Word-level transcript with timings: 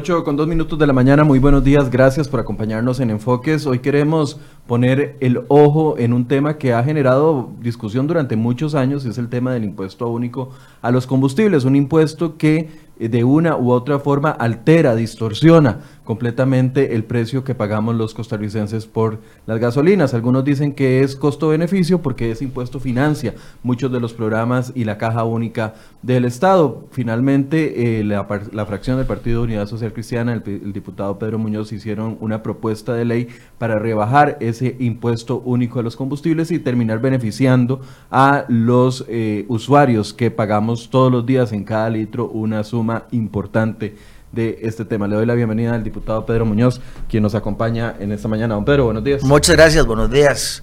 8 0.00 0.24
con 0.24 0.34
2 0.34 0.48
minutos 0.48 0.78
de 0.78 0.86
la 0.86 0.94
mañana, 0.94 1.24
muy 1.24 1.38
buenos 1.38 1.62
días, 1.62 1.90
gracias 1.90 2.26
por 2.26 2.40
acompañarnos 2.40 3.00
en 3.00 3.10
Enfoques. 3.10 3.66
Hoy 3.66 3.80
queremos 3.80 4.40
poner 4.66 5.18
el 5.20 5.42
ojo 5.48 5.98
en 5.98 6.14
un 6.14 6.26
tema 6.26 6.56
que 6.56 6.72
ha 6.72 6.82
generado 6.82 7.50
discusión 7.60 8.06
durante 8.06 8.34
muchos 8.34 8.74
años, 8.74 9.04
y 9.04 9.10
es 9.10 9.18
el 9.18 9.28
tema 9.28 9.52
del 9.52 9.64
impuesto 9.64 10.08
único 10.08 10.52
a 10.80 10.90
los 10.90 11.06
combustibles, 11.06 11.66
un 11.66 11.76
impuesto 11.76 12.38
que 12.38 12.70
eh, 12.98 13.10
de 13.10 13.24
una 13.24 13.58
u 13.58 13.72
otra 13.72 13.98
forma 13.98 14.30
altera, 14.30 14.94
distorsiona 14.94 15.80
completamente 16.10 16.96
el 16.96 17.04
precio 17.04 17.44
que 17.44 17.54
pagamos 17.54 17.94
los 17.94 18.14
costarricenses 18.14 18.84
por 18.84 19.20
las 19.46 19.60
gasolinas. 19.60 20.12
Algunos 20.12 20.44
dicen 20.44 20.72
que 20.72 21.04
es 21.04 21.14
costo-beneficio 21.14 22.02
porque 22.02 22.32
ese 22.32 22.42
impuesto 22.42 22.80
financia 22.80 23.36
muchos 23.62 23.92
de 23.92 24.00
los 24.00 24.12
programas 24.12 24.72
y 24.74 24.82
la 24.82 24.98
caja 24.98 25.22
única 25.22 25.74
del 26.02 26.24
Estado. 26.24 26.88
Finalmente, 26.90 28.00
eh, 28.00 28.02
la, 28.02 28.24
fracción 28.66 28.96
del 28.96 29.06
Partido 29.06 29.38
de 29.38 29.44
Unidad 29.44 29.68
Social 29.68 29.92
Cristiana, 29.92 30.32
el, 30.32 30.72
diputado 30.72 31.16
Pedro 31.16 31.38
Muñoz, 31.38 31.70
hicieron 31.70 32.18
una 32.20 32.42
propuesta 32.42 32.92
de 32.92 33.04
ley 33.04 33.28
para 33.58 33.78
rebajar 33.78 34.36
ese 34.40 34.74
impuesto 34.80 35.40
único 35.44 35.78
a 35.78 35.84
los 35.84 35.94
combustibles 35.94 36.50
y 36.50 36.58
terminar 36.58 36.98
beneficiando 36.98 37.82
a 38.10 38.46
los 38.48 39.04
eh, 39.08 39.44
usuarios 39.46 40.12
que 40.12 40.32
pagamos 40.32 40.90
todos 40.90 41.12
los 41.12 41.24
días 41.24 41.52
en 41.52 41.62
cada 41.62 41.88
litro 41.88 42.28
una 42.28 42.64
suma 42.64 43.04
importante 43.12 43.94
de 44.32 44.60
este 44.62 44.84
tema. 44.84 45.08
Le 45.08 45.16
doy 45.16 45.26
la 45.26 45.34
bienvenida 45.34 45.74
al 45.74 45.82
diputado 45.82 46.24
Pedro 46.24 46.46
Muñoz, 46.46 46.80
quien 47.08 47.22
nos 47.22 47.34
acompaña 47.34 47.96
en 47.98 48.12
esta 48.12 48.28
mañana. 48.28 48.54
Don 48.54 48.64
Pedro, 48.64 48.84
buenos 48.84 49.04
días. 49.04 49.22
Muchas 49.22 49.56
gracias, 49.56 49.86
buenos 49.86 50.10
días. 50.10 50.62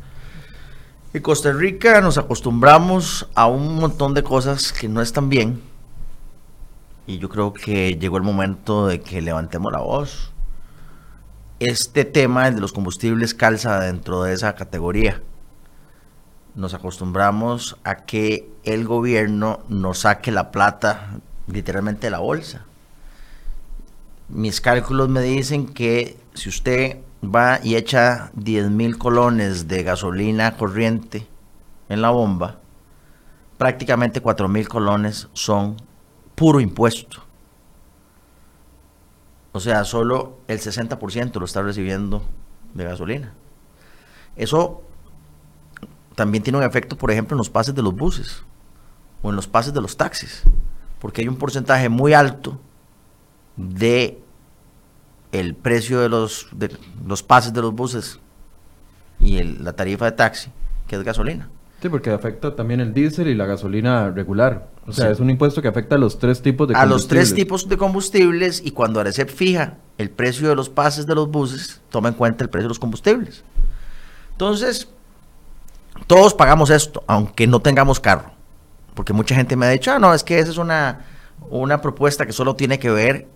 En 1.14 1.22
Costa 1.22 1.52
Rica 1.52 2.02
nos 2.02 2.18
acostumbramos 2.18 3.30
a 3.36 3.48
un 3.48 3.76
montón 3.76 4.14
de 4.14 4.24
cosas 4.24 4.72
que 4.72 4.88
no 4.88 5.02
están 5.02 5.30
bien. 5.30 5.62
Y 7.06 7.20
yo 7.20 7.30
creo 7.30 7.54
que 7.54 7.98
llegó 7.98 8.18
el 8.18 8.24
momento 8.24 8.88
de 8.88 9.02
que 9.02 9.22
levantemos 9.22 9.72
la 9.72 9.80
voz. 9.80 10.32
Este 11.60 12.06
tema, 12.06 12.48
el 12.48 12.56
de 12.56 12.62
los 12.62 12.74
combustibles, 12.74 13.34
calza 13.34 13.80
dentro 13.80 14.24
de 14.24 14.34
esa 14.34 14.54
categoría. 14.56 15.22
Nos 16.56 16.74
acostumbramos 16.74 17.78
a 17.84 17.96
que 18.06 18.50
el 18.64 18.86
gobierno 18.86 19.62
nos 19.70 20.00
saque 20.00 20.32
la 20.32 20.52
plata 20.52 21.20
literalmente 21.48 22.08
de 22.08 22.12
la 22.12 22.20
bolsa 22.20 22.67
mis 24.30 24.62
cálculos 24.62 25.10
me 25.10 25.22
dicen 25.22 25.68
que 25.68 26.20
si 26.34 26.50
usted 26.50 27.00
va 27.24 27.60
y 27.64 27.76
echa 27.76 28.32
10 28.34 28.70
mil 28.70 28.98
colones 28.98 29.68
de 29.68 29.84
gasolina 29.84 30.56
corriente 30.58 31.28
en 31.90 32.02
la 32.02 32.10
bomba, 32.10 32.60
prácticamente 33.58 34.22
4 34.22 34.48
mil 34.48 34.68
colones 34.68 35.30
son 35.34 35.78
puro 36.36 36.60
impuesto. 36.60 37.24
O 39.54 39.60
sea, 39.60 39.84
solo 39.86 40.38
el 40.48 40.60
60% 40.60 41.40
lo 41.40 41.46
está 41.46 41.64
recibiendo 41.64 42.24
de 42.74 42.84
gasolina. 42.84 43.34
Eso 44.36 44.84
también 46.14 46.44
tiene 46.44 46.60
un 46.60 46.64
efecto, 46.64 46.96
por 46.98 47.12
ejemplo, 47.12 47.34
en 47.36 47.40
los 47.40 47.50
pases 47.50 47.74
de 47.74 47.82
los 47.82 47.96
buses 47.96 48.44
o 49.24 49.30
en 49.30 49.36
los 49.36 49.48
pases 49.48 49.74
de 49.74 49.82
los 49.82 49.98
taxis, 49.98 50.44
porque 51.00 51.22
hay 51.22 51.28
un 51.28 51.38
porcentaje 51.38 51.90
muy 51.90 52.14
alto 52.14 52.60
de 53.56 54.22
el 55.32 55.56
precio 55.56 56.00
de 56.00 56.10
los, 56.10 56.48
de 56.52 56.76
los 57.06 57.24
pases 57.24 57.54
de 57.54 57.62
los 57.62 57.74
buses 57.74 58.20
y 59.20 59.42
la 59.44 59.74
tarifa 59.74 60.06
de 60.06 60.12
taxi, 60.14 60.52
que 60.88 60.96
es 60.96 61.04
gasolina. 61.04 61.50
Sí, 61.82 61.90
porque 61.90 62.10
afecta 62.10 62.56
también 62.56 62.80
el 62.80 62.94
diésel 62.94 63.28
y 63.28 63.36
la 63.36 63.46
gasolina 63.46 64.10
regular. 64.10 64.70
O 64.88 64.92
sea, 64.92 65.12
es 65.12 65.20
un 65.20 65.30
impuesto 65.30 65.62
que 65.62 65.68
afecta 65.68 65.96
a 65.96 65.98
los 66.00 66.18
tres 66.18 66.42
tipos 66.42 66.68
de 66.68 66.74
combustibles. 66.74 66.92
A 66.92 66.96
los 66.96 67.08
tres 67.08 67.34
tipos 67.36 67.70
de 67.70 67.78
combustibles 67.78 68.62
y 68.66 68.72
cuando 68.72 69.00
Arecep 69.00 69.30
fija 69.30 69.78
el 69.98 70.10
precio 70.10 70.50
de 70.50 70.56
los 70.56 70.70
pases 70.70 71.06
de 71.06 71.14
los 71.14 71.30
buses, 71.30 71.82
toma 71.90 72.10
en 72.10 72.16
cuenta 72.16 72.44
el 72.44 72.50
precio 72.50 72.64
de 72.64 72.70
los 72.70 72.80
combustibles. 72.80 73.44
Entonces, 74.32 74.90
todos 76.08 76.34
pagamos 76.34 76.72
esto, 76.72 77.04
aunque 77.06 77.46
no 77.46 77.60
tengamos 77.60 78.00
carro. 78.00 78.32
Porque 78.96 79.14
mucha 79.14 79.36
gente 79.36 79.56
me 79.56 79.68
ha 79.68 79.70
dicho, 79.70 79.92
ah, 79.92 80.00
no, 80.00 80.14
es 80.16 80.24
que 80.24 80.40
esa 80.40 80.50
es 80.50 80.58
una, 80.58 81.06
una 81.50 81.82
propuesta 81.82 82.26
que 82.26 82.34
solo 82.34 82.56
tiene 82.56 82.80
que 82.80 82.90
ver 82.90 83.28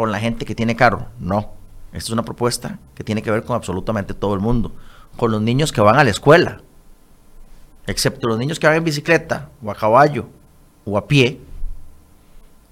con 0.00 0.12
la 0.12 0.18
gente 0.18 0.46
que 0.46 0.54
tiene 0.54 0.76
carro. 0.76 1.08
No. 1.18 1.50
Esta 1.92 2.08
es 2.08 2.10
una 2.10 2.22
propuesta 2.22 2.78
que 2.94 3.04
tiene 3.04 3.20
que 3.20 3.30
ver 3.30 3.44
con 3.44 3.54
absolutamente 3.54 4.14
todo 4.14 4.32
el 4.32 4.40
mundo. 4.40 4.72
Con 5.18 5.30
los 5.30 5.42
niños 5.42 5.72
que 5.72 5.82
van 5.82 5.98
a 5.98 6.04
la 6.04 6.08
escuela. 6.08 6.62
Excepto 7.86 8.26
los 8.26 8.38
niños 8.38 8.58
que 8.58 8.66
van 8.66 8.76
en 8.76 8.84
bicicleta, 8.84 9.50
o 9.62 9.70
a 9.70 9.74
caballo, 9.74 10.24
o 10.86 10.96
a 10.96 11.06
pie. 11.06 11.38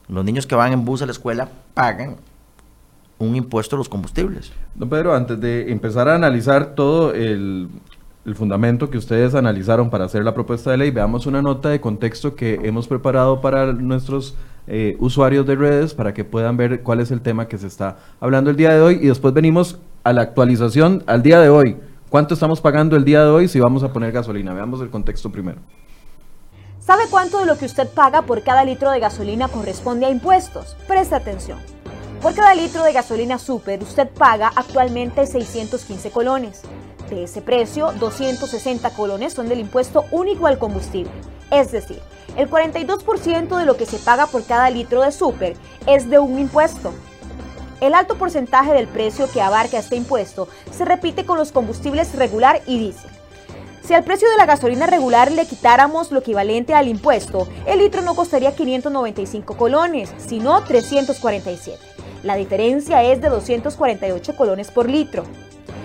Los 0.09 0.25
niños 0.25 0.47
que 0.47 0.55
van 0.55 0.73
en 0.73 0.87
bus 0.87 1.03
a 1.03 1.05
la 1.05 1.13
escuela 1.13 1.51
pagan 1.75 2.17
un 3.19 3.37
impuesto 3.37 3.77
a 3.77 3.79
los 3.79 3.91
combustibles. 3.91 4.51
Don 4.75 4.89
Pedro, 4.89 5.15
antes 5.15 5.39
de 5.39 5.71
empezar 5.71 6.09
a 6.09 6.15
analizar 6.15 6.75
todo 6.75 7.13
el, 7.13 7.69
el 8.25 8.35
fundamento 8.37 8.89
que 8.89 8.97
ustedes 8.97 9.35
analizaron 9.35 9.91
para 9.91 10.07
hacer 10.07 10.25
la 10.25 10.33
propuesta 10.33 10.71
de 10.71 10.79
ley, 10.79 10.91
veamos 10.93 11.27
una 11.27 11.43
nota 11.43 11.69
de 11.69 11.79
contexto 11.79 12.35
que 12.35 12.55
hemos 12.63 12.89
preparado 12.89 13.43
para 13.43 13.75
nuestros 13.75 14.35
eh, 14.69 14.97
usuarios 15.01 15.47
de 15.47 15.57
redes 15.57 15.95
para 15.95 16.13
que 16.13 16.25
puedan 16.25 16.57
ver 16.57 16.83
cuál 16.83 17.01
es 17.01 17.11
el 17.11 17.23
tema 17.23 17.49
que 17.49 17.57
se 17.57 17.67
está 17.67 17.97
hablando 18.21 18.51
el 18.51 18.57
día 18.57 18.73
de 18.75 18.81
hoy 18.81 18.99
y 19.01 19.07
después 19.07 19.33
venimos 19.33 19.79
a 20.05 20.13
la 20.13 20.23
actualización 20.23 21.03
al 21.07 21.23
día 21.23 21.41
de 21.41 21.49
hoy. 21.49 21.77
¿Cuánto 22.11 22.35
estamos 22.35 22.61
pagando 22.61 22.97
el 22.97 23.05
día 23.05 23.25
de 23.25 23.31
hoy 23.31 23.49
si 23.49 23.61
vamos 23.61 23.83
a 23.83 23.93
poner 23.93 24.13
gasolina? 24.13 24.53
Veamos 24.53 24.81
el 24.81 24.91
contexto 24.91 25.31
primero. 25.31 25.59
¿Sabe 26.81 27.03
cuánto 27.11 27.41
de 27.41 27.47
lo 27.47 27.59
que 27.59 27.67
usted 27.67 27.89
paga 27.89 28.23
por 28.23 28.43
cada 28.43 28.65
litro 28.65 28.91
de 28.91 29.01
gasolina 29.01 29.49
corresponde 29.49 30.07
a 30.07 30.11
impuestos? 30.11 30.77
Presta 30.87 31.17
atención. 31.17 31.59
Por 32.23 32.35
cada 32.35 32.55
litro 32.55 32.83
de 32.83 32.93
gasolina 32.93 33.39
super 33.39 33.83
usted 33.83 34.09
paga 34.09 34.51
actualmente 34.55 35.27
615 35.27 36.11
colones. 36.11 36.63
De 37.11 37.25
ese 37.25 37.43
precio, 37.43 37.93
260 38.01 38.91
colones 38.91 39.33
son 39.33 39.49
del 39.49 39.61
impuesto 39.61 40.05
único 40.11 40.47
al 40.47 40.59
combustible. 40.59 41.13
Es 41.51 41.73
decir, 41.73 42.01
el 42.39 42.49
42% 42.49 43.59
de 43.59 43.67
lo 43.67 43.77
que 43.77 43.85
se 43.85 43.99
paga 43.99 44.29
por 44.29 44.45
cada 44.45 44.71
litro 44.71 45.03
de 45.03 45.11
súper 45.11 45.57
es 45.87 46.09
de 46.09 46.21
un 46.21 46.39
impuesto. 46.39 46.95
El 47.81 47.95
alto 47.95 48.17
porcentaje 48.17 48.73
del 48.73 48.87
precio 48.87 49.31
que 49.31 49.43
abarca 49.43 49.79
este 49.79 49.97
impuesto 49.97 50.49
se 50.71 50.85
repite 50.85 51.27
con 51.27 51.37
los 51.37 51.51
combustibles 51.51 52.15
regular 52.15 52.63
y 52.67 52.79
diésel. 52.79 53.11
Si 53.83 53.93
al 53.93 54.05
precio 54.05 54.31
de 54.31 54.37
la 54.37 54.47
gasolina 54.47 54.87
regular 54.87 55.33
le 55.33 55.47
quitáramos 55.47 56.13
lo 56.13 56.21
equivalente 56.21 56.75
al 56.75 56.87
impuesto, 56.89 57.49
el 57.67 57.81
litro 57.81 58.03
no 58.03 58.15
costaría 58.15 58.55
595 58.55 59.57
colones, 59.57 60.15
sino 60.19 60.63
347. 60.63 61.77
La 62.23 62.37
diferencia 62.37 63.03
es 63.03 63.21
de 63.21 63.31
248 63.31 64.37
colones 64.37 64.71
por 64.71 64.89
litro. 64.89 65.25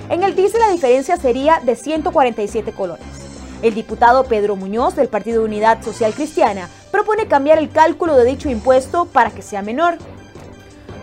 En 0.10 0.22
el 0.22 0.36
diésel 0.36 0.60
la 0.60 0.70
diferencia 0.70 1.18
sería 1.18 1.62
de 1.62 1.76
147 1.76 2.74
colones. 2.74 3.23
El 3.64 3.76
diputado 3.76 4.26
Pedro 4.26 4.58
Muñoz 4.58 4.94
del 4.98 5.08
Partido 5.08 5.42
Unidad 5.42 5.82
Social 5.82 6.14
Cristiana 6.14 6.68
propone 6.92 7.30
cambiar 7.30 7.58
el 7.58 7.72
cálculo 7.72 8.18
de 8.18 8.26
dicho 8.26 8.50
impuesto 8.50 9.06
para 9.06 9.32
que 9.32 9.42
sea 9.42 9.62
menor. 9.62 9.98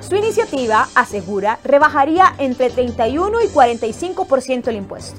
Su 0.01 0.15
iniciativa, 0.15 0.87
asegura, 0.95 1.59
rebajaría 1.65 2.35
entre 2.37 2.69
31 2.69 3.41
y 3.41 3.47
45% 3.47 4.69
el 4.69 4.77
impuesto. 4.77 5.19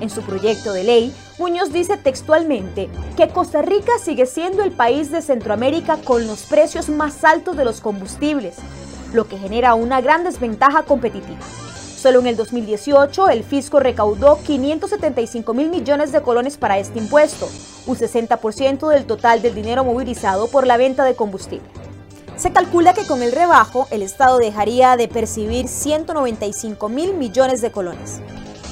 En 0.00 0.10
su 0.10 0.20
proyecto 0.20 0.74
de 0.74 0.84
ley, 0.84 1.16
Muñoz 1.38 1.72
dice 1.72 1.96
textualmente 1.96 2.90
que 3.16 3.28
Costa 3.28 3.62
Rica 3.62 3.92
sigue 3.98 4.26
siendo 4.26 4.62
el 4.62 4.72
país 4.72 5.10
de 5.10 5.22
Centroamérica 5.22 5.96
con 6.04 6.26
los 6.26 6.42
precios 6.42 6.90
más 6.90 7.24
altos 7.24 7.56
de 7.56 7.64
los 7.64 7.80
combustibles, 7.80 8.56
lo 9.14 9.26
que 9.26 9.38
genera 9.38 9.72
una 9.72 10.02
gran 10.02 10.22
desventaja 10.22 10.82
competitiva. 10.82 11.40
Solo 12.04 12.20
en 12.20 12.26
el 12.26 12.36
2018 12.36 13.30
el 13.30 13.44
fisco 13.44 13.80
recaudó 13.80 14.38
575 14.44 15.54
mil 15.54 15.70
millones 15.70 16.12
de 16.12 16.20
colones 16.20 16.58
para 16.58 16.76
este 16.76 16.98
impuesto, 16.98 17.48
un 17.86 17.96
60% 17.96 18.90
del 18.90 19.06
total 19.06 19.40
del 19.40 19.54
dinero 19.54 19.84
movilizado 19.84 20.48
por 20.48 20.66
la 20.66 20.76
venta 20.76 21.04
de 21.04 21.14
combustible. 21.14 21.66
Se 22.36 22.52
calcula 22.52 22.92
que 22.92 23.06
con 23.06 23.22
el 23.22 23.32
rebajo 23.32 23.88
el 23.90 24.02
Estado 24.02 24.36
dejaría 24.36 24.98
de 24.98 25.08
percibir 25.08 25.66
195 25.66 26.90
mil 26.90 27.14
millones 27.14 27.62
de 27.62 27.72
colones. 27.72 28.20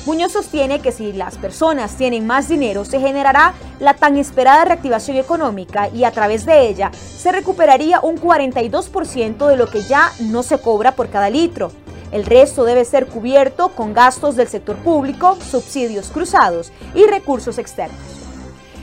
Muñoz 0.04 0.32
sostiene 0.32 0.80
que 0.80 0.92
si 0.92 1.14
las 1.14 1.38
personas 1.38 1.96
tienen 1.96 2.26
más 2.26 2.50
dinero 2.50 2.84
se 2.84 3.00
generará 3.00 3.54
la 3.80 3.94
tan 3.94 4.18
esperada 4.18 4.66
reactivación 4.66 5.16
económica 5.16 5.88
y 5.88 6.04
a 6.04 6.10
través 6.10 6.44
de 6.44 6.68
ella 6.68 6.90
se 6.92 7.32
recuperaría 7.32 8.00
un 8.00 8.18
42% 8.18 9.46
de 9.46 9.56
lo 9.56 9.68
que 9.68 9.80
ya 9.80 10.12
no 10.20 10.42
se 10.42 10.58
cobra 10.58 10.92
por 10.92 11.08
cada 11.08 11.30
litro, 11.30 11.72
el 12.12 12.26
resto 12.26 12.64
debe 12.64 12.84
ser 12.84 13.06
cubierto 13.06 13.70
con 13.70 13.94
gastos 13.94 14.36
del 14.36 14.46
sector 14.46 14.76
público, 14.76 15.36
subsidios 15.36 16.10
cruzados 16.10 16.70
y 16.94 17.04
recursos 17.06 17.58
externos. 17.58 17.98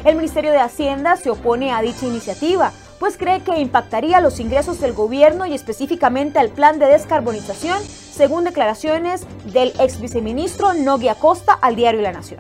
El 0.04 0.16
Ministerio 0.16 0.52
de 0.52 0.60
Hacienda 0.60 1.16
se 1.16 1.30
opone 1.30 1.72
a 1.72 1.82
dicha 1.82 2.06
iniciativa, 2.06 2.72
pues 3.00 3.18
cree 3.18 3.42
que 3.44 3.60
impactaría 3.60 4.20
los 4.20 4.40
ingresos 4.40 4.82
del 4.82 4.94
gobierno 4.94 5.46
y 5.46 5.54
específicamente 5.54 6.40
al 6.40 6.50
plan 6.50 6.80
de 6.80 6.88
descarbonización, 6.88 7.82
según 7.84 8.44
declaraciones 8.44 9.26
del 9.54 9.74
ex 9.80 10.02
viceministro 10.02 10.74
Nogui 10.74 11.08
Acosta 11.08 11.54
al 11.54 11.76
diario 11.76 12.02
La 12.02 12.12
Nación. 12.12 12.40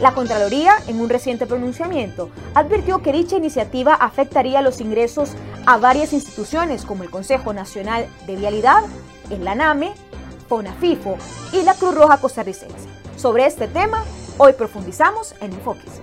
La 0.00 0.12
Contraloría, 0.12 0.74
en 0.88 1.00
un 1.00 1.08
reciente 1.08 1.46
pronunciamiento, 1.46 2.28
advirtió 2.54 3.00
que 3.00 3.12
dicha 3.12 3.36
iniciativa 3.36 3.94
afectaría 3.94 4.60
los 4.60 4.82
ingresos 4.82 5.30
a 5.64 5.78
varias 5.78 6.12
instituciones 6.12 6.84
como 6.84 7.02
el 7.02 7.10
Consejo 7.10 7.54
Nacional 7.54 8.06
de 8.26 8.36
Vialidad, 8.36 8.82
el 9.30 9.48
ANAME, 9.48 9.94
FONAFIFO 10.48 11.16
y 11.52 11.62
la 11.62 11.74
Cruz 11.74 11.94
Roja 11.94 12.18
Costarricense. 12.18 12.88
Sobre 13.16 13.46
este 13.46 13.68
tema, 13.68 14.04
hoy 14.38 14.52
profundizamos 14.52 15.34
en 15.40 15.52
Enfoques. 15.52 16.00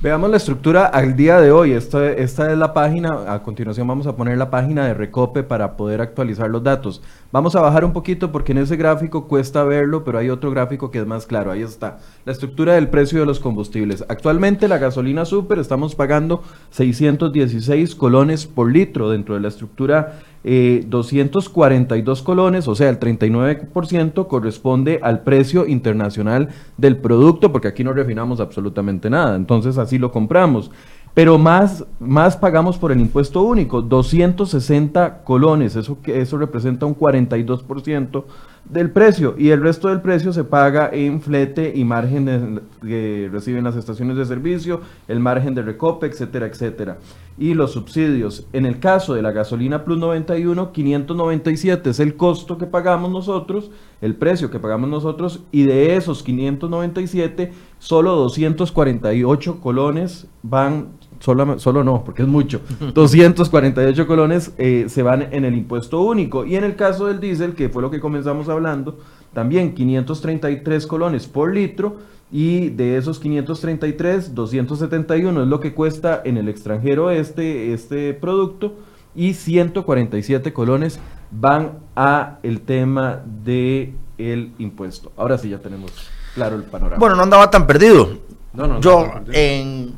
Veamos 0.00 0.30
la 0.30 0.36
estructura 0.36 0.86
al 0.86 1.16
día 1.16 1.40
de 1.40 1.50
hoy. 1.50 1.72
Esta, 1.72 2.12
es 2.12 2.38
la 2.38 2.72
página, 2.72 3.34
a 3.34 3.42
continuación 3.42 3.88
vamos 3.88 4.06
a 4.06 4.14
poner 4.14 4.38
la 4.38 4.48
página 4.48 4.86
de 4.86 4.94
Recope 4.94 5.42
para 5.42 5.76
poder 5.76 6.00
actualizar 6.00 6.48
los 6.48 6.62
datos. 6.62 7.02
Vamos 7.32 7.56
a 7.56 7.60
bajar 7.60 7.84
un 7.84 7.92
poquito 7.92 8.30
porque 8.30 8.52
en 8.52 8.58
ese 8.58 8.76
gráfico 8.76 9.26
cuesta 9.26 9.64
verlo, 9.64 10.04
pero 10.04 10.18
hay 10.18 10.30
otro 10.30 10.52
gráfico 10.52 10.92
que 10.92 11.00
es 11.00 11.06
más 11.06 11.26
claro. 11.26 11.50
Ahí 11.50 11.62
está, 11.62 11.98
la 12.24 12.30
estructura 12.30 12.74
del 12.74 12.90
precio 12.90 13.18
de 13.18 13.26
los 13.26 13.40
combustibles. 13.40 14.04
Actualmente 14.08 14.68
la 14.68 14.78
gasolina 14.78 15.24
super 15.24 15.58
estamos 15.58 15.96
pagando 15.96 16.44
616 16.70 17.96
colones 17.96 18.46
por 18.46 18.70
litro 18.70 19.10
dentro 19.10 19.34
de 19.34 19.40
la 19.40 19.48
estructura 19.48 20.20
242 20.44 22.20
eh, 22.20 22.24
colones, 22.24 22.68
o 22.68 22.74
sea, 22.74 22.88
el 22.88 23.00
39% 23.00 24.26
corresponde 24.26 25.00
al 25.02 25.22
precio 25.22 25.66
internacional 25.66 26.48
del 26.76 26.96
producto, 26.96 27.52
porque 27.52 27.68
aquí 27.68 27.84
no 27.84 27.92
refinamos 27.92 28.40
absolutamente 28.40 29.10
nada, 29.10 29.36
entonces 29.36 29.78
así 29.78 29.98
lo 29.98 30.12
compramos. 30.12 30.70
Pero 31.14 31.36
más, 31.36 31.84
más 31.98 32.36
pagamos 32.36 32.78
por 32.78 32.92
el 32.92 33.00
impuesto 33.00 33.42
único, 33.42 33.82
260 33.82 35.24
colones, 35.24 35.74
eso, 35.74 35.98
eso 36.06 36.38
representa 36.38 36.86
un 36.86 36.96
42% 36.96 38.24
del 38.68 38.90
precio 38.90 39.34
y 39.38 39.50
el 39.50 39.62
resto 39.62 39.88
del 39.88 40.02
precio 40.02 40.32
se 40.32 40.44
paga 40.44 40.90
en 40.92 41.22
flete 41.22 41.72
y 41.74 41.84
margen 41.84 42.60
que 42.82 43.28
reciben 43.32 43.64
las 43.64 43.76
estaciones 43.76 44.16
de 44.16 44.26
servicio, 44.26 44.82
el 45.08 45.20
margen 45.20 45.54
de 45.54 45.62
recope, 45.62 46.06
etcétera, 46.06 46.46
etcétera. 46.46 46.98
Y 47.38 47.54
los 47.54 47.72
subsidios. 47.72 48.46
En 48.52 48.66
el 48.66 48.78
caso 48.78 49.14
de 49.14 49.22
la 49.22 49.32
gasolina 49.32 49.84
Plus 49.84 49.98
91, 49.98 50.72
597 50.72 51.90
es 51.90 52.00
el 52.00 52.16
costo 52.16 52.58
que 52.58 52.66
pagamos 52.66 53.10
nosotros, 53.10 53.70
el 54.00 54.16
precio 54.16 54.50
que 54.50 54.60
pagamos 54.60 54.90
nosotros 54.90 55.40
y 55.50 55.64
de 55.64 55.96
esos 55.96 56.22
597, 56.22 57.52
solo 57.78 58.16
248 58.16 59.60
colones 59.60 60.26
van 60.42 60.88
Solo, 61.20 61.58
solo, 61.58 61.82
no, 61.84 62.04
porque 62.04 62.22
es 62.22 62.28
mucho. 62.28 62.60
248 62.94 64.06
colones 64.06 64.52
eh, 64.58 64.86
se 64.88 65.02
van 65.02 65.28
en 65.32 65.44
el 65.44 65.54
impuesto 65.54 66.00
único. 66.02 66.44
Y 66.44 66.56
en 66.56 66.64
el 66.64 66.76
caso 66.76 67.06
del 67.06 67.20
diésel, 67.20 67.54
que 67.54 67.68
fue 67.68 67.82
lo 67.82 67.90
que 67.90 68.00
comenzamos 68.00 68.48
hablando, 68.48 68.98
también 69.32 69.74
533 69.74 70.86
colones 70.86 71.26
por 71.26 71.52
litro. 71.52 71.96
Y 72.30 72.68
de 72.70 72.98
esos 72.98 73.18
533, 73.20 74.34
271 74.34 75.42
es 75.42 75.48
lo 75.48 75.60
que 75.60 75.72
cuesta 75.72 76.20
en 76.24 76.36
el 76.36 76.48
extranjero 76.48 77.10
este, 77.10 77.72
este 77.72 78.12
producto. 78.14 78.74
Y 79.14 79.34
147 79.34 80.52
colones 80.52 81.00
van 81.30 81.78
a 81.96 82.38
el 82.42 82.60
tema 82.60 83.22
del 83.44 83.94
el 84.18 84.52
impuesto. 84.58 85.10
Ahora 85.16 85.38
sí 85.38 85.48
ya 85.48 85.58
tenemos 85.58 85.90
claro 86.34 86.56
el 86.56 86.64
panorama. 86.64 86.98
Bueno, 86.98 87.16
no 87.16 87.22
andaba 87.22 87.50
tan 87.50 87.66
perdido. 87.66 88.10
No, 88.52 88.66
no, 88.66 88.80
Yo 88.80 89.06
en 89.32 89.94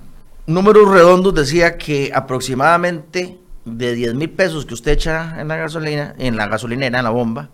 números 0.51 0.89
redondos 0.89 1.35
decía 1.35 1.79
que 1.79 2.13
aproximadamente 2.15 3.39
de 3.65 3.95
10 3.95 4.15
mil 4.15 4.31
pesos 4.31 4.67
que 4.67 4.75
usted 4.75 4.93
echa 4.93 5.41
en 5.41 5.49
la 5.49 5.57
gasolina, 5.57 6.15
en 6.19 6.37
la 6.37 6.47
gasolinera, 6.49 6.99
en 6.99 7.05
la 7.05 7.11
bomba, 7.11 7.49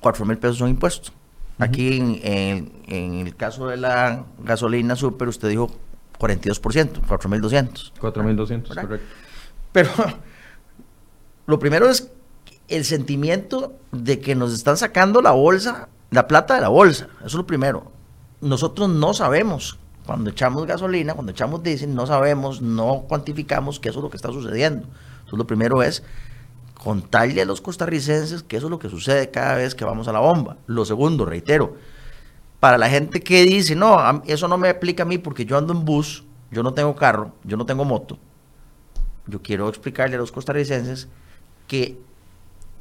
4 0.00 0.24
mil 0.24 0.38
pesos 0.38 0.58
son 0.58 0.68
impuestos. 0.68 1.12
Aquí 1.58 2.20
en, 2.22 2.72
el 3.26 3.36
caso 3.36 3.68
de 3.68 3.76
la 3.76 4.24
gasolina 4.38 4.96
super, 4.96 5.28
usted 5.28 5.48
dijo 5.48 5.70
42%, 6.18 6.60
4.200. 7.02 7.92
4.200, 8.00 8.80
correcto. 8.80 9.06
Pero 9.70 9.90
lo 11.46 11.58
primero 11.58 11.88
es 11.88 12.10
el 12.68 12.84
sentimiento 12.84 13.74
de 13.92 14.20
que 14.20 14.34
nos 14.34 14.52
están 14.54 14.76
sacando 14.76 15.20
la 15.20 15.32
bolsa, 15.32 15.88
la 16.10 16.26
plata 16.26 16.54
de 16.54 16.62
la 16.62 16.68
bolsa. 16.68 17.08
Eso 17.18 17.26
es 17.26 17.34
lo 17.34 17.46
primero. 17.46 17.92
Nosotros 18.40 18.88
no 18.88 19.14
sabemos 19.14 19.78
cuando 20.12 20.28
echamos 20.28 20.66
gasolina, 20.66 21.14
cuando 21.14 21.32
echamos 21.32 21.62
diésel, 21.62 21.94
no 21.94 22.06
sabemos, 22.06 22.60
no 22.60 23.06
cuantificamos 23.08 23.80
que 23.80 23.88
eso 23.88 24.00
es 24.00 24.02
lo 24.02 24.10
que 24.10 24.18
está 24.18 24.28
sucediendo. 24.30 24.82
Entonces 24.84 25.38
lo 25.38 25.46
primero 25.46 25.82
es 25.82 26.02
contarle 26.74 27.40
a 27.40 27.46
los 27.46 27.62
costarricenses 27.62 28.42
que 28.42 28.58
eso 28.58 28.66
es 28.66 28.70
lo 28.70 28.78
que 28.78 28.90
sucede 28.90 29.30
cada 29.30 29.54
vez 29.54 29.74
que 29.74 29.86
vamos 29.86 30.08
a 30.08 30.12
la 30.12 30.18
bomba. 30.18 30.58
Lo 30.66 30.84
segundo, 30.84 31.24
reitero, 31.24 31.76
para 32.60 32.76
la 32.76 32.90
gente 32.90 33.22
que 33.22 33.42
dice, 33.44 33.74
no, 33.74 34.22
eso 34.26 34.48
no 34.48 34.58
me 34.58 34.68
aplica 34.68 35.04
a 35.04 35.06
mí 35.06 35.16
porque 35.16 35.46
yo 35.46 35.56
ando 35.56 35.72
en 35.72 35.82
bus, 35.86 36.24
yo 36.50 36.62
no 36.62 36.74
tengo 36.74 36.94
carro, 36.94 37.32
yo 37.42 37.56
no 37.56 37.64
tengo 37.64 37.86
moto, 37.86 38.18
yo 39.26 39.40
quiero 39.40 39.66
explicarle 39.70 40.16
a 40.16 40.18
los 40.18 40.30
costarricenses 40.30 41.08
que 41.68 41.98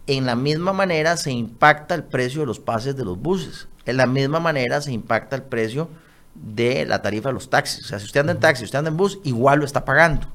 en 0.06 0.26
la 0.26 0.36
misma 0.36 0.74
manera 0.74 1.16
se 1.16 1.32
impacta 1.32 1.96
el 1.96 2.04
precio 2.04 2.42
de 2.42 2.48
los 2.48 2.60
pases 2.60 2.98
de 2.98 3.06
los 3.06 3.18
buses, 3.18 3.70
en 3.86 3.96
la 3.96 4.06
misma 4.06 4.42
manera 4.42 4.82
se 4.82 4.92
impacta 4.92 5.38
el 5.38 5.44
precio 5.44 5.88
de 6.36 6.86
la 6.86 7.02
tarifa 7.02 7.30
de 7.30 7.34
los 7.34 7.50
taxis. 7.50 7.86
O 7.86 7.88
sea, 7.88 8.00
si 8.00 8.06
usted 8.06 8.22
anda 8.22 8.34
en 8.34 8.40
taxi, 8.40 8.60
si 8.60 8.66
usted 8.66 8.80
anda 8.80 8.90
en 8.92 8.98
bus, 8.98 9.20
igual 9.24 9.60
lo 9.60 9.66
está 9.66 9.86
pagando. 9.86 10.28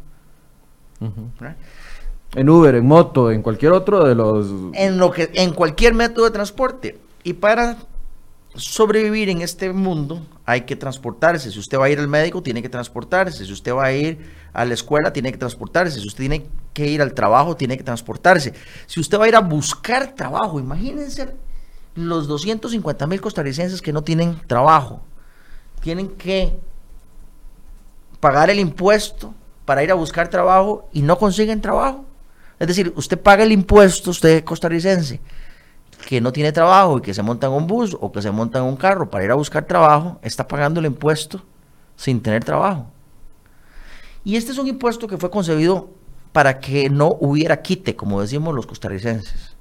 En 2.34 2.48
Uber, 2.48 2.75
en 2.75 2.87
moto, 2.87 3.31
en 3.31 3.43
cualquier 3.43 3.72
otro 3.72 4.04
de 4.04 4.14
los... 4.14 4.48
En, 4.75 4.98
lo 4.98 5.10
que, 5.10 5.31
en 5.34 5.52
cualquier 5.52 5.94
método 5.94 6.26
de 6.26 6.31
transporte. 6.31 6.98
Y 7.22 7.34
para 7.34 7.76
sobrevivir 8.54 9.28
en 9.28 9.43
este 9.43 9.72
mundo 9.72 10.26
hay 10.44 10.62
que 10.62 10.76
transportarse. 10.76 11.50
Si 11.50 11.58
usted 11.58 11.78
va 11.78 11.87
a 11.87 11.90
ir 11.90 11.98
al 11.98 12.08
médico, 12.08 12.43
tiene 12.43 12.62
que 12.62 12.69
transportarse. 12.69 13.44
Si 13.44 13.52
usted 13.52 13.75
va 13.75 13.87
a 13.87 13.93
ir 13.93 14.19
a 14.52 14.64
la 14.64 14.75
escuela, 14.75 15.12
tiene 15.12 15.32
que 15.32 15.38
transportarse. 15.38 16.00
Si 16.00 16.06
usted 16.06 16.24
tiene 16.24 16.46
que 16.72 16.86
ir 16.86 17.03
al 17.03 17.15
trabajo, 17.15 17.56
tiene 17.56 17.76
que 17.76 17.84
transportarse. 17.84 18.55
Si 18.86 19.00
usted 19.00 19.19
va 19.19 19.24
a 19.24 19.29
ir 19.29 19.36
a 19.36 19.41
buscar 19.41 20.15
trabajo, 20.15 20.58
imagínense 20.60 21.34
los 21.94 22.29
250 22.29 23.06
mil 23.06 23.20
costarricenses 23.20 23.81
que 23.81 23.93
no 23.93 24.03
tienen 24.03 24.38
trabajo 24.46 25.03
tienen 25.86 26.08
que 26.08 26.58
pagar 28.19 28.50
el 28.50 28.58
impuesto 28.58 29.32
para 29.64 29.84
ir 29.84 29.93
a 29.93 29.94
buscar 29.94 30.26
trabajo 30.26 30.88
y 30.93 31.00
no 31.00 31.16
consiguen 31.16 31.60
trabajo. 31.60 32.05
Es 32.58 32.66
decir, 32.66 32.93
usted 32.96 33.16
paga 33.16 33.44
el 33.44 33.52
impuesto, 33.52 34.10
usted 34.10 34.43
costarricense, 34.43 35.20
que 36.08 36.20
no 36.20 36.32
tiene 36.32 36.50
trabajo 36.50 36.98
y 36.98 37.02
que 37.02 37.14
se 37.14 37.22
monta 37.22 37.46
en 37.46 37.52
un 37.52 37.69
bus 37.69 37.96
o 38.00 38.10
que 38.10 38.20
se 38.20 38.32
monta 38.32 38.58
en 38.58 38.64
un 38.64 38.74
carro 38.74 39.08
para 39.08 39.26
ir 39.26 39.31
a 39.31 39.36
buscar 39.36 39.64
trabajo, 39.64 40.19
está 40.22 40.48
pagando 40.48 40.81
el 40.81 40.86
impuesto 40.86 41.44
sin 41.94 42.20
tener 42.20 42.43
trabajo. 42.43 42.90
Y 44.24 44.34
este 44.34 44.50
es 44.50 44.58
un 44.58 44.66
impuesto 44.66 45.06
que 45.06 45.19
fue 45.19 45.31
concebido 45.31 45.90
para 46.32 46.58
que 46.58 46.90
no 46.90 47.16
hubiera 47.20 47.62
quite, 47.62 47.94
como 47.94 48.20
decimos 48.20 48.52
los 48.56 48.66
costarricenses, 48.66 49.56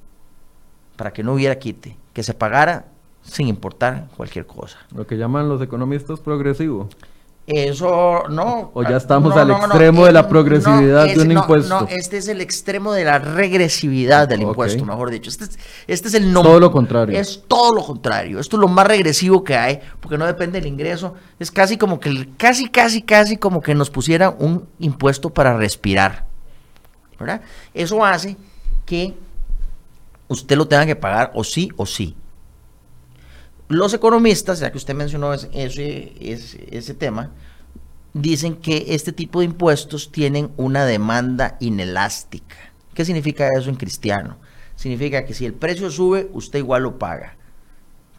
para 0.96 1.14
que 1.14 1.22
no 1.22 1.34
hubiera 1.34 1.60
quite, 1.60 2.00
que 2.14 2.24
se 2.24 2.34
pagara 2.34 2.95
sin 3.26 3.48
importar 3.48 4.08
cualquier 4.16 4.46
cosa. 4.46 4.78
Lo 4.96 5.06
que 5.06 5.18
llaman 5.18 5.50
los 5.50 5.62
economistas 5.62 6.20
progresivo. 6.20 6.90
Eso 7.48 8.24
no. 8.28 8.72
O 8.74 8.82
ya 8.82 8.98
estamos 8.98 9.36
al 9.36 9.52
extremo 9.52 10.08
de 10.08 10.12
la 10.12 10.28
progresividad 10.28 11.06
de 11.06 11.22
un 11.22 11.32
impuesto. 11.32 11.82
No, 11.82 11.88
este 11.88 12.18
es 12.18 12.28
el 12.28 12.42
extremo 12.42 12.92
de 12.92 13.04
la 13.04 13.20
regresividad 13.20 14.28
del 14.28 14.42
impuesto, 14.42 14.84
mejor 14.84 15.12
dicho. 15.12 15.30
Este 15.30 15.44
es, 15.44 15.60
este 15.86 16.08
es 16.08 16.14
el 16.16 16.34
nombre. 16.34 16.50
Todo 16.50 16.60
lo 16.60 16.72
contrario. 16.72 17.20
Es 17.20 17.44
todo 17.48 17.76
lo 17.76 17.84
contrario. 17.84 18.40
Esto 18.40 18.58
es 18.58 18.62
lo 18.62 18.68
más 18.68 18.88
regresivo 18.88 19.44
que 19.44 19.56
hay, 19.56 19.80
porque 20.00 20.18
no 20.18 20.26
depende 20.26 20.60
del 20.60 20.68
ingreso. 20.68 21.14
Es 21.38 21.52
casi 21.52 21.78
como 21.78 22.00
que, 22.00 22.30
casi, 22.36 22.68
casi, 22.68 23.04
casi 23.04 23.38
como 23.38 23.62
que 23.62 23.76
nos 23.76 23.92
pusieran 23.92 24.36
un 24.40 24.68
impuesto 24.80 25.30
para 25.30 25.56
respirar. 25.56 26.26
¿Verdad? 27.20 27.42
Eso 27.76 28.04
hace 28.04 28.38
que 28.88 29.14
usted 30.28 30.58
lo 30.58 30.68
tenga 30.68 30.88
que 30.88 30.96
pagar 30.96 31.32
o 31.36 31.44
sí 31.44 31.70
o 31.78 31.86
sí. 31.86 32.16
Los 33.68 33.94
economistas, 33.94 34.60
ya 34.60 34.72
que 34.72 34.78
usted 34.78 34.94
mencionó 34.94 35.34
ese, 35.34 36.14
ese, 36.22 36.94
tema, 36.94 37.32
dicen 38.14 38.56
que 38.56 38.86
este 38.90 39.12
tipo 39.12 39.40
de 39.40 39.46
impuestos 39.46 40.12
tienen 40.12 40.52
una 40.56 40.86
demanda 40.86 41.58
inelástica. 41.60 42.56
¿Qué 42.94 43.04
significa 43.04 43.50
eso 43.58 43.70
en 43.70 43.76
cristiano? 43.76 44.38
Significa 44.76 45.26
que 45.26 45.34
si 45.34 45.46
el 45.46 45.54
precio 45.54 45.90
sube, 45.90 46.30
usted 46.34 46.60
igual 46.60 46.84
lo 46.84 47.00
paga. 47.00 47.38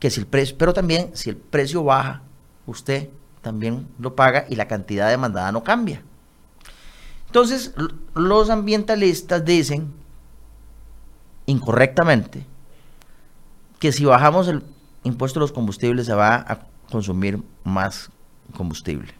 Que 0.00 0.10
si 0.10 0.20
el 0.20 0.26
precio, 0.26 0.56
pero 0.58 0.74
también 0.74 1.10
si 1.14 1.30
el 1.30 1.36
precio 1.36 1.84
baja, 1.84 2.22
usted 2.66 3.08
también 3.40 3.86
lo 4.00 4.16
paga 4.16 4.46
y 4.48 4.56
la 4.56 4.66
cantidad 4.66 5.08
demandada 5.08 5.52
no 5.52 5.62
cambia. 5.62 6.02
Entonces, 7.26 7.72
los 8.14 8.50
ambientalistas 8.50 9.44
dicen 9.44 9.92
incorrectamente 11.46 12.44
que 13.78 13.92
si 13.92 14.04
bajamos 14.04 14.48
el 14.48 14.64
impuesto 15.06 15.38
a 15.38 15.42
los 15.42 15.52
combustibles 15.52 16.06
se 16.06 16.14
va 16.14 16.34
a 16.36 16.60
consumir 16.90 17.42
más 17.64 18.10
combustible. 18.54 19.14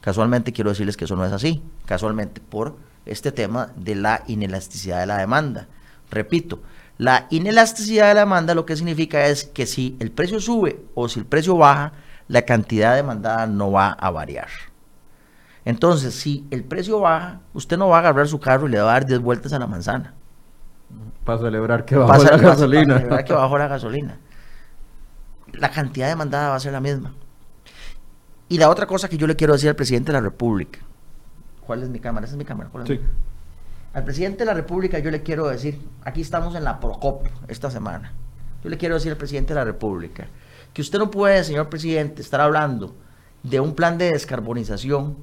Casualmente 0.00 0.52
quiero 0.52 0.70
decirles 0.70 0.96
que 0.96 1.04
eso 1.04 1.16
no 1.16 1.24
es 1.24 1.32
así, 1.32 1.62
casualmente 1.86 2.40
por 2.40 2.76
este 3.06 3.32
tema 3.32 3.70
de 3.76 3.94
la 3.94 4.22
inelasticidad 4.26 5.00
de 5.00 5.06
la 5.06 5.18
demanda. 5.18 5.68
Repito, 6.10 6.60
la 6.98 7.26
inelasticidad 7.30 8.08
de 8.08 8.14
la 8.14 8.20
demanda 8.20 8.54
lo 8.54 8.66
que 8.66 8.76
significa 8.76 9.26
es 9.26 9.44
que 9.44 9.66
si 9.66 9.96
el 10.00 10.10
precio 10.10 10.40
sube 10.40 10.82
o 10.94 11.08
si 11.08 11.20
el 11.20 11.26
precio 11.26 11.56
baja, 11.56 11.92
la 12.28 12.42
cantidad 12.42 12.96
demandada 12.96 13.46
no 13.46 13.72
va 13.72 13.90
a 13.90 14.10
variar. 14.10 14.48
Entonces, 15.64 16.14
si 16.14 16.46
el 16.50 16.64
precio 16.64 17.00
baja, 17.00 17.40
usted 17.52 17.76
no 17.76 17.88
va 17.88 17.96
a 17.96 18.00
agarrar 18.00 18.26
su 18.28 18.40
carro 18.40 18.66
y 18.66 18.70
le 18.70 18.80
va 18.80 18.90
a 18.90 18.92
dar 18.94 19.06
10 19.06 19.20
vueltas 19.20 19.52
a 19.52 19.58
la 19.58 19.66
manzana. 19.66 20.14
Para 21.24 21.38
celebrar 21.38 21.84
que 21.84 21.96
bajó 21.96 22.24
la 22.24 22.36
gasolina. 22.36 22.86
Para 22.86 22.98
celebrar 22.98 23.24
que 23.24 23.32
bajó 23.34 23.58
la 23.58 23.68
gasolina. 23.68 24.18
La 25.54 25.70
cantidad 25.70 26.08
demandada 26.08 26.50
va 26.50 26.56
a 26.56 26.60
ser 26.60 26.72
la 26.72 26.80
misma. 26.80 27.14
Y 28.48 28.58
la 28.58 28.68
otra 28.68 28.86
cosa 28.86 29.08
que 29.08 29.16
yo 29.16 29.26
le 29.26 29.36
quiero 29.36 29.52
decir 29.52 29.68
al 29.68 29.76
presidente 29.76 30.12
de 30.12 30.18
la 30.18 30.22
República. 30.22 30.80
¿Cuál 31.66 31.82
es 31.82 31.88
mi 31.88 32.00
cámara? 32.00 32.26
Esa 32.26 32.34
es 32.34 32.38
mi 32.38 32.44
cámara. 32.44 32.70
sí. 32.86 33.00
Al 33.92 34.04
presidente 34.04 34.38
de 34.40 34.44
la 34.44 34.54
República 34.54 35.00
yo 35.00 35.10
le 35.10 35.22
quiero 35.22 35.48
decir, 35.48 35.80
aquí 36.04 36.20
estamos 36.20 36.54
en 36.54 36.62
la 36.62 36.78
Procop 36.78 37.26
esta 37.48 37.70
semana. 37.70 38.12
Yo 38.62 38.70
le 38.70 38.78
quiero 38.78 38.94
decir 38.94 39.10
al 39.10 39.18
presidente 39.18 39.52
de 39.52 39.58
la 39.58 39.64
República 39.64 40.28
que 40.72 40.82
usted 40.82 40.98
no 40.98 41.10
puede, 41.10 41.42
señor 41.42 41.68
presidente, 41.68 42.22
estar 42.22 42.40
hablando 42.40 42.94
de 43.42 43.58
un 43.58 43.74
plan 43.74 43.98
de 43.98 44.10
descarbonización 44.10 45.16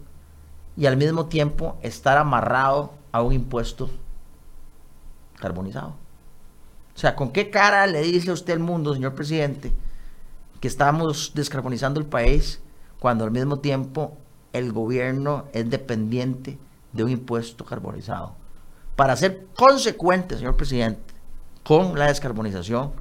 y 0.75 0.86
al 0.86 0.98
mismo 0.98 1.27
tiempo 1.27 1.77
estar 1.81 2.17
amarrado 2.17 2.93
a 3.12 3.22
un 3.22 3.31
impuesto 3.31 3.89
carbonizado. 5.39 5.96
O 6.96 7.00
sea, 7.00 7.15
¿con 7.15 7.31
qué 7.31 7.50
cara 7.50 7.88
le 7.88 8.01
dice 8.01 8.31
a 8.31 8.34
usted 8.34 8.53
al 8.53 8.60
mundo, 8.60 8.93
señor 8.93 9.13
presidente, 9.13 9.72
que 10.59 10.67
estamos 10.67 11.33
descarbonizando 11.35 11.99
el 11.99 12.05
país 12.05 12.61
cuando 12.99 13.23
al 13.23 13.31
mismo 13.31 13.59
tiempo 13.59 14.17
el 14.53 14.71
gobierno 14.71 15.45
es 15.53 15.69
dependiente 15.69 16.57
de 16.93 17.03
un 17.03 17.09
impuesto 17.11 17.65
carbonizado. 17.65 18.35
Para 18.95 19.15
ser 19.15 19.45
consecuente, 19.55 20.37
señor 20.37 20.55
presidente, 20.55 21.13
con 21.63 21.97
la 21.99 22.07
descarbonización, 22.07 22.91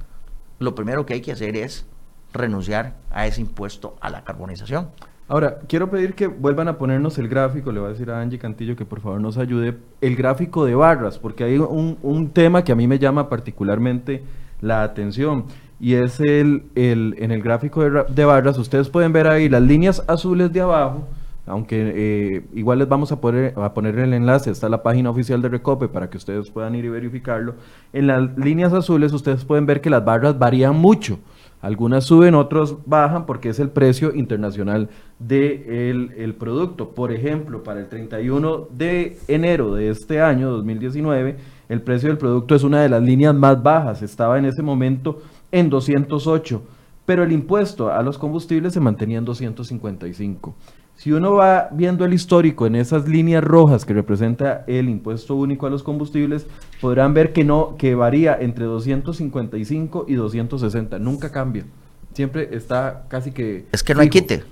lo 0.59 0.75
primero 0.75 1.05
que 1.05 1.15
hay 1.15 1.21
que 1.21 1.31
hacer 1.31 1.55
es 1.55 1.85
renunciar 2.33 2.95
a 3.09 3.25
ese 3.25 3.41
impuesto 3.41 3.95
a 4.01 4.09
la 4.09 4.23
carbonización. 4.23 4.89
Ahora, 5.29 5.59
quiero 5.67 5.89
pedir 5.89 6.15
que 6.15 6.27
vuelvan 6.27 6.67
a 6.67 6.77
ponernos 6.77 7.17
el 7.17 7.27
gráfico, 7.27 7.71
le 7.71 7.79
voy 7.79 7.89
a 7.89 7.91
decir 7.91 8.09
a 8.11 8.21
Angie 8.21 8.39
Cantillo 8.39 8.75
que 8.75 8.85
por 8.85 9.01
favor 9.01 9.19
nos 9.19 9.37
ayude, 9.37 9.77
el 9.99 10.15
gráfico 10.15 10.63
de 10.63 10.75
barras, 10.75 11.17
porque 11.19 11.43
hay 11.43 11.57
un, 11.57 11.97
un 12.01 12.29
tema 12.29 12.63
que 12.63 12.71
a 12.71 12.75
mí 12.75 12.87
me 12.87 12.99
llama 12.99 13.27
particularmente 13.27 14.23
la 14.61 14.83
atención 14.83 15.45
y 15.79 15.93
es 15.93 16.19
el, 16.19 16.63
el 16.75 17.15
en 17.19 17.31
el 17.31 17.41
gráfico 17.41 17.83
de, 17.83 18.25
barras, 18.25 18.57
ustedes 18.57 18.89
pueden 18.89 19.13
ver 19.13 19.27
ahí 19.27 19.47
las 19.47 19.61
líneas 19.61 20.03
azules 20.07 20.51
de 20.51 20.61
abajo, 20.61 21.03
aunque 21.45 21.93
eh, 21.95 22.45
igual 22.53 22.79
les 22.79 22.89
vamos 22.89 23.11
a 23.11 23.21
poner, 23.21 23.53
a 23.57 23.73
poner 23.73 23.97
el 23.99 24.13
enlace, 24.13 24.49
está 24.49 24.69
la 24.69 24.83
página 24.83 25.09
oficial 25.09 25.41
de 25.41 25.49
Recope 25.49 25.87
para 25.87 26.09
que 26.09 26.17
ustedes 26.17 26.49
puedan 26.49 26.75
ir 26.75 26.85
y 26.85 26.89
verificarlo. 26.89 27.55
En 27.93 28.07
las 28.07 28.37
líneas 28.37 28.73
azules 28.73 29.13
ustedes 29.13 29.45
pueden 29.45 29.65
ver 29.65 29.79
que 29.79 29.89
las 29.89 30.03
barras 30.03 30.37
varían 30.37 30.75
mucho. 30.75 31.19
Algunas 31.61 32.03
suben, 32.03 32.35
otros 32.35 32.77
bajan 32.85 33.25
porque 33.25 33.49
es 33.49 33.59
el 33.59 33.69
precio 33.69 34.13
internacional 34.13 34.89
del 35.17 36.09
de 36.09 36.23
el 36.23 36.35
producto. 36.35 36.89
Por 36.89 37.11
ejemplo, 37.11 37.63
para 37.63 37.79
el 37.79 37.87
31 37.87 38.67
de 38.71 39.17
enero 39.27 39.73
de 39.73 39.89
este 39.89 40.21
año, 40.21 40.51
2019, 40.51 41.37
el 41.69 41.81
precio 41.81 42.09
del 42.09 42.17
producto 42.17 42.53
es 42.55 42.63
una 42.63 42.81
de 42.81 42.89
las 42.89 43.01
líneas 43.01 43.33
más 43.33 43.61
bajas. 43.61 44.01
Estaba 44.01 44.37
en 44.37 44.45
ese 44.45 44.61
momento 44.61 45.21
en 45.51 45.69
208, 45.69 46.61
pero 47.05 47.23
el 47.23 47.31
impuesto 47.31 47.91
a 47.91 48.01
los 48.01 48.17
combustibles 48.17 48.73
se 48.73 48.79
mantenía 48.79 49.17
en 49.17 49.25
255. 49.25 50.55
Si 50.97 51.11
uno 51.11 51.33
va 51.33 51.69
viendo 51.71 52.05
el 52.05 52.13
histórico 52.13 52.65
en 52.65 52.75
esas 52.75 53.07
líneas 53.07 53.43
rojas 53.43 53.85
que 53.85 53.93
representa 53.93 54.63
el 54.65 54.89
impuesto 54.89 55.35
único 55.35 55.67
a 55.67 55.69
los 55.69 55.83
combustibles, 55.83 56.47
podrán 56.81 57.13
ver 57.13 57.33
que 57.33 57.43
no 57.43 57.75
que 57.77 57.93
varía 57.93 58.35
entre 58.39 58.65
255 58.65 60.05
y 60.07 60.15
260, 60.15 60.97
nunca 60.97 61.31
cambia. 61.31 61.65
Siempre 62.13 62.49
está 62.51 63.05
casi 63.09 63.31
que 63.31 63.67
Es 63.71 63.83
que 63.83 63.93
no 63.93 64.01
hay 64.01 64.09
quite. 64.09 64.43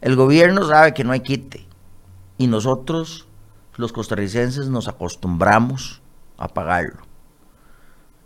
El 0.00 0.16
gobierno 0.16 0.64
sabe 0.64 0.94
que 0.94 1.04
no 1.04 1.12
hay 1.12 1.20
quite 1.20 1.64
y 2.36 2.48
nosotros 2.48 3.28
los 3.76 3.92
costarricenses 3.92 4.68
nos 4.68 4.88
acostumbramos 4.88 6.02
a 6.38 6.48
pagarlo. 6.48 7.09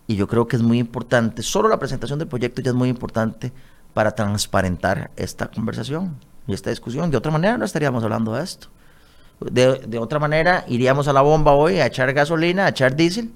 Y 0.06 0.16
yo 0.16 0.26
creo 0.28 0.46
que 0.46 0.56
es 0.56 0.62
muy 0.62 0.78
importante, 0.78 1.42
solo 1.42 1.68
la 1.68 1.78
presentación 1.78 2.18
del 2.18 2.28
proyecto 2.28 2.60
ya 2.60 2.70
es 2.70 2.76
muy 2.76 2.88
importante 2.88 3.52
para 3.94 4.10
transparentar 4.10 5.10
esta 5.16 5.48
conversación 5.48 6.16
y 6.46 6.52
esta 6.52 6.70
discusión. 6.70 7.10
De 7.10 7.16
otra 7.16 7.32
manera 7.32 7.56
no 7.56 7.64
estaríamos 7.64 8.04
hablando 8.04 8.34
de 8.34 8.42
esto. 8.42 8.68
De, 9.40 9.98
otra 9.98 10.18
manera 10.18 10.64
iríamos 10.68 11.08
a 11.08 11.12
la 11.12 11.22
bomba 11.22 11.52
hoy 11.52 11.78
a 11.78 11.86
echar 11.86 12.12
gasolina, 12.12 12.66
a 12.66 12.68
echar 12.68 12.94
diésel. 12.94 13.32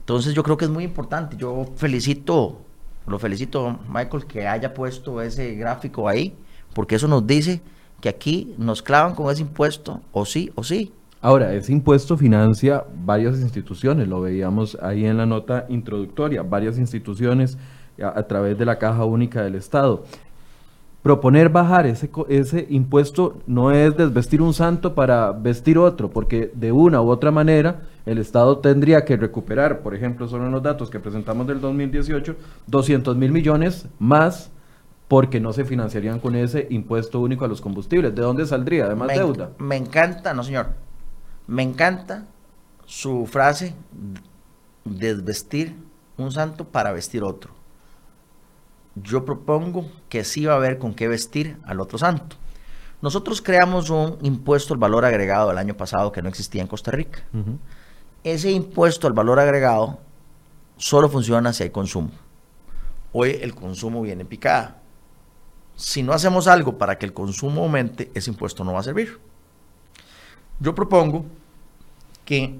Entonces 0.00 0.34
yo 0.34 0.42
creo 0.42 0.56
que 0.56 0.66
es 0.66 0.70
muy 0.70 0.84
importante. 0.84 1.36
Yo 1.36 1.66
felicito, 1.76 2.60
lo 3.06 3.18
felicito 3.18 3.78
Michael 3.88 4.26
que 4.26 4.46
haya 4.46 4.72
puesto 4.72 5.20
ese 5.20 5.54
gráfico 5.54 6.08
ahí, 6.08 6.36
porque 6.74 6.94
eso 6.94 7.08
nos 7.08 7.26
dice 7.26 7.60
que 8.00 8.08
aquí 8.08 8.54
nos 8.58 8.82
clavan 8.82 9.14
con 9.14 9.30
ese 9.30 9.42
impuesto 9.42 10.00
o 10.12 10.24
sí 10.24 10.52
o 10.54 10.62
sí. 10.62 10.92
Ahora, 11.20 11.52
ese 11.52 11.72
impuesto 11.72 12.16
financia 12.16 12.84
varias 13.04 13.40
instituciones, 13.40 14.06
lo 14.06 14.20
veíamos 14.20 14.78
ahí 14.80 15.04
en 15.04 15.16
la 15.16 15.26
nota 15.26 15.66
introductoria, 15.68 16.42
varias 16.42 16.78
instituciones 16.78 17.58
a, 18.00 18.22
través 18.22 18.56
de 18.56 18.64
la 18.64 18.78
Caja 18.78 19.04
Única 19.04 19.42
del 19.42 19.56
Estado. 19.56 20.04
Proponer 21.02 21.48
bajar 21.48 21.86
ese, 21.86 22.08
ese 22.28 22.66
impuesto 22.70 23.38
no 23.48 23.72
es 23.72 23.96
desvestir 23.96 24.40
un 24.40 24.54
santo 24.54 24.94
para 24.94 25.32
vestir 25.32 25.76
otro, 25.78 26.08
porque 26.08 26.52
de 26.54 26.70
una 26.70 27.02
u 27.02 27.08
otra 27.08 27.32
manera 27.32 27.82
el 28.06 28.18
Estado 28.18 28.58
tendría 28.58 29.04
que 29.04 29.16
recuperar, 29.16 29.80
por 29.80 29.96
ejemplo, 29.96 30.28
son 30.28 30.50
los 30.52 30.62
datos 30.62 30.88
que 30.88 31.00
presentamos 31.00 31.48
del 31.48 31.60
2018, 31.60 32.36
200 32.68 33.16
mil 33.16 33.32
millones 33.32 33.88
más 33.98 34.52
porque 35.08 35.40
no 35.40 35.52
se 35.52 35.64
financiarían 35.64 36.20
con 36.20 36.36
ese 36.36 36.68
impuesto 36.70 37.18
único 37.18 37.44
a 37.44 37.48
los 37.48 37.60
combustibles. 37.60 38.14
¿De 38.14 38.22
dónde 38.22 38.46
saldría? 38.46 38.84
Además 38.84 39.08
deuda. 39.08 39.50
Me 39.58 39.76
encanta, 39.76 40.32
no 40.34 40.44
señor 40.44 40.87
me 41.48 41.62
encanta 41.62 42.26
su 42.84 43.26
frase, 43.26 43.74
desvestir 44.84 45.74
un 46.16 46.30
santo 46.30 46.68
para 46.68 46.92
vestir 46.92 47.24
otro. 47.24 47.52
Yo 48.94 49.24
propongo 49.24 49.90
que 50.08 50.24
sí 50.24 50.44
va 50.44 50.52
a 50.52 50.56
haber 50.56 50.78
con 50.78 50.94
qué 50.94 51.08
vestir 51.08 51.58
al 51.64 51.80
otro 51.80 51.98
santo. 51.98 52.36
Nosotros 53.00 53.40
creamos 53.40 53.90
un 53.90 54.18
impuesto 54.22 54.74
al 54.74 54.80
valor 54.80 55.04
agregado 55.04 55.50
el 55.50 55.58
año 55.58 55.74
pasado 55.76 56.12
que 56.12 56.20
no 56.20 56.28
existía 56.28 56.60
en 56.60 56.68
Costa 56.68 56.90
Rica. 56.90 57.24
Ese 58.24 58.50
impuesto 58.50 59.06
al 59.06 59.12
valor 59.12 59.40
agregado 59.40 60.00
solo 60.76 61.08
funciona 61.08 61.52
si 61.52 61.62
hay 61.62 61.70
consumo. 61.70 62.10
Hoy 63.12 63.38
el 63.40 63.54
consumo 63.54 64.02
viene 64.02 64.24
picada. 64.24 64.82
Si 65.76 66.02
no 66.02 66.12
hacemos 66.12 66.46
algo 66.46 66.76
para 66.76 66.98
que 66.98 67.06
el 67.06 67.14
consumo 67.14 67.62
aumente, 67.62 68.10
ese 68.14 68.30
impuesto 68.30 68.64
no 68.64 68.74
va 68.74 68.80
a 68.80 68.82
servir. 68.82 69.18
Yo 70.60 70.74
propongo 70.74 71.24
que, 72.24 72.58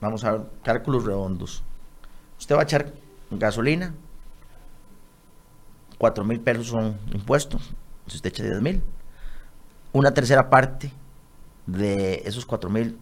vamos 0.00 0.24
a 0.24 0.32
ver, 0.32 0.42
cálculos 0.62 1.04
redondos. 1.04 1.62
Usted 2.38 2.54
va 2.54 2.60
a 2.60 2.64
echar 2.64 2.92
gasolina, 3.30 3.94
4 5.98 6.24
mil 6.24 6.40
pesos 6.40 6.68
son 6.68 6.96
impuestos, 7.12 7.74
si 8.06 8.16
usted 8.16 8.30
echa 8.30 8.42
10 8.42 8.62
mil. 8.62 8.82
Una 9.92 10.12
tercera 10.12 10.48
parte 10.48 10.92
de 11.66 12.22
esos 12.24 12.46
4 12.46 12.70
mil 12.70 12.98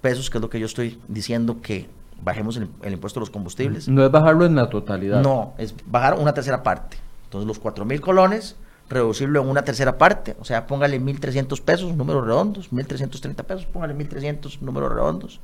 pesos, 0.00 0.28
que 0.28 0.38
es 0.38 0.42
lo 0.42 0.50
que 0.50 0.60
yo 0.60 0.66
estoy 0.66 1.00
diciendo 1.08 1.60
que 1.62 1.88
bajemos 2.22 2.56
el, 2.56 2.68
impuesto 2.92 3.20
a 3.20 3.22
los 3.22 3.30
combustibles. 3.30 3.88
No 3.88 4.04
es 4.04 4.10
bajarlo 4.10 4.44
en 4.44 4.54
la 4.54 4.68
totalidad. 4.68 5.22
No, 5.22 5.54
es 5.58 5.74
bajar 5.86 6.18
una 6.18 6.34
tercera 6.34 6.62
parte. 6.62 6.98
Entonces 7.24 7.46
los 7.46 7.58
4 7.58 7.84
mil 7.84 8.00
colones 8.00 8.56
reducirlo 8.92 9.40
en 9.42 9.48
una 9.48 9.62
tercera 9.62 9.98
parte, 9.98 10.36
o 10.38 10.44
sea, 10.44 10.66
póngale 10.66 11.00
1.300 11.00 11.60
pesos, 11.60 11.94
números 11.94 12.24
redondos, 12.24 12.70
1.330 12.70 13.44
pesos, 13.44 13.66
póngale 13.66 13.94
1.300 13.94 14.60
números 14.60 14.92
redondos. 14.92 15.40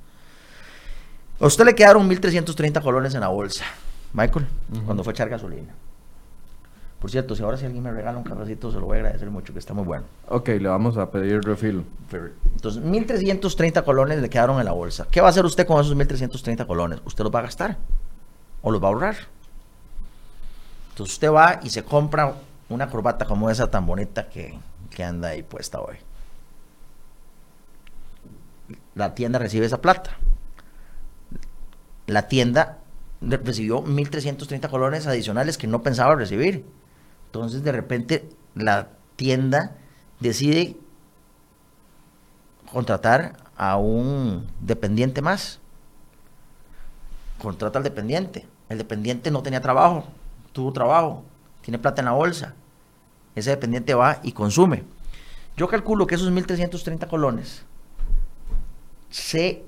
A 1.41 1.47
usted 1.47 1.65
le 1.65 1.75
quedaron 1.75 2.09
1.330 2.09 2.83
colones 2.83 3.15
en 3.15 3.21
la 3.21 3.29
bolsa, 3.29 3.65
Michael, 4.13 4.47
cuando 4.85 5.05
fue 5.05 5.13
a 5.13 5.15
echar 5.15 5.29
gasolina. 5.29 5.75
Por 7.01 7.13
cierto, 7.13 7.37
si 7.37 7.45
ahora 7.45 7.57
si 7.57 7.65
alguien 7.65 7.85
me 7.85 7.93
regala 7.93 8.19
un 8.19 8.25
cafecito, 8.25 8.73
se 8.73 8.81
lo 8.81 8.87
voy 8.87 8.97
a 8.97 9.01
agradecer 9.01 9.31
mucho, 9.31 9.53
que 9.53 9.61
está 9.61 9.73
muy 9.73 9.85
bueno. 9.85 10.05
Ok, 10.29 10.49
le 10.49 10.69
vamos 10.69 10.97
a 10.97 11.09
pedir 11.11 11.41
refil. 11.43 11.85
Entonces, 12.57 12.83
1.330 12.83 13.85
colones 13.85 14.21
le 14.21 14.29
quedaron 14.29 14.59
en 14.59 14.65
la 14.65 14.73
bolsa. 14.73 15.07
¿Qué 15.09 15.21
va 15.21 15.29
a 15.29 15.31
hacer 15.31 15.45
usted 15.45 15.65
con 15.65 15.81
esos 15.81 15.97
1.330 15.97 16.67
colones? 16.67 17.01
¿Usted 17.05 17.23
los 17.23 17.33
va 17.33 17.39
a 17.39 17.43
gastar? 17.43 17.77
¿O 18.63 18.73
los 18.73 18.83
va 18.83 18.89
a 18.89 18.91
ahorrar? 18.91 19.17
Entonces 20.91 21.15
usted 21.15 21.31
va 21.31 21.61
y 21.63 21.71
se 21.71 21.85
compra 21.85 22.35
una 22.69 22.89
corbata 22.89 23.25
como 23.25 23.51
esa 23.51 23.71
tan 23.71 23.87
bonita 23.87 24.29
que, 24.29 24.59
anda 25.03 25.29
ahí 25.29 25.43
puesta 25.43 25.81
hoy. 25.81 25.97
La 28.95 29.15
tienda 29.15 29.39
recibe 29.39 29.65
esa 29.65 29.81
plata. 29.81 30.19
La 32.07 32.27
tienda 32.27 32.79
recibió 33.21 33.83
1.330 33.85 34.69
colones 34.69 35.07
adicionales 35.07 35.57
que 35.57 35.69
no 35.69 35.83
pensaba 35.83 36.17
recibir. 36.17 36.67
Entonces 37.27 37.63
de 37.63 37.73
repente 37.73 38.29
la 38.55 38.89
tienda 39.15 39.77
decide 40.19 40.77
contratar 42.73 43.37
a 43.57 43.77
un 43.77 44.47
dependiente 44.61 45.23
más. 45.23 45.61
Contrata 47.41 47.79
al 47.79 47.85
dependiente. 47.85 48.49
El 48.69 48.79
dependiente 48.79 49.31
no 49.31 49.43
tenía 49.43 49.61
trabajo, 49.61 50.05
tuvo 50.53 50.73
trabajo 50.73 51.25
tiene 51.69 51.79
plata 51.79 52.01
en 52.01 52.07
la 52.07 52.13
bolsa. 52.13 52.55
Ese 53.35 53.51
dependiente 53.51 53.93
va 53.93 54.21
y 54.23 54.33
consume. 54.33 54.85
Yo 55.55 55.69
calculo 55.69 56.07
que 56.07 56.15
esos 56.15 56.33
1.330 56.33 57.07
colones 57.09 57.67
se 59.11 59.67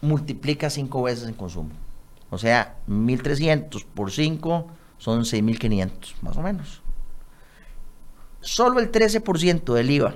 multiplica 0.00 0.70
cinco 0.70 1.02
veces 1.02 1.26
en 1.26 1.34
consumo. 1.34 1.70
O 2.30 2.38
sea, 2.38 2.76
1.300 2.88 3.84
por 3.84 4.12
5 4.12 4.66
son 4.98 5.22
6.500, 5.22 6.14
más 6.22 6.36
o 6.36 6.42
menos. 6.42 6.82
Solo 8.40 8.78
el 8.78 8.92
13% 8.92 9.74
del 9.74 9.90
IVA 9.90 10.14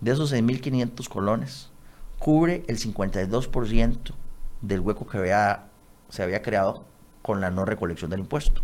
de 0.00 0.10
esos 0.10 0.32
6.500 0.32 1.08
colones 1.08 1.70
cubre 2.18 2.64
el 2.66 2.76
52% 2.76 4.14
del 4.62 4.80
hueco 4.80 5.06
que 5.06 5.18
había, 5.18 5.68
se 6.08 6.24
había 6.24 6.42
creado 6.42 6.86
con 7.22 7.40
la 7.40 7.52
no 7.52 7.64
recolección 7.64 8.10
del 8.10 8.18
impuesto. 8.18 8.62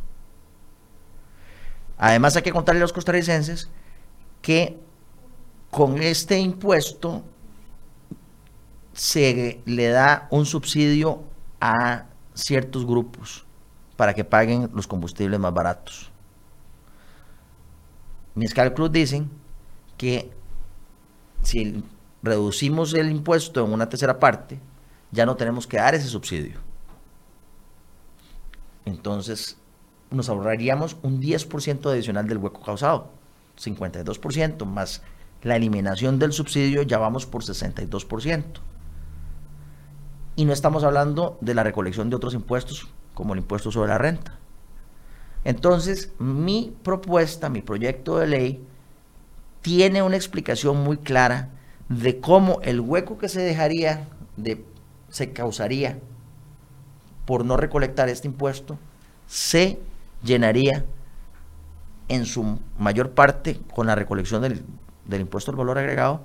Además 1.99 2.37
hay 2.37 2.43
que 2.43 2.53
contarle 2.53 2.81
a 2.81 2.83
los 2.83 2.93
costarricenses 2.93 3.71
que 4.43 4.79
con 5.71 6.03
este 6.03 6.39
impuesto 6.39 7.25
se 8.93 9.61
le 9.65 9.89
da 9.89 10.29
un 10.31 10.47
subsidio 10.47 11.25
a 11.61 12.07
ciertos 12.35 12.87
grupos 12.87 13.45
para 13.97 14.15
que 14.15 14.25
paguen 14.25 14.71
los 14.75 14.87
combustibles 14.87 15.39
más 15.39 15.53
baratos. 15.53 16.11
Mis 18.35 18.53
cálculos 18.53 18.91
dicen 18.93 19.31
que 19.97 20.31
si 21.43 21.85
reducimos 22.23 22.95
el 22.95 23.11
impuesto 23.11 23.65
en 23.65 23.73
una 23.73 23.89
tercera 23.89 24.19
parte, 24.19 24.59
ya 25.11 25.27
no 25.27 25.37
tenemos 25.37 25.67
que 25.67 25.77
dar 25.77 25.95
ese 25.95 26.09
subsidio. 26.09 26.59
Entonces, 28.85 29.57
nos 30.15 30.29
ahorraríamos 30.29 30.97
un 31.03 31.21
10% 31.21 31.91
adicional 31.91 32.27
del 32.27 32.39
hueco 32.39 32.63
causado, 32.63 33.11
52% 33.59 34.65
más 34.65 35.03
la 35.43 35.57
eliminación 35.57 36.19
del 36.19 36.33
subsidio, 36.33 36.83
ya 36.83 36.99
vamos 36.99 37.27
por 37.27 37.43
62%. 37.43 38.45
Y 40.37 40.45
no 40.47 40.53
estamos 40.53 40.83
hablando 40.83 41.39
de 41.41 41.55
la 41.55 41.63
recolección 41.63 42.11
de 42.11 42.17
otros 42.17 42.35
impuestos, 42.35 42.89
como 43.13 43.35
el 43.35 43.41
impuesto 43.41 43.71
sobre 43.71 43.91
la 43.91 43.99
renta. 43.99 44.39
Entonces, 45.45 46.13
mi 46.19 46.75
propuesta, 46.83 47.51
mi 47.51 47.61
proyecto 47.61 48.19
de 48.19 48.27
ley, 48.27 48.67
tiene 49.61 50.03
una 50.03 50.17
explicación 50.17 50.83
muy 50.83 50.97
clara 50.97 51.51
de 51.89 52.21
cómo 52.21 52.61
el 52.63 52.81
hueco 52.81 53.19
que 53.19 53.29
se 53.29 53.43
dejaría, 53.43 54.09
de, 54.37 54.65
se 55.11 55.33
causaría 55.33 55.99
por 57.27 57.45
no 57.45 57.57
recolectar 57.57 58.09
este 58.09 58.29
impuesto, 58.29 58.79
se 59.27 59.79
llenaría 60.25 60.85
en 62.09 62.27
su 62.27 62.59
mayor 62.79 63.11
parte 63.11 63.61
con 63.75 63.87
la 63.87 63.95
recolección 63.95 64.43
del, 64.43 64.63
del 65.07 65.21
impuesto 65.23 65.51
al 65.51 65.57
valor 65.57 65.79
agregado, 65.79 66.23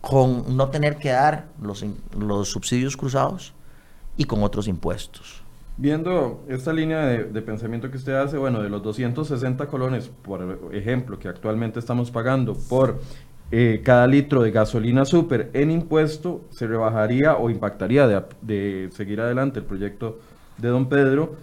con 0.00 0.56
no 0.56 0.68
tener 0.68 0.96
que 0.98 1.10
dar 1.10 1.48
los, 1.60 1.84
los 2.16 2.48
subsidios 2.48 2.96
cruzados 2.96 3.54
y 4.16 4.24
con 4.24 4.42
otros 4.42 4.68
impuestos. 4.68 5.42
Viendo 5.78 6.42
esta 6.48 6.72
línea 6.72 7.04
de, 7.04 7.42
pensamiento 7.42 7.90
que 7.90 7.98
usted 7.98 8.14
hace, 8.14 8.38
bueno, 8.38 8.62
de 8.62 8.70
los 8.70 8.82
260 8.82 9.66
colones, 9.66 10.08
por 10.08 10.70
ejemplo, 10.72 11.18
que 11.18 11.28
actualmente 11.28 11.78
estamos 11.80 12.10
pagando 12.10 12.56
por 12.68 12.98
eh, 13.50 13.82
cada 13.84 14.06
litro 14.06 14.42
de 14.42 14.52
gasolina 14.52 15.04
super 15.04 15.50
en 15.52 15.70
impuesto, 15.70 16.40
se 16.50 16.66
rebajaría 16.66 17.36
o 17.36 17.50
impactaría 17.50 18.06
de, 18.08 18.22
de 18.40 18.88
seguir 18.92 19.20
adelante 19.20 19.58
el 19.58 19.66
proyecto 19.66 20.18
de 20.56 20.68
don 20.68 20.88
Pedro, 20.88 21.36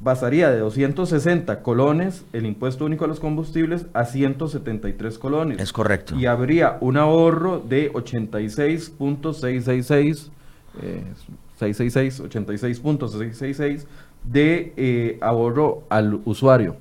basaría 0.00 0.50
de 0.50 0.58
260 0.58 1.62
colones 1.62 2.24
el 2.32 2.46
impuesto 2.46 2.84
único 2.84 3.04
a 3.04 3.08
los 3.08 3.20
combustibles 3.20 3.86
a 3.94 4.04
173 4.04 5.18
colones. 5.18 5.60
Es 5.60 5.72
correcto. 5.72 6.16
Y 6.16 6.26
habría 6.26 6.78
un 6.80 6.96
ahorro 6.96 7.60
de 7.60 7.92
86.666 7.92 10.30
eh, 10.82 11.04
666, 11.58 12.20
86.666 12.20 13.86
de 14.24 14.72
eh, 14.76 15.18
ahorro 15.20 15.84
al 15.88 16.20
usuario. 16.24 16.76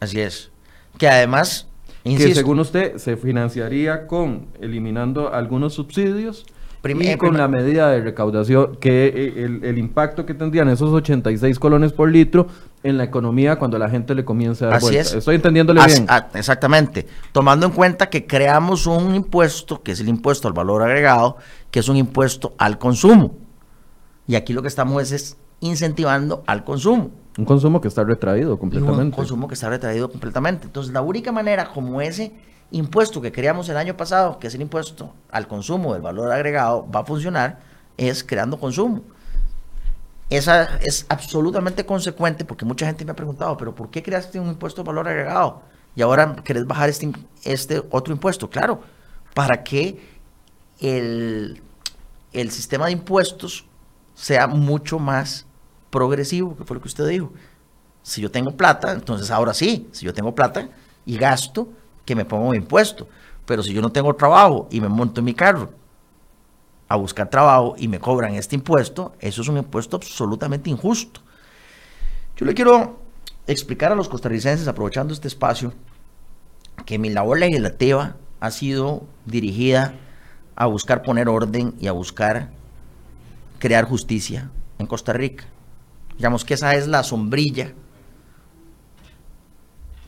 Así 0.00 0.20
es. 0.20 0.50
Que 0.98 1.08
además, 1.08 1.68
insisto, 2.04 2.28
que 2.28 2.34
según 2.34 2.58
usted 2.58 2.96
se 2.96 3.16
financiaría 3.16 4.06
con 4.06 4.46
eliminando 4.60 5.32
algunos 5.32 5.74
subsidios 5.74 6.46
y 6.82 7.16
con 7.16 7.36
la 7.36 7.46
medida 7.46 7.90
de 7.90 8.00
recaudación, 8.00 8.76
que 8.76 9.06
eh, 9.08 9.44
el, 9.44 9.64
el, 9.64 9.78
impacto 9.78 10.24
que 10.24 10.32
tendrían 10.32 10.68
esos 10.68 10.90
86 10.90 11.58
colones 11.58 11.92
por 11.92 12.10
litro 12.10 12.46
en 12.82 12.96
la 12.96 13.04
economía 13.04 13.56
cuando 13.56 13.78
la 13.78 13.90
gente 13.90 14.14
le 14.14 14.24
comience 14.24 14.64
a 14.64 14.68
dar 14.68 14.76
Así 14.78 14.86
vuelta. 14.86 15.00
es. 15.02 15.12
Estoy 15.14 15.36
entendiéndole 15.36 15.80
As- 15.80 15.88
bien. 15.88 16.06
ah, 16.08 16.28
exactamente. 16.34 17.06
Tomando 17.32 17.66
en 17.66 17.72
cuenta 17.72 18.08
que 18.08 18.26
creamos 18.26 18.86
un 18.86 19.14
impuesto, 19.14 19.82
que 19.82 19.92
es 19.92 20.00
el 20.00 20.08
impuesto 20.08 20.48
al 20.48 20.54
valor 20.54 20.82
agregado, 20.82 21.36
que 21.70 21.80
es 21.80 21.88
un 21.88 21.96
impuesto 21.98 22.54
al 22.56 22.78
consumo. 22.78 23.36
Y 24.26 24.36
aquí 24.36 24.52
lo 24.54 24.62
que 24.62 24.68
estamos 24.68 25.02
es, 25.02 25.12
es 25.12 25.36
incentivando 25.60 26.42
al 26.46 26.64
consumo. 26.64 27.10
Un 27.36 27.44
consumo 27.44 27.80
que 27.80 27.88
está 27.88 28.04
retraído 28.04 28.50
Y 28.50 28.52
un 28.52 28.58
completamente. 28.58 29.16
consumo 29.16 29.48
que 29.48 29.54
está 29.54 29.68
retraído 29.68 30.10
completamente. 30.10 30.66
Entonces, 30.66 30.92
la 30.92 31.02
única 31.02 31.30
manera 31.30 31.68
como 31.72 32.00
ese 32.00 32.32
impuesto 32.70 33.20
que 33.20 33.32
creamos 33.32 33.68
el 33.68 33.76
año 33.76 33.96
pasado, 33.96 34.38
que 34.38 34.46
es 34.46 34.54
el 34.54 34.62
impuesto 34.62 35.12
al 35.30 35.48
consumo 35.48 35.92
del 35.92 36.02
valor 36.02 36.30
agregado, 36.32 36.88
va 36.90 37.00
a 37.00 37.04
funcionar, 37.04 37.60
es 37.96 38.22
creando 38.24 38.58
consumo. 38.58 39.02
Esa 40.28 40.78
es 40.80 41.06
absolutamente 41.08 41.84
consecuente 41.84 42.44
porque 42.44 42.64
mucha 42.64 42.86
gente 42.86 43.04
me 43.04 43.10
ha 43.10 43.16
preguntado, 43.16 43.56
pero 43.56 43.74
¿por 43.74 43.90
qué 43.90 44.02
creaste 44.02 44.38
un 44.38 44.48
impuesto 44.48 44.82
de 44.82 44.86
valor 44.86 45.08
agregado? 45.08 45.62
Y 45.96 46.02
ahora 46.02 46.36
querés 46.44 46.66
bajar 46.66 46.88
este, 46.88 47.10
este 47.42 47.82
otro 47.90 48.12
impuesto. 48.14 48.48
Claro, 48.48 48.80
para 49.34 49.64
que 49.64 50.00
el, 50.78 51.60
el 52.32 52.50
sistema 52.52 52.86
de 52.86 52.92
impuestos 52.92 53.66
sea 54.14 54.46
mucho 54.46 55.00
más 55.00 55.46
progresivo, 55.90 56.56
que 56.56 56.64
fue 56.64 56.76
lo 56.76 56.80
que 56.80 56.88
usted 56.88 57.08
dijo. 57.08 57.32
Si 58.02 58.20
yo 58.20 58.30
tengo 58.30 58.56
plata, 58.56 58.92
entonces 58.92 59.30
ahora 59.30 59.52
sí, 59.52 59.88
si 59.90 60.06
yo 60.06 60.14
tengo 60.14 60.34
plata 60.34 60.68
y 61.04 61.18
gasto, 61.18 61.68
que 62.10 62.16
me 62.16 62.24
pongo 62.24 62.50
mi 62.50 62.56
impuesto. 62.56 63.06
Pero 63.46 63.62
si 63.62 63.72
yo 63.72 63.80
no 63.80 63.92
tengo 63.92 64.12
trabajo 64.16 64.66
y 64.72 64.80
me 64.80 64.88
monto 64.88 65.20
en 65.20 65.26
mi 65.26 65.32
carro 65.32 65.70
a 66.88 66.96
buscar 66.96 67.30
trabajo 67.30 67.76
y 67.78 67.86
me 67.86 68.00
cobran 68.00 68.34
este 68.34 68.56
impuesto, 68.56 69.14
eso 69.20 69.42
es 69.42 69.46
un 69.46 69.58
impuesto 69.58 69.96
absolutamente 69.96 70.68
injusto. 70.68 71.20
Yo 72.36 72.46
le 72.46 72.54
quiero 72.54 72.98
explicar 73.46 73.92
a 73.92 73.94
los 73.94 74.08
costarricenses, 74.08 74.66
aprovechando 74.66 75.14
este 75.14 75.28
espacio, 75.28 75.72
que 76.84 76.98
mi 76.98 77.10
labor 77.10 77.38
legislativa 77.38 78.16
ha 78.40 78.50
sido 78.50 79.04
dirigida 79.24 79.94
a 80.56 80.66
buscar 80.66 81.02
poner 81.02 81.28
orden 81.28 81.74
y 81.78 81.86
a 81.86 81.92
buscar 81.92 82.50
crear 83.60 83.84
justicia 83.84 84.50
en 84.80 84.86
Costa 84.88 85.12
Rica. 85.12 85.44
Digamos 86.16 86.44
que 86.44 86.54
esa 86.54 86.74
es 86.74 86.88
la 86.88 87.04
sombrilla 87.04 87.72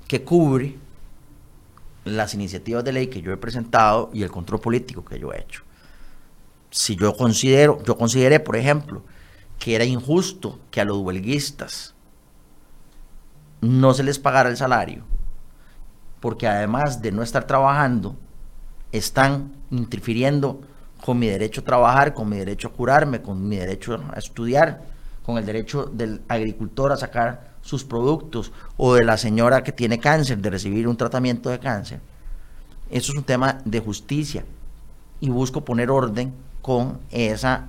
que 0.09 0.25
cubre 0.25 0.83
las 2.05 2.35
iniciativas 2.35 2.85
de 2.85 2.93
ley 2.93 3.07
que 3.07 3.23
yo 3.23 3.33
he 3.33 3.37
presentado 3.37 4.11
y 4.13 4.23
el 4.23 4.31
control 4.31 4.61
político 4.61 5.05
que 5.05 5.19
yo 5.19 5.33
he 5.33 5.41
hecho. 5.41 5.63
Si 6.71 6.97
yo 6.97 7.15
considero, 7.17 7.83
yo 7.85 7.97
consideré, 7.97 8.41
por 8.41 8.57
ejemplo, 8.57 9.05
que 9.59 9.75
era 9.75 9.85
injusto 9.85 10.59
que 10.71 10.81
a 10.81 10.85
los 10.85 10.99
huelguistas 10.99 11.95
no 13.61 13.95
se 13.95 14.03
les 14.03 14.19
pagara 14.19 14.49
el 14.49 14.57
salario, 14.57 15.05
porque 16.21 16.49
además 16.49 17.03
de 17.03 17.13
no 17.13 17.23
estar 17.23 17.47
trabajando, 17.47 18.17
están 18.91 19.53
interfiriendo 19.71 20.61
con 21.05 21.19
mi 21.19 21.29
derecho 21.29 21.61
a 21.61 21.65
trabajar, 21.65 22.15
con 22.15 22.29
mi 22.29 22.39
derecho 22.39 22.69
a 22.69 22.73
curarme, 22.73 23.23
con 23.23 23.49
mi 23.49 23.57
derecho 23.57 24.01
a 24.13 24.19
estudiar, 24.19 24.83
con 25.23 25.39
el 25.39 25.47
derecho 25.47 25.85
del 25.85 26.23
agricultor 26.29 26.93
a 26.93 26.97
sacar 26.97 27.52
sus 27.63 27.85
productos 27.85 28.53
o 28.77 28.95
de 28.95 29.05
la 29.05 29.17
señora 29.17 29.63
que 29.63 29.73
tiene 29.73 29.99
cáncer 29.99 30.39
de 30.39 30.51
recibir 30.51 30.87
un 30.87 30.97
tratamiento 30.97 31.49
de 31.49 31.59
cáncer. 31.59 32.01
Eso 32.91 33.13
es 33.13 33.19
un 33.19 33.25
tema 33.25 33.59
de 33.65 33.81
justicia 33.81 34.45
y 35.21 35.31
busco 35.31 35.65
poner 35.65 35.91
orden 35.91 36.35
con 36.61 37.01
esa 37.11 37.69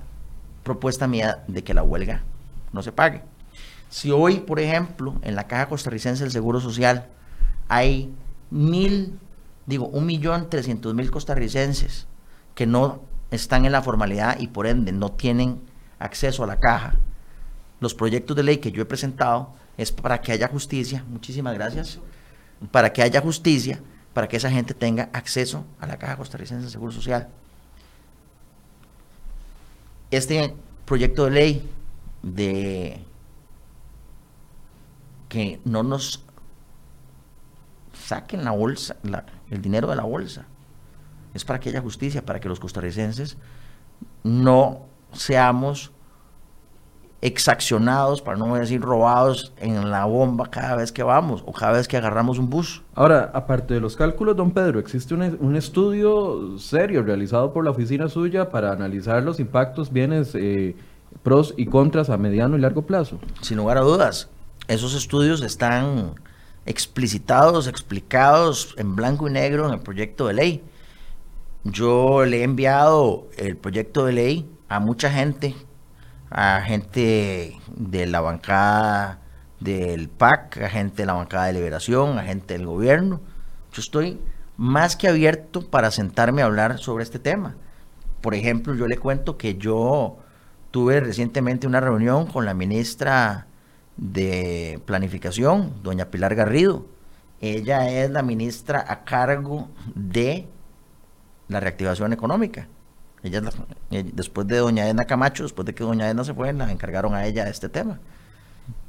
propuesta 0.62 1.06
mía 1.06 1.44
de 1.48 1.64
que 1.64 1.74
la 1.74 1.82
huelga 1.82 2.22
no 2.72 2.82
se 2.82 2.92
pague. 2.92 3.22
Si 3.88 4.10
hoy, 4.10 4.40
por 4.40 4.58
ejemplo, 4.58 5.14
en 5.22 5.36
la 5.36 5.46
Caja 5.46 5.68
Costarricense 5.68 6.24
del 6.24 6.32
Seguro 6.32 6.60
Social 6.60 7.06
hay 7.68 8.12
mil, 8.50 9.18
digo, 9.66 9.86
un 9.86 10.06
millón 10.06 10.50
trescientos 10.50 10.94
mil 10.94 11.10
costarricenses 11.10 12.06
que 12.54 12.66
no 12.66 13.00
están 13.30 13.64
en 13.64 13.72
la 13.72 13.82
formalidad 13.82 14.38
y 14.38 14.48
por 14.48 14.66
ende 14.66 14.92
no 14.92 15.12
tienen 15.12 15.60
acceso 15.98 16.44
a 16.44 16.46
la 16.46 16.58
caja, 16.58 16.94
los 17.80 17.94
proyectos 17.94 18.36
de 18.36 18.42
ley 18.42 18.58
que 18.58 18.72
yo 18.72 18.82
he 18.82 18.86
presentado 18.86 19.52
es 19.76 19.92
para 19.92 20.20
que 20.20 20.32
haya 20.32 20.48
justicia, 20.48 21.04
muchísimas 21.08 21.54
gracias, 21.54 21.98
para 22.70 22.92
que 22.92 23.02
haya 23.02 23.20
justicia, 23.20 23.80
para 24.12 24.28
que 24.28 24.36
esa 24.36 24.50
gente 24.50 24.74
tenga 24.74 25.10
acceso 25.12 25.64
a 25.80 25.86
la 25.86 25.98
Caja 25.98 26.16
Costarricense 26.16 26.64
de 26.66 26.70
Seguro 26.70 26.92
Social. 26.92 27.28
Este 30.10 30.54
proyecto 30.84 31.24
de 31.24 31.30
ley 31.30 31.70
de 32.22 33.02
que 35.28 35.60
no 35.64 35.82
nos 35.82 36.22
saquen 37.92 38.44
la 38.44 38.52
bolsa, 38.52 38.96
la- 39.02 39.24
el 39.50 39.60
dinero 39.60 39.88
de 39.88 39.96
la 39.96 40.04
bolsa, 40.04 40.46
es 41.32 41.44
para 41.44 41.58
que 41.58 41.70
haya 41.70 41.80
justicia, 41.80 42.24
para 42.24 42.38
que 42.38 42.48
los 42.48 42.60
costarricenses 42.60 43.36
no 44.22 44.86
seamos 45.12 45.90
exaccionados, 47.24 48.20
para 48.20 48.36
no 48.36 48.54
decir 48.54 48.82
robados, 48.82 49.54
en 49.56 49.90
la 49.90 50.04
bomba 50.04 50.50
cada 50.50 50.76
vez 50.76 50.92
que 50.92 51.02
vamos 51.02 51.42
o 51.46 51.52
cada 51.54 51.72
vez 51.72 51.88
que 51.88 51.96
agarramos 51.96 52.38
un 52.38 52.50
bus. 52.50 52.82
Ahora, 52.94 53.30
aparte 53.32 53.72
de 53.72 53.80
los 53.80 53.96
cálculos, 53.96 54.36
don 54.36 54.50
Pedro, 54.50 54.78
¿existe 54.78 55.14
un, 55.14 55.22
un 55.40 55.56
estudio 55.56 56.58
serio 56.58 57.02
realizado 57.02 57.50
por 57.54 57.64
la 57.64 57.70
oficina 57.70 58.10
suya 58.10 58.50
para 58.50 58.72
analizar 58.72 59.22
los 59.22 59.40
impactos, 59.40 59.90
bienes, 59.90 60.34
eh, 60.34 60.76
pros 61.22 61.54
y 61.56 61.64
contras 61.64 62.10
a 62.10 62.18
mediano 62.18 62.58
y 62.58 62.60
largo 62.60 62.82
plazo? 62.82 63.18
Sin 63.40 63.56
lugar 63.56 63.78
a 63.78 63.80
dudas, 63.80 64.28
esos 64.68 64.94
estudios 64.94 65.40
están 65.40 66.16
explicitados, 66.66 67.68
explicados 67.68 68.74
en 68.76 68.96
blanco 68.96 69.28
y 69.28 69.32
negro 69.32 69.66
en 69.66 69.72
el 69.72 69.80
proyecto 69.80 70.26
de 70.26 70.34
ley. 70.34 70.62
Yo 71.64 72.26
le 72.26 72.40
he 72.40 72.42
enviado 72.42 73.28
el 73.38 73.56
proyecto 73.56 74.04
de 74.04 74.12
ley 74.12 74.50
a 74.68 74.78
mucha 74.78 75.08
gente 75.08 75.54
a 76.34 76.62
gente 76.62 77.56
de 77.76 78.06
la 78.06 78.20
bancada 78.20 79.20
del 79.60 80.08
PAC, 80.08 80.58
a 80.62 80.68
gente 80.68 81.02
de 81.02 81.06
la 81.06 81.12
bancada 81.12 81.46
de 81.46 81.52
Liberación, 81.52 82.18
a 82.18 82.24
gente 82.24 82.54
del 82.54 82.66
gobierno. 82.66 83.20
Yo 83.72 83.80
estoy 83.80 84.20
más 84.56 84.96
que 84.96 85.06
abierto 85.06 85.70
para 85.70 85.92
sentarme 85.92 86.42
a 86.42 86.46
hablar 86.46 86.78
sobre 86.78 87.04
este 87.04 87.20
tema. 87.20 87.54
Por 88.20 88.34
ejemplo, 88.34 88.74
yo 88.74 88.88
le 88.88 88.98
cuento 88.98 89.38
que 89.38 89.54
yo 89.54 90.18
tuve 90.72 90.98
recientemente 90.98 91.68
una 91.68 91.80
reunión 91.80 92.26
con 92.26 92.44
la 92.44 92.54
ministra 92.54 93.46
de 93.96 94.80
Planificación, 94.86 95.84
doña 95.84 96.06
Pilar 96.06 96.34
Garrido. 96.34 96.86
Ella 97.40 97.88
es 97.90 98.10
la 98.10 98.22
ministra 98.22 98.84
a 98.88 99.04
cargo 99.04 99.68
de 99.94 100.48
la 101.46 101.60
reactivación 101.60 102.12
económica. 102.12 102.66
Ella, 103.24 103.42
eh, 103.90 104.04
después 104.12 104.46
de 104.46 104.58
doña 104.58 104.86
Edna 104.86 105.06
Camacho, 105.06 105.44
después 105.44 105.64
de 105.64 105.74
que 105.74 105.82
doña 105.82 106.08
Edna 106.08 106.24
se 106.24 106.34
fue, 106.34 106.52
la 106.52 106.70
encargaron 106.70 107.14
a 107.14 107.26
ella 107.26 107.48
este 107.48 107.70
tema. 107.70 107.98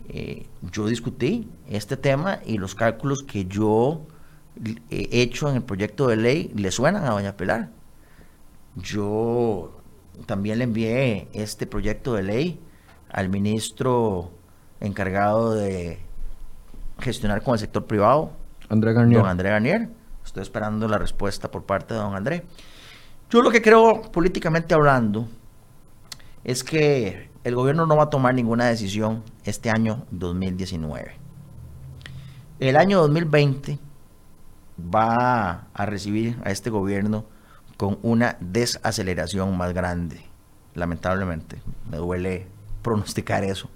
Eh, 0.09 0.45
yo 0.71 0.87
discutí 0.87 1.49
este 1.67 1.97
tema 1.97 2.39
y 2.45 2.57
los 2.57 2.75
cálculos 2.75 3.23
que 3.23 3.45
yo 3.45 4.05
he 4.89 5.21
hecho 5.21 5.49
en 5.49 5.55
el 5.55 5.63
proyecto 5.63 6.07
de 6.07 6.17
ley 6.17 6.51
le 6.53 6.69
suenan 6.71 7.05
a 7.05 7.11
doña 7.11 7.37
Pilar. 7.37 7.69
Yo 8.75 9.81
también 10.25 10.59
le 10.59 10.65
envié 10.65 11.29
este 11.33 11.65
proyecto 11.65 12.13
de 12.13 12.23
ley 12.23 12.59
al 13.09 13.29
ministro 13.29 14.31
encargado 14.81 15.53
de 15.53 15.99
gestionar 16.99 17.41
con 17.41 17.53
el 17.53 17.59
sector 17.59 17.85
privado, 17.85 18.31
André 18.67 18.93
Garnier. 18.93 19.21
don 19.21 19.29
André 19.29 19.49
Garnier. 19.49 19.89
Estoy 20.25 20.43
esperando 20.43 20.87
la 20.87 20.97
respuesta 20.97 21.49
por 21.51 21.63
parte 21.63 21.93
de 21.93 21.99
don 22.01 22.15
André. 22.15 22.43
Yo 23.29 23.41
lo 23.41 23.49
que 23.49 23.61
creo, 23.61 24.03
políticamente 24.11 24.73
hablando, 24.73 25.27
es 26.43 26.63
que 26.63 27.29
el 27.43 27.55
gobierno 27.55 27.85
no 27.85 27.95
va 27.97 28.03
a 28.03 28.09
tomar 28.09 28.35
ninguna 28.35 28.65
decisión 28.65 29.23
este 29.43 29.69
año 29.69 30.05
2019. 30.11 31.13
El 32.59 32.77
año 32.77 32.99
2020 33.01 33.79
va 34.79 35.67
a 35.73 35.85
recibir 35.85 36.37
a 36.43 36.51
este 36.51 36.69
gobierno 36.69 37.25
con 37.77 37.97
una 38.03 38.37
desaceleración 38.39 39.57
más 39.57 39.73
grande, 39.73 40.21
lamentablemente. 40.75 41.61
Me 41.89 41.97
duele 41.97 42.47
pronosticar 42.81 43.43
eso 43.43 43.69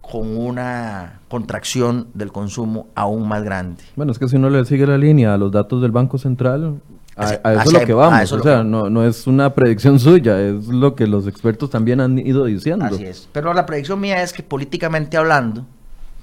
con 0.00 0.36
una 0.36 1.20
contracción 1.28 2.08
del 2.14 2.32
consumo 2.32 2.88
aún 2.94 3.28
más 3.28 3.42
grande. 3.42 3.82
Bueno, 3.96 4.12
es 4.12 4.18
que 4.18 4.28
si 4.28 4.36
uno 4.36 4.48
le 4.48 4.64
sigue 4.64 4.86
la 4.86 4.96
línea 4.96 5.34
a 5.34 5.38
los 5.38 5.52
datos 5.52 5.82
del 5.82 5.90
Banco 5.90 6.16
Central, 6.16 6.80
a, 7.18 7.54
eso 7.54 7.62
es 7.62 7.72
lo 7.72 7.80
que 7.80 7.92
vamos, 7.92 8.32
o 8.32 8.42
sea, 8.42 8.62
no, 8.62 8.88
no 8.88 9.04
es 9.04 9.26
una 9.26 9.54
predicción 9.54 9.98
suya, 9.98 10.40
es 10.40 10.68
lo 10.68 10.94
que 10.94 11.06
los 11.06 11.26
expertos 11.26 11.70
también 11.70 12.00
han 12.00 12.18
ido 12.18 12.44
diciendo. 12.44 12.86
Así 12.86 13.04
es, 13.04 13.28
pero 13.32 13.52
la 13.52 13.66
predicción 13.66 14.00
mía 14.00 14.22
es 14.22 14.32
que 14.32 14.42
políticamente 14.42 15.16
hablando... 15.16 15.66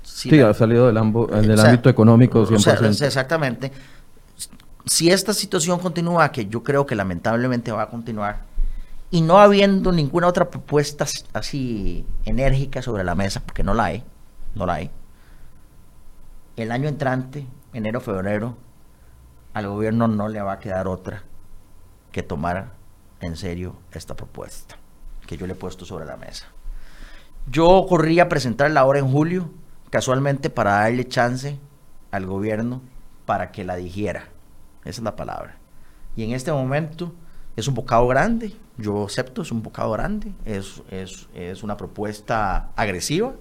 Si 0.03 0.29
sí, 0.29 0.39
ha 0.39 0.53
salido 0.53 0.85
del, 0.85 0.95
del 1.47 1.59
ámbito 1.59 1.89
económico 1.89 2.45
100%. 2.45 3.05
exactamente. 3.05 3.71
Si 4.85 5.09
esta 5.09 5.33
situación 5.33 5.79
continúa, 5.79 6.31
que 6.31 6.45
yo 6.45 6.63
creo 6.63 6.85
que 6.85 6.95
lamentablemente 6.95 7.71
va 7.71 7.83
a 7.83 7.89
continuar, 7.89 8.43
y 9.11 9.21
no 9.21 9.39
habiendo 9.39 9.91
ninguna 9.91 10.27
otra 10.27 10.49
propuesta 10.49 11.05
así 11.33 12.05
enérgica 12.23 12.81
sobre 12.81 13.03
la 13.03 13.15
mesa, 13.15 13.41
porque 13.43 13.63
no 13.63 13.73
la 13.73 13.85
hay, 13.85 14.03
no 14.53 14.65
la 14.65 14.75
hay, 14.75 14.91
el 16.55 16.71
año 16.71 16.87
entrante, 16.87 17.45
enero, 17.73 17.99
febrero, 17.99 18.57
al 19.55 19.69
gobierno 19.69 20.09
no 20.09 20.27
le 20.27 20.41
va 20.41 20.53
a 20.53 20.59
quedar 20.59 20.85
otra 20.85 21.23
que 22.11 22.21
tomar 22.21 22.73
en 23.21 23.37
serio 23.37 23.77
esta 23.93 24.13
propuesta 24.13 24.75
que 25.25 25.37
yo 25.37 25.47
le 25.47 25.53
he 25.53 25.55
puesto 25.55 25.85
sobre 25.85 26.05
la 26.05 26.17
mesa. 26.17 26.47
Yo 27.49 27.85
corrí 27.87 28.19
a 28.19 28.27
presentarla 28.27 28.81
ahora 28.81 28.99
en 28.99 29.09
julio, 29.09 29.49
casualmente 29.89 30.49
para 30.49 30.71
darle 30.71 31.07
chance 31.07 31.57
al 32.11 32.25
gobierno 32.25 32.81
para 33.25 33.51
que 33.51 33.63
la 33.63 33.77
dijera. 33.77 34.27
Esa 34.81 34.99
es 34.99 35.03
la 35.03 35.15
palabra. 35.15 35.55
Y 36.17 36.23
en 36.25 36.33
este 36.33 36.51
momento 36.51 37.13
es 37.55 37.69
un 37.69 37.75
bocado 37.75 38.07
grande, 38.07 38.53
yo 38.77 39.05
acepto, 39.05 39.41
es 39.41 39.53
un 39.53 39.63
bocado 39.63 39.91
grande, 39.91 40.33
es, 40.43 40.83
es, 40.91 41.29
es 41.33 41.63
una 41.63 41.77
propuesta 41.77 42.71
agresiva. 42.75 43.33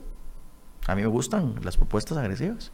A 0.86 0.94
mí 0.94 1.02
me 1.02 1.08
gustan 1.08 1.56
las 1.64 1.76
propuestas 1.76 2.16
agresivas. 2.16 2.70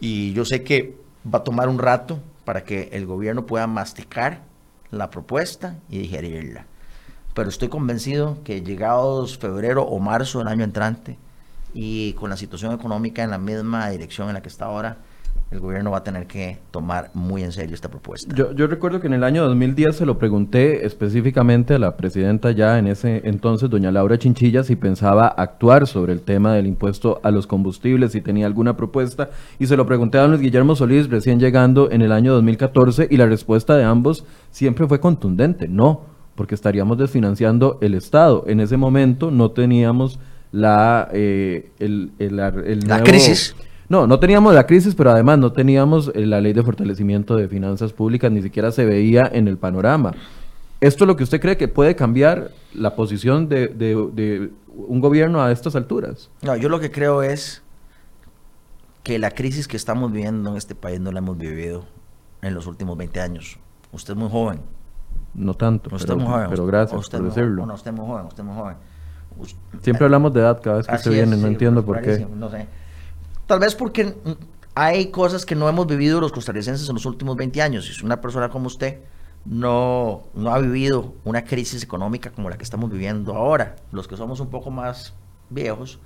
Y 0.00 0.32
yo 0.32 0.44
sé 0.44 0.64
que 0.64 1.07
va 1.26 1.38
a 1.40 1.44
tomar 1.44 1.68
un 1.68 1.78
rato 1.78 2.20
para 2.44 2.64
que 2.64 2.88
el 2.92 3.06
gobierno 3.06 3.46
pueda 3.46 3.66
masticar 3.66 4.42
la 4.90 5.10
propuesta 5.10 5.76
y 5.88 5.98
digerirla. 5.98 6.66
Pero 7.34 7.48
estoy 7.48 7.68
convencido 7.68 8.38
que 8.42 8.62
llegados 8.62 9.38
febrero 9.38 9.82
o 9.82 9.98
marzo 10.00 10.38
del 10.38 10.48
año 10.48 10.64
entrante 10.64 11.18
y 11.74 12.14
con 12.14 12.30
la 12.30 12.36
situación 12.36 12.72
económica 12.72 13.22
en 13.22 13.30
la 13.30 13.38
misma 13.38 13.90
dirección 13.90 14.28
en 14.28 14.34
la 14.34 14.42
que 14.42 14.48
está 14.48 14.66
ahora, 14.66 14.98
el 15.50 15.60
gobierno 15.60 15.90
va 15.90 15.98
a 15.98 16.04
tener 16.04 16.26
que 16.26 16.58
tomar 16.70 17.10
muy 17.14 17.42
en 17.42 17.52
serio 17.52 17.74
esta 17.74 17.88
propuesta. 17.88 18.34
Yo, 18.34 18.52
yo, 18.52 18.66
recuerdo 18.66 19.00
que 19.00 19.06
en 19.06 19.14
el 19.14 19.24
año 19.24 19.44
2010 19.44 19.96
se 19.96 20.04
lo 20.04 20.18
pregunté 20.18 20.84
específicamente 20.84 21.74
a 21.74 21.78
la 21.78 21.96
presidenta 21.96 22.50
ya 22.50 22.78
en 22.78 22.86
ese 22.86 23.22
entonces, 23.24 23.70
doña 23.70 23.90
Laura 23.90 24.18
Chinchilla, 24.18 24.62
si 24.62 24.76
pensaba 24.76 25.26
actuar 25.26 25.86
sobre 25.86 26.12
el 26.12 26.20
tema 26.20 26.52
del 26.52 26.66
impuesto 26.66 27.20
a 27.22 27.30
los 27.30 27.46
combustibles, 27.46 28.12
si 28.12 28.20
tenía 28.20 28.46
alguna 28.46 28.76
propuesta, 28.76 29.30
y 29.58 29.66
se 29.66 29.76
lo 29.76 29.86
pregunté 29.86 30.18
a 30.18 30.22
don 30.22 30.32
Luis 30.32 30.42
Guillermo 30.42 30.76
Solís 30.76 31.08
recién 31.08 31.40
llegando 31.40 31.90
en 31.90 32.02
el 32.02 32.12
año 32.12 32.34
2014, 32.34 33.08
y 33.10 33.16
la 33.16 33.26
respuesta 33.26 33.74
de 33.76 33.84
ambos 33.84 34.26
siempre 34.50 34.86
fue 34.86 35.00
contundente, 35.00 35.66
no, 35.66 36.02
porque 36.34 36.54
estaríamos 36.54 36.98
desfinanciando 36.98 37.78
el 37.80 37.94
Estado. 37.94 38.44
En 38.46 38.60
ese 38.60 38.76
momento 38.76 39.30
no 39.30 39.50
teníamos 39.52 40.20
la, 40.52 41.08
eh, 41.12 41.70
el, 41.78 42.12
el, 42.18 42.38
el 42.38 42.80
la 42.80 43.02
crisis 43.02 43.56
no, 43.88 44.06
no 44.06 44.20
teníamos 44.20 44.54
la 44.54 44.66
crisis, 44.66 44.94
pero 44.94 45.10
además 45.10 45.38
no 45.38 45.52
teníamos 45.52 46.12
eh, 46.14 46.26
la 46.26 46.40
ley 46.40 46.52
de 46.52 46.62
fortalecimiento 46.62 47.36
de 47.36 47.48
finanzas 47.48 47.92
públicas, 47.92 48.30
ni 48.30 48.42
siquiera 48.42 48.70
se 48.70 48.84
veía 48.84 49.28
en 49.32 49.48
el 49.48 49.56
panorama. 49.56 50.12
¿Esto 50.80 51.04
es 51.04 51.08
lo 51.08 51.16
que 51.16 51.24
usted 51.24 51.40
cree 51.40 51.56
que 51.56 51.68
puede 51.68 51.96
cambiar 51.96 52.52
la 52.74 52.94
posición 52.94 53.48
de, 53.48 53.68
de, 53.68 54.50
un 54.72 55.00
gobierno 55.00 55.42
a 55.42 55.50
estas 55.50 55.74
alturas? 55.74 56.30
No, 56.42 56.54
yo 56.56 56.68
lo 56.68 56.78
que 56.78 56.90
creo 56.90 57.22
es 57.22 57.62
que 59.02 59.18
la 59.18 59.30
crisis 59.30 59.66
que 59.66 59.76
estamos 59.76 60.12
viviendo 60.12 60.50
en 60.50 60.56
este 60.56 60.74
país 60.74 61.00
no 61.00 61.10
la 61.10 61.18
hemos 61.18 61.36
vivido 61.38 61.84
en 62.42 62.54
los 62.54 62.66
últimos 62.66 62.96
20 62.96 63.20
años. 63.20 63.58
Usted 63.90 64.12
es 64.12 64.18
muy 64.18 64.28
joven. 64.30 64.60
No 65.34 65.54
tanto, 65.54 65.94
usted 65.94 66.08
pero, 66.08 66.20
muy 66.20 66.28
joven. 66.28 66.46
pero 66.50 66.66
gracias 66.66 67.00
usted 67.00 67.18
por 67.18 67.28
decirlo. 67.28 67.66
No, 67.66 67.74
usted 67.74 67.90
es 67.90 67.96
muy 67.96 68.06
joven, 68.06 68.26
usted 68.26 68.42
es 68.42 68.46
muy 68.46 68.54
joven. 68.54 68.76
Siempre 69.82 70.04
hablamos 70.04 70.32
de 70.32 70.40
edad 70.40 70.60
cada 70.62 70.76
vez 70.76 70.86
que 70.86 70.94
usted 70.94 71.10
viene, 71.10 71.36
no 71.36 71.42
sí, 71.42 71.46
entiendo 71.46 71.84
por 71.84 72.00
qué. 72.02 72.26
No 72.36 72.50
sé. 72.50 72.66
Tal 73.48 73.60
vez 73.60 73.74
porque 73.74 74.14
hay 74.74 75.10
cosas 75.10 75.46
que 75.46 75.54
no 75.54 75.70
hemos 75.70 75.86
vivido 75.86 76.20
los 76.20 76.32
costarricenses 76.32 76.86
en 76.86 76.94
los 76.96 77.06
últimos 77.06 77.34
20 77.34 77.62
años. 77.62 77.86
Si 77.86 78.04
una 78.04 78.20
persona 78.20 78.50
como 78.50 78.66
usted 78.66 78.98
no, 79.46 80.24
no 80.34 80.52
ha 80.52 80.58
vivido 80.58 81.14
una 81.24 81.44
crisis 81.44 81.82
económica 81.82 82.30
como 82.30 82.50
la 82.50 82.58
que 82.58 82.64
estamos 82.64 82.90
viviendo 82.90 83.34
ahora, 83.34 83.76
los 83.90 84.06
que 84.06 84.18
somos 84.18 84.40
un 84.40 84.50
poco 84.50 84.70
más 84.70 85.14
viejos, 85.48 85.98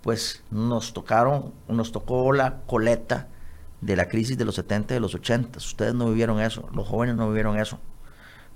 pues 0.00 0.44
nos 0.52 0.92
tocaron, 0.92 1.52
nos 1.66 1.90
tocó 1.90 2.32
la 2.32 2.60
coleta 2.66 3.26
de 3.80 3.96
la 3.96 4.06
crisis 4.06 4.38
de 4.38 4.44
los 4.44 4.54
70 4.54 4.94
y 4.94 4.98
de 4.98 5.00
los 5.00 5.16
80. 5.16 5.58
Ustedes 5.58 5.92
no 5.92 6.08
vivieron 6.08 6.38
eso, 6.38 6.68
los 6.72 6.86
jóvenes 6.86 7.16
no 7.16 7.26
vivieron 7.26 7.58
eso. 7.58 7.80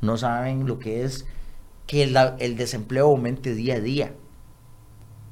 No 0.02 0.16
saben 0.16 0.68
lo 0.68 0.78
que 0.78 1.02
es 1.02 1.26
que 1.88 2.04
el 2.04 2.56
desempleo 2.56 3.06
aumente 3.06 3.56
día 3.56 3.74
a 3.74 3.80
día 3.80 4.14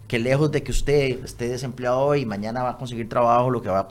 que 0.09 0.19
lejos 0.19 0.51
de 0.51 0.63
que 0.63 0.73
usted 0.73 1.23
esté 1.23 1.49
desempleado 1.49 2.01
hoy 2.01 2.23
y 2.23 2.27
mañana 2.27 2.63
va 2.63 2.71
a 2.71 2.79
conseguir 2.79 3.09
trabajo, 3.09 3.51
lo 3.51 3.61
que 3.61 3.69
va 3.69 3.81
a 3.81 3.89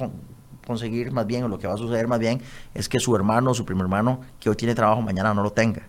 conseguir 0.65 1.11
más 1.11 1.27
bien 1.27 1.43
o 1.43 1.47
lo 1.47 1.59
que 1.59 1.67
va 1.67 1.75
a 1.75 1.77
suceder 1.77 2.07
más 2.07 2.19
bien 2.19 2.41
es 2.73 2.89
que 2.89 2.99
su 2.99 3.15
hermano 3.15 3.51
o 3.51 3.53
su 3.53 3.63
primer 3.63 3.83
hermano 3.83 4.21
que 4.39 4.49
hoy 4.49 4.55
tiene 4.55 4.73
trabajo 4.73 5.01
mañana 5.01 5.33
no 5.35 5.43
lo 5.43 5.51
tenga. 5.51 5.83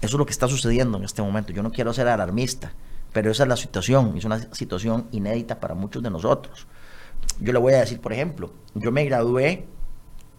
Eso 0.00 0.16
es 0.16 0.18
lo 0.18 0.24
que 0.24 0.32
está 0.32 0.48
sucediendo 0.48 0.96
en 0.96 1.04
este 1.04 1.20
momento. 1.20 1.52
Yo 1.52 1.62
no 1.62 1.70
quiero 1.70 1.92
ser 1.92 2.08
alarmista, 2.08 2.72
pero 3.12 3.30
esa 3.30 3.42
es 3.42 3.48
la 3.48 3.56
situación, 3.56 4.16
es 4.16 4.24
una 4.24 4.52
situación 4.54 5.06
inédita 5.12 5.60
para 5.60 5.74
muchos 5.74 6.02
de 6.02 6.10
nosotros. 6.10 6.66
Yo 7.38 7.52
le 7.52 7.58
voy 7.58 7.74
a 7.74 7.80
decir, 7.80 8.00
por 8.00 8.14
ejemplo, 8.14 8.50
yo 8.74 8.90
me 8.90 9.04
gradué 9.04 9.66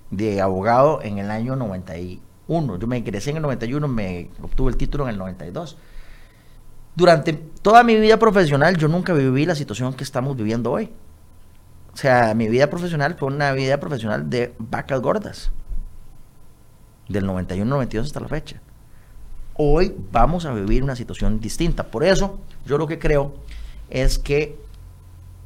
de 0.10 0.42
abogado 0.42 1.04
en 1.04 1.20
el 1.20 1.30
año 1.30 1.56
91. 1.56 2.80
Yo 2.80 2.88
me 2.88 2.98
ingresé 2.98 3.30
en 3.30 3.38
el 3.38 3.42
91, 3.44 3.88
me 3.88 4.32
obtuve 4.42 4.72
el 4.72 4.78
título 4.78 5.04
en 5.04 5.12
el 5.12 5.18
92 5.20 5.78
Durante 6.98 7.34
toda 7.34 7.84
mi 7.84 7.96
vida 7.96 8.18
profesional 8.18 8.76
yo 8.76 8.88
nunca 8.88 9.14
viví 9.14 9.46
la 9.46 9.54
situación 9.54 9.94
que 9.94 10.04
estamos 10.04 10.36
viviendo 10.36 10.72
hoy. 10.72 10.90
O 11.94 11.96
sea, 11.96 12.34
mi 12.34 12.48
vida 12.48 12.72
profesional 12.72 13.14
fue 13.20 13.28
una 13.28 13.52
vida 13.52 13.80
profesional 13.80 14.32
de 14.32 14.56
vacas 14.58 15.00
gordas. 15.00 15.52
Del 17.08 17.28
91-92 17.28 18.02
hasta 18.02 18.20
la 18.20 18.28
fecha. 18.28 18.62
Hoy 19.54 19.96
vamos 20.12 20.46
a 20.48 20.54
vivir 20.56 20.82
una 20.82 20.96
situación 20.96 21.40
distinta. 21.40 21.84
Por 21.84 22.04
eso, 22.04 22.40
yo 22.66 22.80
lo 22.80 22.88
que 22.88 22.98
creo 22.98 23.36
es 23.92 24.18
que 24.18 24.60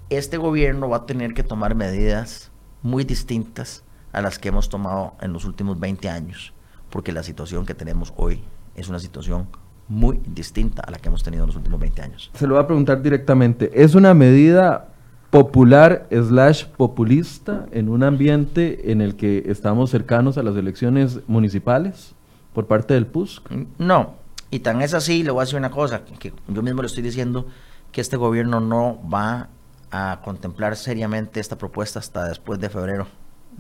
este 0.10 0.38
gobierno 0.38 0.88
va 0.88 0.98
a 0.98 1.06
tener 1.06 1.34
que 1.34 1.44
tomar 1.44 1.76
medidas 1.76 2.50
muy 2.82 3.04
distintas 3.04 3.84
a 4.14 4.22
las 4.22 4.40
que 4.40 4.48
hemos 4.48 4.70
tomado 4.70 5.16
en 5.20 5.34
los 5.34 5.44
últimos 5.44 5.78
20 5.82 6.10
años, 6.10 6.54
porque 6.90 7.12
la 7.12 7.24
situación 7.24 7.66
que 7.66 7.74
tenemos 7.74 8.14
hoy 8.16 8.42
es 8.74 8.88
una 8.88 9.00
situación 9.00 9.50
muy 9.88 10.22
distinta 10.26 10.82
a 10.86 10.92
la 10.92 10.98
que 10.98 11.10
hemos 11.10 11.24
tenido 11.24 11.44
en 11.44 11.48
los 11.48 11.56
últimos 11.56 11.80
20 11.80 12.02
años. 12.02 12.32
Se 12.34 12.48
lo 12.48 12.56
voy 12.56 12.64
a 12.64 12.68
preguntar 12.68 13.02
directamente, 13.02 13.72
¿es 13.74 13.96
una 13.96 14.14
medida 14.14 14.88
popular 15.30 16.08
slash 16.12 16.66
populista 16.66 17.66
en 17.72 17.90
un 17.90 18.04
ambiente 18.04 18.92
en 18.92 19.02
el 19.02 19.16
que 19.16 19.44
estamos 19.48 19.90
cercanos 19.90 20.38
a 20.38 20.44
las 20.44 20.56
elecciones 20.56 21.20
municipales 21.28 22.14
por 22.54 22.68
parte 22.68 22.94
del 22.94 23.08
PUSC? 23.08 23.50
No, 23.78 24.16
y 24.52 24.60
tan 24.60 24.82
es 24.82 24.94
así, 24.94 25.24
le 25.24 25.32
voy 25.32 25.42
a 25.42 25.46
decir 25.46 25.58
una 25.58 25.72
cosa, 25.72 26.04
que 26.04 26.34
yo 26.48 26.62
mismo 26.62 26.82
le 26.82 26.88
estoy 26.88 27.02
diciendo 27.02 27.48
que 27.92 28.02
este 28.02 28.18
gobierno 28.18 28.60
no 28.60 29.00
va 29.10 29.48
a 29.92 30.20
contemplar 30.24 30.76
seriamente 30.76 31.40
esta 31.40 31.58
propuesta 31.58 32.00
hasta 32.00 32.26
después 32.26 32.60
de 32.60 32.70
febrero 32.70 33.08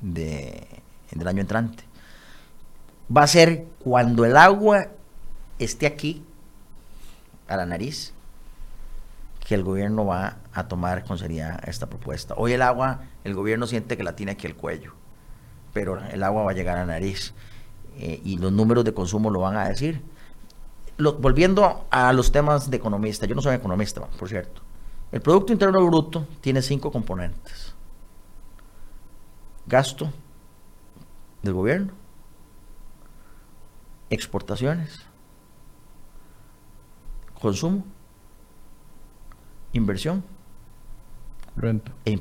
de, 0.01 0.67
del 1.11 1.27
año 1.27 1.41
entrante. 1.41 1.83
Va 3.15 3.23
a 3.23 3.27
ser 3.27 3.65
cuando 3.79 4.25
el 4.25 4.35
agua 4.35 4.87
esté 5.63 5.85
aquí, 5.87 6.23
a 7.47 7.57
la 7.57 7.65
nariz, 7.65 8.13
que 9.45 9.55
el 9.55 9.63
gobierno 9.63 10.05
va 10.05 10.37
a 10.53 10.67
tomar 10.67 11.03
con 11.03 11.17
seriedad 11.17 11.59
esta 11.67 11.87
propuesta. 11.89 12.35
Hoy 12.37 12.53
el 12.53 12.61
agua, 12.61 13.01
el 13.23 13.33
gobierno 13.33 13.67
siente 13.67 13.97
que 13.97 14.03
la 14.03 14.15
tiene 14.15 14.33
aquí 14.33 14.47
el 14.47 14.55
cuello, 14.55 14.93
pero 15.73 15.99
el 15.99 16.23
agua 16.23 16.43
va 16.43 16.51
a 16.51 16.53
llegar 16.53 16.77
a 16.77 16.81
la 16.81 16.93
nariz 16.93 17.33
eh, 17.97 18.21
y 18.23 18.37
los 18.37 18.51
números 18.51 18.85
de 18.85 18.93
consumo 18.93 19.29
lo 19.29 19.41
van 19.41 19.57
a 19.57 19.67
decir. 19.67 20.01
volviendo 20.97 21.87
a 21.89 22.13
los 22.13 22.31
temas 22.31 22.69
de 22.69 22.77
economista, 22.77 23.25
yo 23.25 23.35
no 23.35 23.41
soy 23.41 23.55
economista, 23.55 24.01
por 24.01 24.29
cierto. 24.29 24.61
El 25.11 25.21
Producto 25.21 25.51
Interno 25.51 25.85
Bruto 25.85 26.25
tiene 26.39 26.61
cinco 26.61 26.91
componentes. 26.91 27.75
Gasto 29.65 30.11
del 31.41 31.53
gobierno, 31.53 31.91
exportaciones, 34.09 35.10
consumo, 37.41 37.83
inversión 39.73 40.23
Renta. 41.55 41.91
E, 42.05 42.17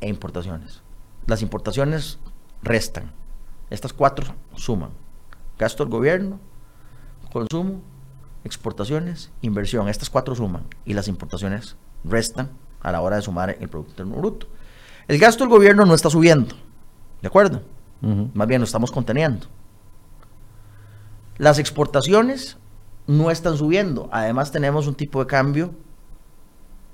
e, 0.00 0.08
importaciones. 0.08 0.82
Las 1.26 1.42
importaciones 1.42 2.18
restan. 2.62 3.12
Estas 3.70 3.92
cuatro 3.92 4.34
suman. 4.56 4.90
Gasto 5.58 5.84
del 5.84 5.90
gobierno, 5.90 6.38
consumo, 7.32 7.80
exportaciones, 8.44 9.30
inversión. 9.42 9.88
Estas 9.88 10.10
cuatro 10.10 10.34
suman. 10.34 10.66
Y 10.84 10.94
las 10.94 11.08
importaciones 11.08 11.76
restan 12.04 12.50
a 12.80 12.92
la 12.92 13.00
hora 13.00 13.16
de 13.16 13.22
sumar 13.22 13.56
el 13.58 13.68
Producto 13.68 13.90
Interno 13.92 14.16
Bruto. 14.16 14.46
El 15.08 15.18
gasto 15.18 15.44
del 15.44 15.50
gobierno 15.50 15.86
no 15.86 15.94
está 15.94 16.10
subiendo, 16.10 16.54
¿de 17.22 17.28
acuerdo? 17.28 17.62
Más 18.34 18.46
bien 18.46 18.60
lo 18.60 18.66
estamos 18.66 18.92
conteniendo. 18.92 19.46
Las 21.38 21.58
exportaciones 21.58 22.58
no 23.08 23.30
están 23.32 23.56
subiendo. 23.56 24.08
Además 24.12 24.52
tenemos 24.52 24.86
un 24.86 24.94
tipo 24.94 25.18
de 25.18 25.26
cambio 25.26 25.72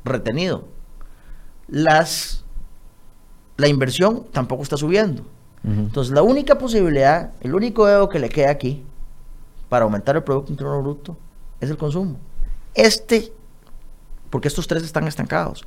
retenido. 0.04 0.64
Las, 1.68 2.44
la 3.58 3.68
inversión 3.68 4.24
tampoco 4.32 4.62
está 4.62 4.78
subiendo. 4.78 5.26
Entonces 5.66 6.12
la 6.12 6.22
única 6.22 6.58
posibilidad, 6.58 7.32
el 7.40 7.54
único 7.54 7.86
dedo 7.86 8.10
que 8.10 8.18
le 8.18 8.28
queda 8.28 8.50
aquí 8.50 8.84
para 9.70 9.84
aumentar 9.84 10.14
el 10.14 10.22
Producto 10.22 10.52
Interno 10.52 10.82
Bruto 10.82 11.16
es 11.58 11.70
el 11.70 11.78
consumo. 11.78 12.18
Este 12.74 13.32
porque 14.28 14.48
estos 14.48 14.66
tres 14.66 14.82
están 14.82 15.06
estancados. 15.08 15.64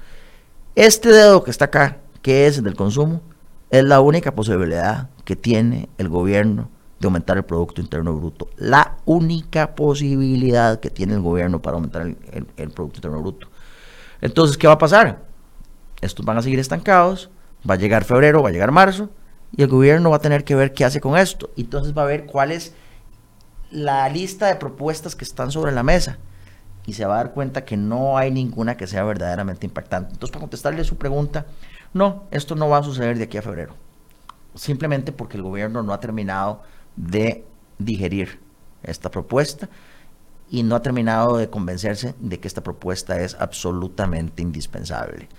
Este 0.75 1.09
dedo 1.09 1.43
que 1.43 1.51
está 1.51 1.65
acá, 1.65 1.97
que 2.21 2.45
es 2.45 2.59
el 2.59 2.65
del 2.65 2.75
consumo, 2.75 3.21
es 3.71 3.83
la 3.83 3.99
única 4.01 4.35
posibilidad 4.35 5.09
que 5.25 5.35
tiene 5.35 5.89
el 5.97 6.09
gobierno 6.09 6.69
de 6.99 7.05
aumentar 7.05 7.37
el 7.37 7.43
Producto 7.43 7.81
Interno 7.81 8.15
Bruto. 8.15 8.49
La 8.57 8.97
única 9.05 9.75
posibilidad 9.75 10.79
que 10.79 10.89
tiene 10.89 11.13
el 11.13 11.21
gobierno 11.21 11.61
para 11.61 11.75
aumentar 11.75 12.03
el, 12.03 12.45
Producto 12.71 12.97
Interno 12.97 13.21
Bruto. 13.21 13.47
Entonces, 14.21 14.57
¿qué 14.57 14.67
va 14.67 14.73
a 14.73 14.77
pasar? 14.77 15.23
Estos 16.01 16.25
van 16.25 16.37
a 16.37 16.41
seguir 16.41 16.59
estancados, 16.59 17.29
va 17.69 17.75
a 17.75 17.77
llegar 17.77 18.03
febrero, 18.03 18.41
va 18.41 18.49
a 18.49 18.51
llegar 18.51 18.71
marzo, 18.71 19.09
y 19.55 19.61
el 19.61 19.67
gobierno 19.67 20.09
va 20.09 20.17
a 20.17 20.21
tener 20.21 20.43
que 20.43 20.55
ver 20.55 20.73
qué 20.73 20.85
hace 20.85 20.99
con 20.99 21.17
esto. 21.17 21.49
Entonces 21.55 21.95
va 21.95 22.03
a 22.03 22.05
ver 22.05 22.25
cuál 22.25 22.51
es 22.51 22.73
la 23.71 24.07
lista 24.09 24.47
de 24.47 24.55
propuestas 24.55 25.15
que 25.15 25.25
están 25.25 25.51
sobre 25.51 25.71
la 25.71 25.83
mesa 25.83 26.17
y 26.85 26.93
se 26.93 27.05
va 27.05 27.15
a 27.15 27.17
dar 27.17 27.33
cuenta 27.33 27.65
que 27.65 27.75
no 27.75 28.17
hay 28.17 28.31
ninguna 28.31 28.77
que 28.77 28.87
sea 28.87 29.03
verdaderamente 29.03 29.65
impactante. 29.65 30.13
Entonces, 30.13 30.31
para 30.31 30.41
contestarle 30.41 30.83
su 30.83 30.97
pregunta, 30.97 31.45
no, 31.93 32.23
esto 32.31 32.55
no 32.55 32.69
va 32.69 32.77
a 32.77 32.83
suceder 32.83 33.17
de 33.17 33.25
aquí 33.25 33.37
a 33.37 33.41
febrero. 33.41 33.75
Simplemente 34.55 35.11
porque 35.11 35.37
el 35.37 35.43
gobierno 35.43 35.83
no 35.83 35.93
ha 35.93 35.99
terminado 35.99 36.63
de 36.97 37.45
digerir 37.79 38.39
esta 38.83 39.09
propuesta 39.09 39.69
y 40.49 40.63
no 40.63 40.75
ha 40.75 40.81
terminado 40.81 41.37
de 41.37 41.49
convencerse 41.49 42.15
de 42.19 42.39
que 42.39 42.47
esta 42.47 42.63
propuesta 42.63 43.19
es 43.21 43.35
absolutamente 43.39 44.41
indispensable. 44.41 45.29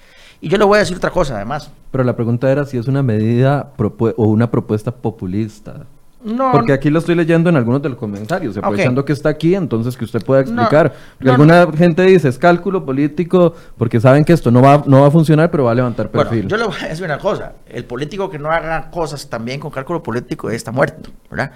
Y 0.41 0.49
yo 0.49 0.59
le 0.59 0.65
voy 0.65 0.77
a 0.77 0.81
decir 0.81 0.97
otra 0.97 1.11
cosa 1.11 1.37
además. 1.37 1.71
Pero 1.91 2.05
la 2.05 2.15
pregunta 2.15 2.51
era 2.51 2.65
si 2.65 2.79
es 2.79 2.87
una 2.87 3.03
medida 3.03 3.73
o 3.79 4.29
una 4.29 4.51
propuesta 4.51 4.95
populista. 4.95 5.87
No, 6.29 6.53
Porque 6.53 6.75
aquí 6.75 6.91
lo 6.91 6.99
estoy 6.99 7.15
leyendo 7.15 7.49
en 7.49 7.57
algunos 7.57 7.81
de 7.81 7.89
los 7.89 7.99
comentarios, 7.99 8.57
aprovechando 8.57 9.03
que 9.05 9.15
está 9.15 9.31
aquí, 9.31 9.55
entonces 9.55 9.97
que 9.97 10.05
usted 10.05 10.23
pueda 10.23 10.43
explicar. 10.43 10.93
porque 11.17 11.31
alguna 11.31 11.67
gente 11.73 12.03
dice 12.03 12.29
es 12.29 12.39
cálculo 12.39 12.85
político, 12.85 13.55
porque 13.79 13.99
saben 13.99 14.25
que 14.25 14.35
esto 14.35 14.51
no 14.51 14.61
va, 14.61 14.83
no 14.87 15.01
va 15.01 15.09
a 15.09 15.11
funcionar, 15.11 15.51
pero 15.51 15.65
va 15.65 15.73
a 15.73 15.75
levantar 15.75 16.11
perfil. 16.11 16.47
yo 16.47 16.57
le 16.59 16.65
voy 16.65 16.77
a 16.83 16.89
decir 16.89 17.05
una 17.05 17.19
cosa: 17.19 17.55
el 17.67 17.85
político 17.85 18.29
que 18.29 18.39
no 18.39 18.51
haga 18.51 18.91
cosas 18.91 19.29
también 19.31 19.59
con 19.59 19.71
cálculo 19.71 20.03
político 20.03 20.51
está 20.51 20.71
muerto, 20.71 21.11
¿verdad? 21.31 21.53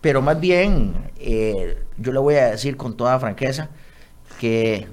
Pero 0.00 0.22
más 0.22 0.38
bien, 0.38 1.10
eh, 1.18 1.78
yo 1.96 2.12
le 2.12 2.18
voy 2.20 2.36
a 2.36 2.50
decir 2.50 2.76
con 2.76 2.96
toda 2.96 3.18
franqueza 3.18 3.70
que 4.38 4.88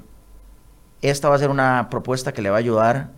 esta 1.01 1.29
va 1.29 1.35
a 1.35 1.39
ser 1.39 1.49
una 1.49 1.89
propuesta 1.91 2.31
que 2.31 2.41
le 2.41 2.49
va 2.49 2.57
a 2.57 2.59
ayudar 2.59 3.11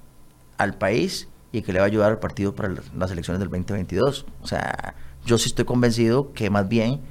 al 0.58 0.74
país 0.74 1.30
y 1.54 1.62
que 1.62 1.74
le 1.74 1.80
va 1.80 1.86
a 1.86 1.88
ayudar 1.88 2.12
al 2.12 2.20
partido 2.20 2.54
para 2.54 2.70
las 2.98 3.12
elecciones 3.12 3.40
del 3.40 3.50
2022. 3.50 4.26
O 4.42 4.48
sea 4.48 4.94
yo 5.26 5.38
sí 5.38 5.50
estoy 5.50 5.66
convencido 5.66 6.34
que 6.34 6.50
más 6.50 6.68
bien 6.68 7.02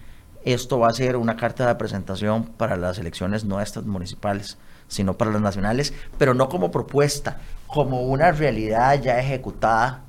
esto 0.44 0.78
va 0.78 0.88
a 0.88 0.92
ser 0.92 1.16
una 1.16 1.36
carta 1.36 1.66
de 1.66 1.74
presentación 1.74 2.44
para 2.44 2.76
las 2.76 2.98
elecciones 2.98 3.44
no 3.44 3.60
estas 3.60 3.84
municipales, 3.84 4.58
sino 4.88 5.14
para 5.16 5.30
las 5.30 5.42
nacionales, 5.42 5.92
pero 6.18 6.34
no 6.34 6.48
como 6.48 6.70
propuesta, 6.70 7.38
como 7.66 8.02
una 8.02 8.32
realidad 8.32 9.00
ya 9.00 9.18
ejecutada, 9.18 10.04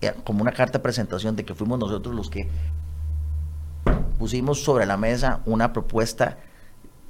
eh, 0.00 0.12
como 0.24 0.42
una 0.42 0.52
carta 0.52 0.78
de 0.78 0.82
presentación 0.82 1.36
de 1.36 1.44
que 1.44 1.54
fuimos 1.54 1.78
nosotros 1.78 2.14
los 2.14 2.30
que 2.30 2.48
pusimos 4.18 4.62
sobre 4.62 4.86
la 4.86 4.96
mesa 4.96 5.40
una 5.46 5.72
propuesta 5.72 6.38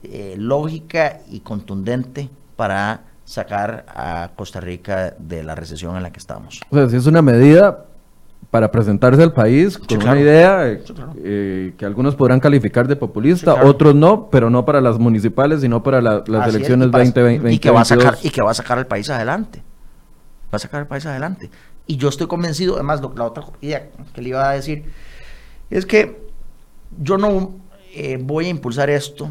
eh, 0.02 0.36
lógica 0.38 1.20
y 1.28 1.40
contundente 1.40 2.30
para 2.56 3.02
sacar 3.24 3.84
a 3.88 4.30
Costa 4.36 4.60
Rica 4.60 5.14
de 5.18 5.42
la 5.42 5.54
recesión 5.54 5.96
en 5.96 6.02
la 6.02 6.10
que 6.10 6.18
estamos. 6.18 6.60
O 6.70 6.76
sea, 6.76 6.88
si 6.88 6.96
es 6.96 7.06
una 7.06 7.20
medida 7.20 7.87
para 8.50 8.70
presentarse 8.70 9.22
al 9.22 9.32
país 9.32 9.76
con 9.76 10.02
una 10.02 10.18
idea 10.18 10.78
eh, 11.22 11.74
que 11.76 11.84
algunos 11.84 12.16
podrán 12.16 12.40
calificar 12.40 12.88
de 12.88 12.96
populista, 12.96 13.64
otros 13.64 13.94
no, 13.94 14.30
pero 14.30 14.48
no 14.48 14.64
para 14.64 14.80
las 14.80 14.98
municipales, 14.98 15.60
sino 15.60 15.82
para 15.82 16.00
las 16.00 16.48
elecciones 16.48 16.90
2020. 16.90 17.52
Y 17.52 17.58
que, 17.58 17.70
va 17.70 17.82
a 17.82 17.84
sacar, 17.84 18.16
y 18.22 18.30
que 18.30 18.40
va 18.40 18.52
a 18.52 18.54
sacar 18.54 18.78
al 18.78 18.86
país 18.86 19.10
adelante. 19.10 19.62
Va 20.52 20.56
a 20.56 20.58
sacar 20.58 20.80
al 20.80 20.86
país 20.86 21.04
adelante. 21.04 21.50
Y 21.86 21.96
yo 21.96 22.08
estoy 22.08 22.26
convencido, 22.26 22.74
además, 22.74 23.02
la 23.16 23.24
otra 23.24 23.44
idea 23.60 23.90
que 24.14 24.22
le 24.22 24.30
iba 24.30 24.48
a 24.48 24.54
decir 24.54 24.84
es 25.68 25.84
que 25.84 26.28
yo 26.98 27.18
no 27.18 27.54
eh, 27.94 28.18
voy 28.20 28.46
a 28.46 28.48
impulsar 28.48 28.88
esto 28.88 29.30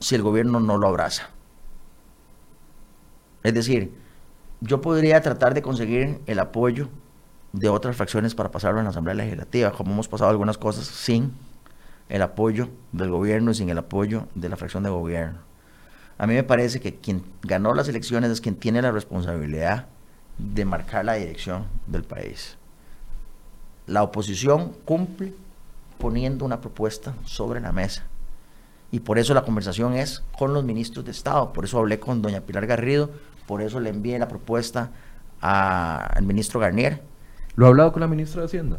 si 0.00 0.16
el 0.16 0.22
gobierno 0.22 0.58
no 0.58 0.76
lo 0.76 0.88
abraza. 0.88 1.30
Es 3.44 3.54
decir, 3.54 3.92
yo 4.60 4.80
podría 4.80 5.20
tratar 5.20 5.54
de 5.54 5.62
conseguir 5.62 6.20
el 6.26 6.38
apoyo 6.40 6.88
de 7.54 7.68
otras 7.68 7.96
fracciones 7.96 8.34
para 8.34 8.50
pasarlo 8.50 8.80
en 8.80 8.84
la 8.84 8.90
Asamblea 8.90 9.14
Legislativa, 9.14 9.70
como 9.70 9.92
hemos 9.92 10.08
pasado 10.08 10.28
algunas 10.28 10.58
cosas 10.58 10.86
sin 10.86 11.32
el 12.08 12.20
apoyo 12.20 12.68
del 12.90 13.10
gobierno 13.10 13.52
y 13.52 13.54
sin 13.54 13.70
el 13.70 13.78
apoyo 13.78 14.26
de 14.34 14.48
la 14.48 14.56
fracción 14.56 14.82
de 14.82 14.90
gobierno. 14.90 15.38
A 16.18 16.26
mí 16.26 16.34
me 16.34 16.42
parece 16.42 16.80
que 16.80 16.96
quien 16.96 17.22
ganó 17.42 17.72
las 17.72 17.86
elecciones 17.86 18.32
es 18.32 18.40
quien 18.40 18.56
tiene 18.56 18.82
la 18.82 18.90
responsabilidad 18.90 19.86
de 20.36 20.64
marcar 20.64 21.04
la 21.04 21.14
dirección 21.14 21.66
del 21.86 22.02
país. 22.02 22.58
La 23.86 24.02
oposición 24.02 24.72
cumple 24.84 25.32
poniendo 25.98 26.44
una 26.44 26.60
propuesta 26.60 27.14
sobre 27.24 27.60
la 27.60 27.70
mesa. 27.70 28.02
Y 28.90 28.98
por 28.98 29.16
eso 29.16 29.32
la 29.32 29.44
conversación 29.44 29.94
es 29.94 30.24
con 30.36 30.52
los 30.54 30.64
ministros 30.64 31.04
de 31.04 31.12
Estado. 31.12 31.52
Por 31.52 31.66
eso 31.66 31.78
hablé 31.78 32.00
con 32.00 32.20
doña 32.20 32.40
Pilar 32.40 32.66
Garrido, 32.66 33.10
por 33.46 33.62
eso 33.62 33.78
le 33.78 33.90
envié 33.90 34.18
la 34.18 34.26
propuesta 34.26 34.90
al 35.40 36.24
ministro 36.24 36.58
Garnier. 36.58 37.13
¿Lo 37.56 37.66
ha 37.66 37.68
hablado 37.68 37.92
con 37.92 38.00
la 38.00 38.08
ministra 38.08 38.40
de 38.40 38.46
Hacienda? 38.46 38.78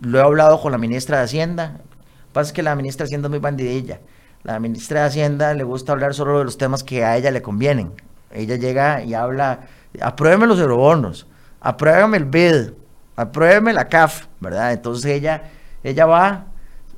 Lo 0.00 0.18
he 0.18 0.22
hablado 0.22 0.60
con 0.60 0.70
la 0.70 0.78
ministra 0.78 1.18
de 1.18 1.24
Hacienda. 1.24 1.72
Lo 1.72 2.26
que 2.28 2.32
pasa 2.32 2.48
es 2.48 2.52
que 2.52 2.62
la 2.62 2.76
ministra 2.76 3.02
de 3.02 3.08
Hacienda 3.08 3.26
es 3.26 3.30
muy 3.30 3.40
bandidilla. 3.40 4.00
La 4.44 4.60
ministra 4.60 5.00
de 5.00 5.06
Hacienda 5.06 5.54
le 5.54 5.64
gusta 5.64 5.90
hablar 5.90 6.14
solo 6.14 6.38
de 6.38 6.44
los 6.44 6.56
temas 6.56 6.84
que 6.84 7.04
a 7.04 7.16
ella 7.16 7.32
le 7.32 7.42
convienen. 7.42 7.92
Ella 8.30 8.56
llega 8.56 9.02
y 9.02 9.14
habla, 9.14 9.66
apruébeme 10.00 10.46
los 10.46 10.60
eurobonos, 10.60 11.26
apruébeme 11.60 12.18
el 12.18 12.26
BID, 12.26 12.74
apruébeme 13.16 13.72
la 13.72 13.88
CAF, 13.88 14.26
¿verdad? 14.38 14.72
Entonces 14.72 15.10
ella, 15.10 15.50
ella 15.82 16.06
va 16.06 16.46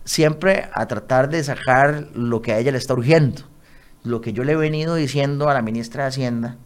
siempre 0.04 0.68
a 0.74 0.86
tratar 0.86 1.30
de 1.30 1.42
sacar 1.42 2.08
lo 2.12 2.42
que 2.42 2.52
a 2.52 2.58
ella 2.58 2.72
le 2.72 2.78
está 2.78 2.92
urgiendo. 2.92 3.42
Lo 4.04 4.20
que 4.20 4.34
yo 4.34 4.44
le 4.44 4.52
he 4.52 4.56
venido 4.56 4.94
diciendo 4.94 5.48
a 5.48 5.54
la 5.54 5.62
ministra 5.62 6.02
de 6.02 6.08
Hacienda 6.08 6.56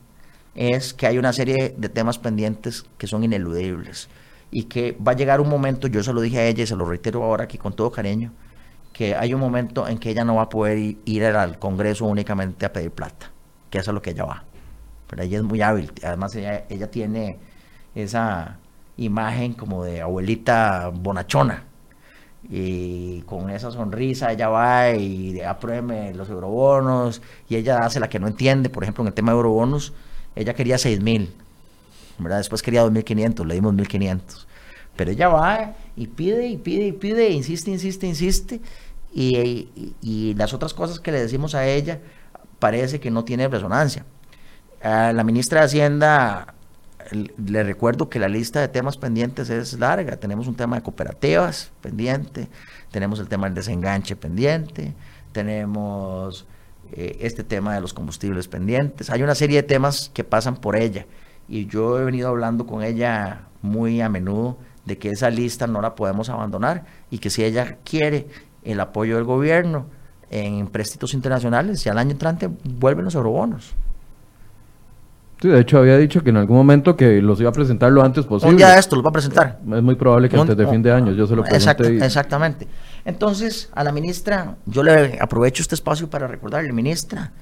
es 0.57 0.95
que 0.95 1.07
hay 1.07 1.19
una 1.19 1.33
serie 1.33 1.77
de 1.79 1.89
temas 1.89 2.19
pendientes 2.19 2.85
que 2.99 3.07
son 3.07 3.23
ineludibles 3.23 4.09
y 4.53 4.65
que 4.65 4.97
va 5.05 5.13
a 5.13 5.17
llegar 5.17 5.41
un 5.41 5.49
momento, 5.49 5.89
yo 5.89 6.03
se 6.05 6.13
lo 6.13 6.21
dije 6.21 6.39
a 6.39 6.47
ella 6.47 6.63
y 6.63 6.67
se 6.67 6.77
lo 6.77 6.85
reitero 6.85 7.25
ahora 7.25 7.45
aquí 7.45 7.59
con 7.59 7.73
todo 7.73 7.91
cariño, 7.91 8.33
que 8.93 9.17
hay 9.17 9.35
un 9.35 9.41
momento 9.41 9.89
en 9.89 9.99
que 9.99 10.11
ella 10.11 10.25
no 10.25 10.37
va 10.37 10.43
a 10.43 10.49
poder 10.49 10.79
ir, 11.05 11.25
al 11.25 11.59
Congreso 11.59 12.05
únicamente 12.05 12.67
a 12.67 12.73
pedir 12.73 12.91
plata, 12.91 13.33
que 13.71 13.79
eso 13.79 13.91
es 13.91 13.95
lo 13.95 14.03
que 14.03 14.11
ella 14.11 14.25
va. 14.25 14.45
Pero 15.09 15.23
ella 15.23 15.39
es 15.39 15.43
muy 15.43 15.63
hábil, 15.63 15.91
además 16.05 16.37
ella, 16.37 16.67
ella 16.69 16.91
tiene 16.91 17.39
esa 17.95 18.59
imagen 18.99 19.55
como 19.55 19.85
de 19.85 20.03
abuelita 20.03 20.91
bonachona, 20.93 21.65
y 22.51 23.23
con 23.23 23.51
esa 23.51 23.71
sonrisa 23.71 24.33
ella 24.33 24.49
va 24.49 24.91
y 24.91 25.41
apruebe 25.41 26.13
los 26.13 26.29
eurobonos 26.29 27.23
y 27.49 27.55
ella 27.57 27.79
hace 27.79 28.01
la 28.01 28.09
que 28.09 28.19
no 28.19 28.27
entiende, 28.27 28.69
por 28.69 28.83
ejemplo 28.83 29.03
en 29.03 29.09
el 29.09 29.15
tema 29.15 29.33
de 29.33 29.37
eurobonos, 29.37 29.95
ella 30.35 30.53
quería 30.53 30.77
6 30.77 31.01
mil, 31.01 31.35
Después 32.19 32.63
quería 32.63 32.85
2.500, 32.85 33.47
le 33.47 33.55
dimos 33.55 33.75
1.500. 33.75 34.47
Pero 34.97 35.11
ella 35.11 35.29
va 35.29 35.75
y 35.97 36.07
pide 36.07 36.47
y 36.47 36.59
pide 36.59 36.87
y 36.87 36.93
pide, 36.93 37.31
insiste, 37.31 37.71
insiste, 37.71 38.07
insiste. 38.07 38.61
Y, 39.15 40.35
las 40.37 40.55
otras 40.55 40.75
cosas 40.75 41.01
que 41.01 41.13
le 41.13 41.21
decimos 41.21 41.55
a 41.55 41.67
ella 41.67 42.01
parece 42.59 43.01
que 43.01 43.11
no 43.11 43.25
tiene 43.25 43.49
resonancia. 43.49 44.05
A 44.83 45.13
la 45.13 45.25
ministra 45.25 45.61
de 45.61 45.67
Hacienda 45.67 46.55
le 47.13 47.63
recuerdo 47.63 48.09
que 48.09 48.19
la 48.19 48.29
lista 48.29 48.61
de 48.61 48.69
temas 48.69 48.97
pendientes 48.97 49.51
es 49.51 49.79
larga. 49.79 50.17
Tenemos 50.17 50.47
un 50.47 50.55
tema 50.55 50.77
de 50.77 50.83
cooperativas 50.83 51.71
pendiente, 51.81 52.49
tenemos 52.91 53.19
el 53.21 53.29
tema 53.29 53.47
del 53.47 53.55
desenganche 53.55 54.17
pendiente, 54.17 54.95
tenemos 55.33 56.47
eh, 56.93 57.19
este 57.21 57.45
tema 57.45 57.75
de 57.75 57.81
los 57.81 57.93
combustibles 57.93 58.49
pendientes. 58.49 59.11
Hay 59.11 59.23
una 59.23 59.35
serie 59.35 59.63
de 59.63 59.69
temas 59.69 60.11
que 60.15 60.25
pasan 60.25 60.57
por 60.57 60.77
ella 60.77 61.07
y 61.49 61.67
yo 61.67 61.99
he 62.01 62.05
venido 62.05 62.29
hablando 62.29 62.67
con 62.67 62.83
ella 62.83 63.43
muy 63.63 64.01
a 64.01 64.09
menudo 64.09 64.57
de 64.85 64.99
que 64.99 65.11
esa 65.11 65.31
lista 65.31 65.67
no 65.67 65.81
la 65.81 65.95
podemos 65.95 66.29
abandonar 66.29 66.85
y 67.11 67.19
que 67.19 67.31
si 67.31 67.45
ella 67.45 67.79
quiere 67.85 68.27
el 68.65 68.81
apoyo 68.81 69.17
del 69.17 69.25
gobierno 69.25 69.87
en 70.31 70.67
préstitos 70.69 71.15
internacionales, 71.15 71.85
ya 71.85 71.93
al 71.93 71.99
año 71.99 72.13
entrante 72.13 72.49
vuelven 72.65 73.05
los 73.05 73.15
eurobonos. 73.15 73.75
Sí, 75.41 75.49
de 75.49 75.61
hecho 75.61 75.79
había 75.79 75.99
dicho 75.99 76.23
que 76.23 76.31
en 76.31 76.37
algún 76.37 76.57
momento 76.57 76.97
que 76.97 77.21
los 77.21 77.41
iba 77.41 77.51
a 77.51 77.53
presentar 77.53 77.91
lo 77.91 78.03
antes 78.03 78.25
posible. 78.25 78.53
Un 78.53 78.57
día 78.57 78.79
esto 78.79 78.95
los 78.95 79.05
va 79.05 79.11
a 79.11 79.13
presentar. 79.13 79.59
Es 79.61 79.83
muy 79.83 79.97
probable 79.97 80.29
que 80.29 80.39
antes 80.39 80.57
de 80.57 80.67
fin 80.69 80.83
de 80.83 80.93
año, 80.93 81.13
yo 81.13 81.27
se 81.27 81.35
lo 81.35 81.43
pregunté. 81.43 82.05
Exactamente. 82.05 82.69
Entonces, 83.05 83.69
a 83.75 83.83
la 83.83 83.91
ministra, 83.91 84.55
yo 84.67 84.85
le 84.85 85.19
aprovecho 85.21 85.63
este 85.63 85.75
espacio 85.75 86.09
para 86.09 86.29
recordarle, 86.29 86.73
ministra, 86.73 87.33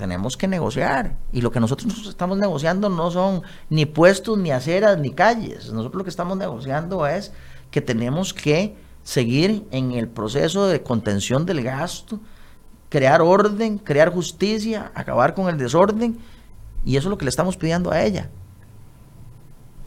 tenemos 0.00 0.38
que 0.38 0.48
negociar. 0.48 1.18
Y 1.30 1.42
lo 1.42 1.52
que 1.52 1.60
nosotros 1.60 2.06
estamos 2.08 2.38
negociando 2.38 2.88
no 2.88 3.10
son 3.10 3.42
ni 3.68 3.84
puestos, 3.84 4.38
ni 4.38 4.50
aceras, 4.50 4.98
ni 4.98 5.10
calles. 5.10 5.70
Nosotros 5.70 5.98
lo 5.98 6.04
que 6.04 6.10
estamos 6.10 6.38
negociando 6.38 7.06
es 7.06 7.32
que 7.70 7.82
tenemos 7.82 8.32
que 8.32 8.74
seguir 9.02 9.66
en 9.70 9.92
el 9.92 10.08
proceso 10.08 10.68
de 10.68 10.82
contención 10.82 11.44
del 11.44 11.62
gasto, 11.62 12.18
crear 12.88 13.20
orden, 13.20 13.76
crear 13.76 14.10
justicia, 14.10 14.90
acabar 14.94 15.34
con 15.34 15.50
el 15.50 15.58
desorden. 15.58 16.18
Y 16.82 16.96
eso 16.96 17.08
es 17.08 17.10
lo 17.10 17.18
que 17.18 17.26
le 17.26 17.28
estamos 17.28 17.58
pidiendo 17.58 17.90
a 17.90 18.02
ella. 18.02 18.30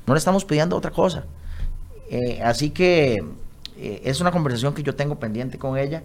No 0.06 0.14
le 0.14 0.20
estamos 0.20 0.46
pidiendo 0.46 0.78
otra 0.78 0.92
cosa. 0.92 1.26
Eh, 2.12 2.40
así 2.44 2.70
que 2.70 3.24
eh, 3.78 4.02
es 4.04 4.22
una 4.22 4.32
conversación 4.32 4.76
que 4.76 4.84
yo 4.84 4.94
tengo 4.94 5.18
pendiente 5.18 5.58
con 5.58 5.76
ella. 5.76 6.04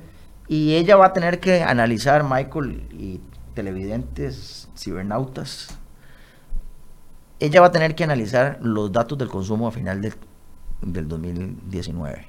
Y 0.49 0.77
ella 0.77 0.97
va 0.97 1.07
a 1.07 1.13
tener 1.13 1.41
que 1.41 1.63
analizar, 1.63 2.25
Michael 2.25 2.85
y 2.91 3.21
televidentes, 3.59 4.69
cibernautas, 4.77 5.77
ella 7.41 7.61
va 7.61 7.67
a 7.67 7.73
tener 7.73 7.97
que 7.97 8.05
analizar 8.05 8.61
los 8.63 8.93
datos 8.93 9.19
del 9.19 9.27
consumo 9.27 9.67
a 9.67 9.73
final 9.73 10.01
del, 10.01 10.15
del 10.81 11.09
2019. 11.09 12.29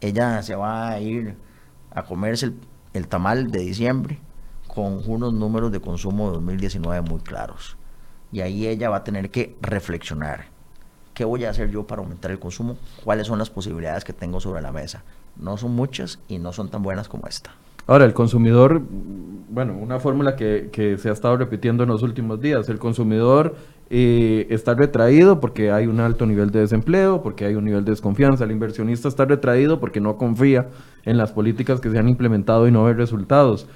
Ella 0.00 0.40
se 0.44 0.54
va 0.54 0.90
a 0.90 1.00
ir 1.00 1.36
a 1.90 2.04
comerse 2.04 2.46
el, 2.46 2.60
el 2.92 3.08
tamal 3.08 3.50
de 3.50 3.58
diciembre 3.58 4.20
con 4.68 5.02
unos 5.10 5.32
números 5.32 5.72
de 5.72 5.80
consumo 5.80 6.28
de 6.28 6.34
2019 6.34 7.00
muy 7.00 7.20
claros. 7.22 7.76
Y 8.30 8.42
ahí 8.42 8.68
ella 8.68 8.90
va 8.90 8.98
a 8.98 9.04
tener 9.04 9.32
que 9.32 9.56
reflexionar. 9.60 10.46
¿Qué 11.14 11.24
voy 11.24 11.44
a 11.46 11.50
hacer 11.50 11.68
yo 11.72 11.84
para 11.84 12.00
aumentar 12.00 12.30
el 12.30 12.38
consumo? 12.38 12.76
¿Cuáles 13.02 13.26
son 13.26 13.40
las 13.40 13.50
posibilidades 13.50 14.04
que 14.04 14.12
tengo 14.12 14.38
sobre 14.38 14.62
la 14.62 14.70
mesa? 14.70 15.02
No 15.34 15.56
son 15.56 15.74
muchas 15.74 16.20
y 16.28 16.38
no 16.38 16.52
son 16.52 16.70
tan 16.70 16.84
buenas 16.84 17.08
como 17.08 17.26
esta. 17.26 17.56
Ahora, 17.86 18.04
el 18.04 18.14
consumidor, 18.14 18.82
bueno, 19.48 19.76
una 19.78 20.00
fórmula 20.00 20.34
que, 20.34 20.96
se 20.98 21.08
ha 21.08 21.12
estado 21.12 21.36
repitiendo 21.36 21.84
en 21.84 21.90
los 21.90 22.02
últimos 22.02 22.40
días, 22.40 22.68
el 22.68 22.78
consumidor 22.78 23.54
eh, 23.90 24.48
está 24.50 24.74
retraído 24.74 25.38
porque 25.38 25.70
hay 25.70 25.86
un 25.86 26.00
alto 26.00 26.26
nivel 26.26 26.50
de 26.50 26.60
desempleo, 26.60 27.22
porque 27.22 27.44
hay 27.44 27.54
un 27.54 27.64
nivel 27.64 27.84
de 27.84 27.92
desconfianza. 27.92 28.44
El 28.44 28.50
inversionista 28.50 29.06
está 29.06 29.24
retraído 29.24 29.78
porque 29.78 30.00
no 30.00 30.16
confía 30.16 30.68
en 31.04 31.16
las 31.16 31.30
políticas 31.30 31.80
que 31.80 31.90
se 31.90 31.98
han 31.98 32.08
implementado 32.08 32.66
y 32.66 32.72
no 32.72 32.82
ve 32.82 32.94
resultados. 32.94 33.68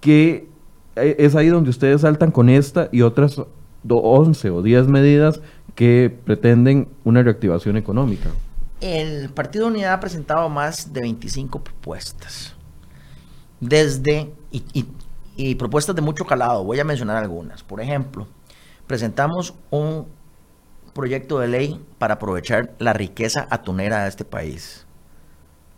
Que 0.00 0.48
eh, 0.96 1.16
es 1.18 1.36
ahí 1.36 1.48
donde 1.48 1.70
ustedes 1.70 2.00
saltan 2.00 2.32
con 2.32 2.48
esta 2.48 2.88
y 2.90 3.02
otras 3.02 3.40
11 3.88 4.50
o 4.50 4.60
10 4.60 4.88
medidas 4.88 5.40
que 5.76 6.14
pretenden 6.24 6.88
una 7.04 7.22
reactivación 7.22 7.76
económica. 7.76 8.30
El 8.80 9.30
Partido 9.30 9.68
Unidad 9.68 9.92
ha 9.92 10.00
presentado 10.00 10.48
más 10.48 10.92
de 10.92 11.02
25 11.02 11.62
propuestas. 11.62 12.56
Desde, 13.62 14.34
y, 14.50 15.54
propuestas 15.54 15.94
de 15.94 16.02
mucho 16.02 16.26
calado, 16.26 16.64
voy 16.64 16.80
a 16.80 16.84
mencionar 16.84 17.16
algunas. 17.16 17.62
Por 17.62 17.80
ejemplo, 17.80 18.26
presentamos 18.88 19.54
un 19.70 20.08
proyecto 20.92 21.38
de 21.38 21.46
ley 21.46 21.86
para 21.98 22.14
aprovechar 22.14 22.74
la 22.80 22.92
riqueza 22.92 23.46
atunera 23.50 24.02
de 24.02 24.08
este 24.08 24.24
país. 24.24 24.84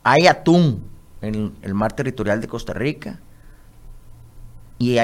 Hay 0.03 0.27
atún 0.27 0.83
en 1.21 1.55
el 1.61 1.75
mar 1.75 1.93
territorial 1.93 2.41
de 2.41 2.49
Costa 2.49 2.73
Rica 2.73 3.21
y 4.79 4.97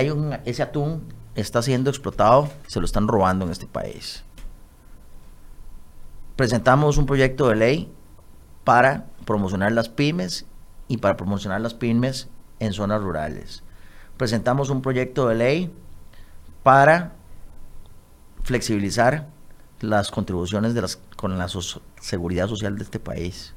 ese 0.46 0.62
atún 0.62 1.02
está 1.34 1.60
siendo 1.60 1.90
explotado, 1.90 2.48
se 2.66 2.80
lo 2.80 2.86
están 2.86 3.08
robando 3.08 3.44
en 3.44 3.52
este 3.52 3.66
país. 3.66 4.24
Presentamos 6.34 6.96
un 6.96 7.04
proyecto 7.04 7.46
de 7.50 7.56
ley 7.56 7.92
para 8.64 9.04
promocionar 9.26 9.72
las 9.72 9.90
pymes 9.90 10.46
y 10.88 10.96
para 10.96 11.18
promocionar 11.18 11.60
las 11.60 11.74
pymes 11.74 12.30
en 12.60 12.72
zonas 12.72 13.02
rurales. 13.02 13.64
Presentamos 14.16 14.70
un 14.70 14.82
proyecto 14.82 15.28
de 15.28 15.34
ley 15.34 15.74
para 16.62 17.14
flexibilizar 18.44 19.26
las 19.80 20.10
contribuciones 20.10 20.74
de 20.74 20.82
las, 20.82 20.96
con 21.16 21.36
la 21.38 21.48
seguridad 22.00 22.48
social 22.48 22.76
de 22.76 22.84
este 22.84 23.00
país. 23.00 23.54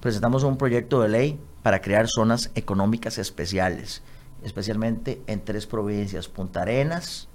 Presentamos 0.00 0.42
un 0.42 0.58
proyecto 0.58 1.00
de 1.00 1.08
ley 1.08 1.40
para 1.62 1.80
crear 1.80 2.06
zonas 2.08 2.50
económicas 2.54 3.18
especiales, 3.18 4.02
especialmente 4.42 5.22
en 5.26 5.44
tres 5.44 5.66
provincias, 5.66 6.28
Punta 6.28 6.62
Arenas, 6.62 7.28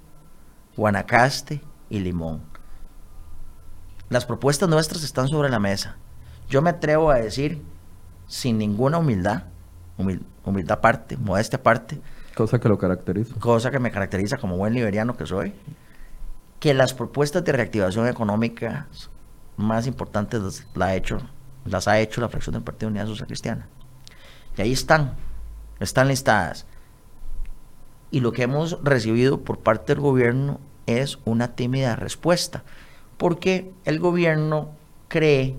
Guanacaste 0.76 1.62
y 1.90 1.98
Limón. 1.98 2.42
Las 4.08 4.26
propuestas 4.26 4.68
nuestras 4.68 5.02
están 5.04 5.28
sobre 5.28 5.48
la 5.48 5.58
mesa. 5.58 5.96
Yo 6.48 6.60
me 6.60 6.70
atrevo 6.70 7.10
a 7.10 7.16
decir, 7.16 7.62
sin 8.26 8.58
ninguna 8.58 8.98
humildad, 8.98 9.44
humildad 9.96 10.78
aparte, 10.78 11.16
modestia 11.16 11.58
aparte. 11.58 12.00
Cosa 12.34 12.58
que 12.58 12.68
lo 12.68 12.78
caracteriza. 12.78 13.34
Cosa 13.38 13.70
que 13.70 13.78
me 13.78 13.90
caracteriza 13.90 14.38
como 14.38 14.56
buen 14.56 14.74
liberiano 14.74 15.16
que 15.16 15.26
soy 15.26 15.52
que 16.62 16.74
las 16.74 16.94
propuestas 16.94 17.42
de 17.42 17.50
reactivación 17.50 18.06
económica 18.06 18.86
más 19.56 19.88
importantes 19.88 20.64
las 20.76 20.88
ha 20.88 20.94
hecho, 20.94 21.18
las 21.64 21.88
ha 21.88 21.98
hecho 21.98 22.20
la 22.20 22.28
fracción 22.28 22.52
del 22.52 22.62
Partido 22.62 22.88
Unidad 22.88 23.08
Social 23.08 23.26
Cristiana. 23.26 23.66
Y 24.56 24.62
ahí 24.62 24.70
están, 24.70 25.16
están 25.80 26.06
listadas. 26.06 26.66
Y 28.12 28.20
lo 28.20 28.30
que 28.30 28.44
hemos 28.44 28.78
recibido 28.84 29.40
por 29.40 29.58
parte 29.58 29.92
del 29.92 30.00
gobierno 30.00 30.60
es 30.86 31.18
una 31.24 31.56
tímida 31.56 31.96
respuesta, 31.96 32.62
porque 33.16 33.72
el 33.84 33.98
gobierno 33.98 34.70
cree 35.08 35.56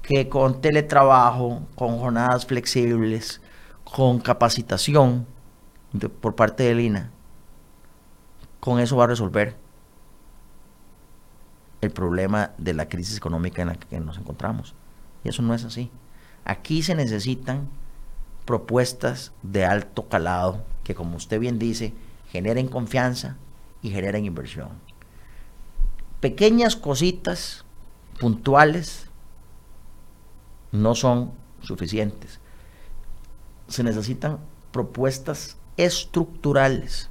que 0.00 0.30
con 0.30 0.62
teletrabajo, 0.62 1.60
con 1.74 1.98
jornadas 1.98 2.46
flexibles, 2.46 3.42
con 3.90 4.18
capacitación 4.20 5.26
por 6.20 6.34
parte 6.34 6.64
del 6.64 6.80
INA, 6.80 7.10
con 8.60 8.80
eso 8.80 8.96
va 8.96 9.04
a 9.04 9.08
resolver 9.08 9.56
el 11.80 11.90
problema 11.90 12.52
de 12.58 12.74
la 12.74 12.88
crisis 12.88 13.16
económica 13.16 13.62
en 13.62 13.68
la 13.68 13.74
que 13.76 14.00
nos 14.00 14.18
encontramos. 14.18 14.74
Y 15.24 15.28
eso 15.28 15.42
no 15.42 15.54
es 15.54 15.64
así. 15.64 15.90
Aquí 16.44 16.82
se 16.82 16.94
necesitan 16.94 17.68
propuestas 18.44 19.32
de 19.42 19.64
alto 19.64 20.08
calado 20.08 20.64
que, 20.84 20.94
como 20.94 21.16
usted 21.16 21.38
bien 21.38 21.58
dice, 21.58 21.94
generen 22.30 22.68
confianza 22.68 23.36
y 23.80 23.90
generen 23.90 24.24
inversión. 24.24 24.70
Pequeñas 26.20 26.76
cositas 26.76 27.64
puntuales 28.18 29.08
no 30.72 30.94
son 30.94 31.32
suficientes. 31.62 32.40
Se 33.68 33.82
necesitan 33.82 34.38
propuestas 34.72 35.56
estructurales, 35.76 37.10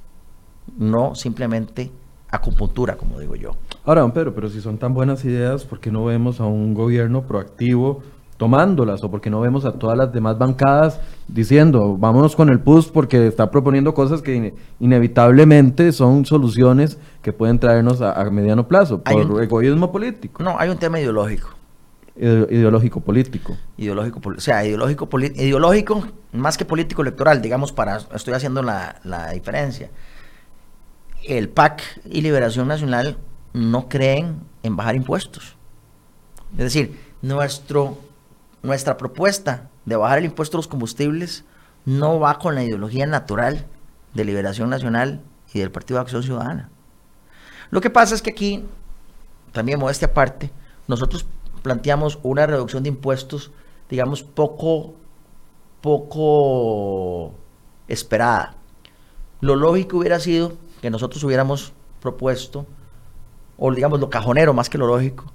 no 0.76 1.14
simplemente 1.14 1.90
acupuntura, 2.30 2.96
como 2.96 3.18
digo 3.18 3.36
yo. 3.36 3.52
Ahora, 3.84 4.02
don 4.02 4.12
Pedro, 4.12 4.34
pero 4.34 4.48
si 4.48 4.60
son 4.60 4.78
tan 4.78 4.94
buenas 4.94 5.24
ideas, 5.24 5.64
¿por 5.64 5.80
qué 5.80 5.90
no 5.90 6.04
vemos 6.04 6.40
a 6.40 6.44
un 6.44 6.74
gobierno 6.74 7.22
proactivo 7.22 8.02
tomándolas? 8.36 9.02
¿O 9.02 9.10
por 9.10 9.20
qué 9.20 9.30
no 9.30 9.40
vemos 9.40 9.64
a 9.64 9.72
todas 9.72 9.96
las 9.96 10.12
demás 10.12 10.38
bancadas 10.38 11.00
diciendo, 11.26 11.96
vámonos 11.98 12.36
con 12.36 12.50
el 12.50 12.60
PUS 12.60 12.88
porque 12.88 13.26
está 13.26 13.50
proponiendo 13.50 13.94
cosas 13.94 14.22
que 14.22 14.54
inevitablemente 14.78 15.92
son 15.92 16.26
soluciones 16.26 16.98
que 17.22 17.32
pueden 17.32 17.58
traernos 17.58 18.02
a, 18.02 18.22
mediano 18.30 18.68
plazo, 18.68 19.02
por 19.02 19.42
egoísmo 19.42 19.90
político? 19.90 20.42
No, 20.42 20.58
hay 20.58 20.68
un 20.68 20.76
tema 20.76 21.00
ideológico. 21.00 21.57
Ideológico 22.18 23.00
político. 23.00 23.56
Ideológico, 23.76 24.20
o 24.36 24.40
sea, 24.40 24.64
ideológico, 24.64 25.08
ideológico 25.18 26.06
más 26.32 26.58
que 26.58 26.64
político 26.64 27.02
electoral, 27.02 27.40
digamos, 27.40 27.72
para, 27.72 27.98
estoy 28.14 28.34
haciendo 28.34 28.62
la, 28.62 29.00
la 29.04 29.30
diferencia 29.30 29.90
el 31.28 31.48
PAC 31.48 32.00
y 32.06 32.20
Liberación 32.22 32.68
Nacional 32.68 33.18
no 33.52 33.88
creen 33.88 34.40
en 34.62 34.76
bajar 34.76 34.96
impuestos. 34.96 35.56
Es 36.52 36.58
decir, 36.58 36.98
nuestro, 37.22 37.98
nuestra 38.62 38.96
propuesta 38.96 39.68
de 39.84 39.96
bajar 39.96 40.18
el 40.18 40.26
impuesto 40.26 40.56
a 40.56 40.60
los 40.60 40.68
combustibles 40.68 41.44
no 41.84 42.18
va 42.20 42.38
con 42.38 42.54
la 42.54 42.64
ideología 42.64 43.06
natural 43.06 43.66
de 44.14 44.24
Liberación 44.24 44.70
Nacional 44.70 45.22
y 45.52 45.58
del 45.58 45.70
Partido 45.70 45.98
de 45.98 46.02
Acción 46.02 46.22
Ciudadana. 46.22 46.70
Lo 47.70 47.80
que 47.80 47.90
pasa 47.90 48.14
es 48.14 48.22
que 48.22 48.30
aquí, 48.30 48.64
también 49.52 49.78
modestia 49.78 50.08
aparte, 50.08 50.50
nosotros 50.86 51.26
planteamos 51.68 52.18
una 52.22 52.46
reducción 52.46 52.82
de 52.82 52.88
impuestos, 52.88 53.50
digamos, 53.90 54.22
poco, 54.22 54.94
poco 55.82 57.34
esperada. 57.88 58.54
Lo 59.42 59.54
lógico 59.54 59.98
hubiera 59.98 60.18
sido 60.18 60.54
que 60.80 60.88
nosotros 60.88 61.22
hubiéramos 61.24 61.74
propuesto, 62.00 62.64
o 63.58 63.70
digamos 63.70 64.00
lo 64.00 64.08
cajonero 64.08 64.54
más 64.54 64.70
que 64.70 64.78
lo 64.78 64.86
lógico, 64.86 65.26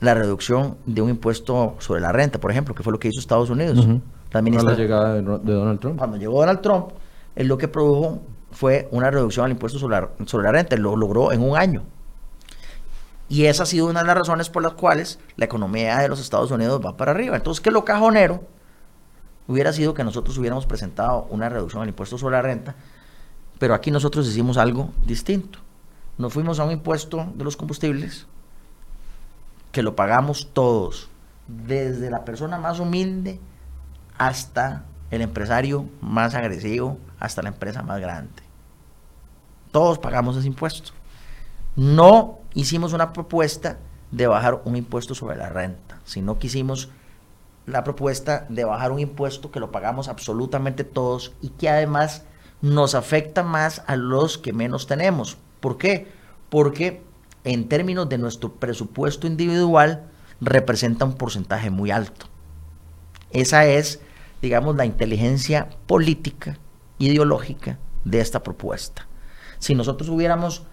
la 0.00 0.14
reducción 0.14 0.78
de 0.86 1.02
un 1.02 1.10
impuesto 1.10 1.74
sobre 1.78 2.00
la 2.00 2.10
renta, 2.10 2.40
por 2.40 2.50
ejemplo, 2.50 2.74
que 2.74 2.82
fue 2.82 2.94
lo 2.94 2.98
que 2.98 3.08
hizo 3.08 3.20
Estados 3.20 3.50
Unidos. 3.50 3.86
la, 4.32 4.40
llegada 4.74 5.12
de, 5.12 5.20
Donald 5.20 5.78
Trump. 5.78 5.98
Cuando 5.98 6.16
llegó 6.16 6.40
Donald 6.40 6.62
Trump, 6.62 6.92
él 7.36 7.48
lo 7.48 7.58
que 7.58 7.68
produjo 7.68 8.22
fue 8.50 8.88
una 8.92 9.10
reducción 9.10 9.44
al 9.44 9.50
impuesto 9.50 9.78
sobre 9.78 10.00
la, 10.00 10.08
sobre 10.24 10.44
la 10.44 10.52
renta, 10.52 10.74
lo 10.78 10.96
logró 10.96 11.32
en 11.32 11.42
un 11.42 11.54
año. 11.54 11.82
Y 13.28 13.44
esa 13.46 13.64
ha 13.64 13.66
sido 13.66 13.86
una 13.86 14.00
de 14.00 14.06
las 14.06 14.16
razones 14.16 14.48
por 14.48 14.62
las 14.62 14.72
cuales 14.72 15.18
la 15.36 15.44
economía 15.44 15.98
de 15.98 16.08
los 16.08 16.20
Estados 16.20 16.50
Unidos 16.50 16.80
va 16.84 16.96
para 16.96 17.10
arriba. 17.10 17.36
Entonces, 17.36 17.60
que 17.60 17.70
lo 17.70 17.84
cajonero 17.84 18.42
hubiera 19.46 19.72
sido 19.72 19.94
que 19.94 20.04
nosotros 20.04 20.38
hubiéramos 20.38 20.66
presentado 20.66 21.26
una 21.30 21.48
reducción 21.48 21.82
al 21.82 21.88
impuesto 21.88 22.16
sobre 22.16 22.36
la 22.36 22.42
renta 22.42 22.74
pero 23.58 23.74
aquí 23.74 23.90
nosotros 23.90 24.26
hicimos 24.26 24.56
algo 24.56 24.90
distinto. 25.04 25.58
Nos 26.16 26.32
fuimos 26.32 26.58
a 26.58 26.64
un 26.64 26.72
impuesto 26.72 27.30
de 27.34 27.44
los 27.44 27.56
combustibles 27.56 28.26
que 29.72 29.82
lo 29.82 29.94
pagamos 29.94 30.50
todos, 30.52 31.10
desde 31.46 32.10
la 32.10 32.24
persona 32.24 32.58
más 32.58 32.80
humilde 32.80 33.38
hasta 34.16 34.84
el 35.10 35.22
empresario 35.22 35.86
más 36.00 36.34
agresivo, 36.34 36.98
hasta 37.18 37.42
la 37.42 37.50
empresa 37.50 37.82
más 37.82 38.00
grande. 38.00 38.42
Todos 39.70 39.98
pagamos 39.98 40.36
ese 40.36 40.46
impuesto. 40.46 40.92
No 41.78 42.40
hicimos 42.54 42.92
una 42.92 43.12
propuesta 43.12 43.78
de 44.10 44.26
bajar 44.26 44.62
un 44.64 44.74
impuesto 44.74 45.14
sobre 45.14 45.36
la 45.36 45.48
renta, 45.48 46.00
sino 46.04 46.36
que 46.36 46.48
hicimos 46.48 46.88
la 47.66 47.84
propuesta 47.84 48.46
de 48.48 48.64
bajar 48.64 48.90
un 48.90 48.98
impuesto 48.98 49.52
que 49.52 49.60
lo 49.60 49.70
pagamos 49.70 50.08
absolutamente 50.08 50.82
todos 50.82 51.34
y 51.40 51.50
que 51.50 51.68
además 51.68 52.24
nos 52.62 52.96
afecta 52.96 53.44
más 53.44 53.84
a 53.86 53.94
los 53.94 54.38
que 54.38 54.52
menos 54.52 54.88
tenemos. 54.88 55.36
¿Por 55.60 55.78
qué? 55.78 56.08
Porque 56.48 57.04
en 57.44 57.68
términos 57.68 58.08
de 58.08 58.18
nuestro 58.18 58.54
presupuesto 58.54 59.28
individual 59.28 60.10
representa 60.40 61.04
un 61.04 61.14
porcentaje 61.14 61.70
muy 61.70 61.92
alto. 61.92 62.26
Esa 63.30 63.66
es, 63.66 64.00
digamos, 64.42 64.74
la 64.74 64.84
inteligencia 64.84 65.68
política, 65.86 66.58
ideológica 66.98 67.78
de 68.04 68.18
esta 68.18 68.42
propuesta. 68.42 69.06
Si 69.60 69.76
nosotros 69.76 70.08
hubiéramos 70.08 70.66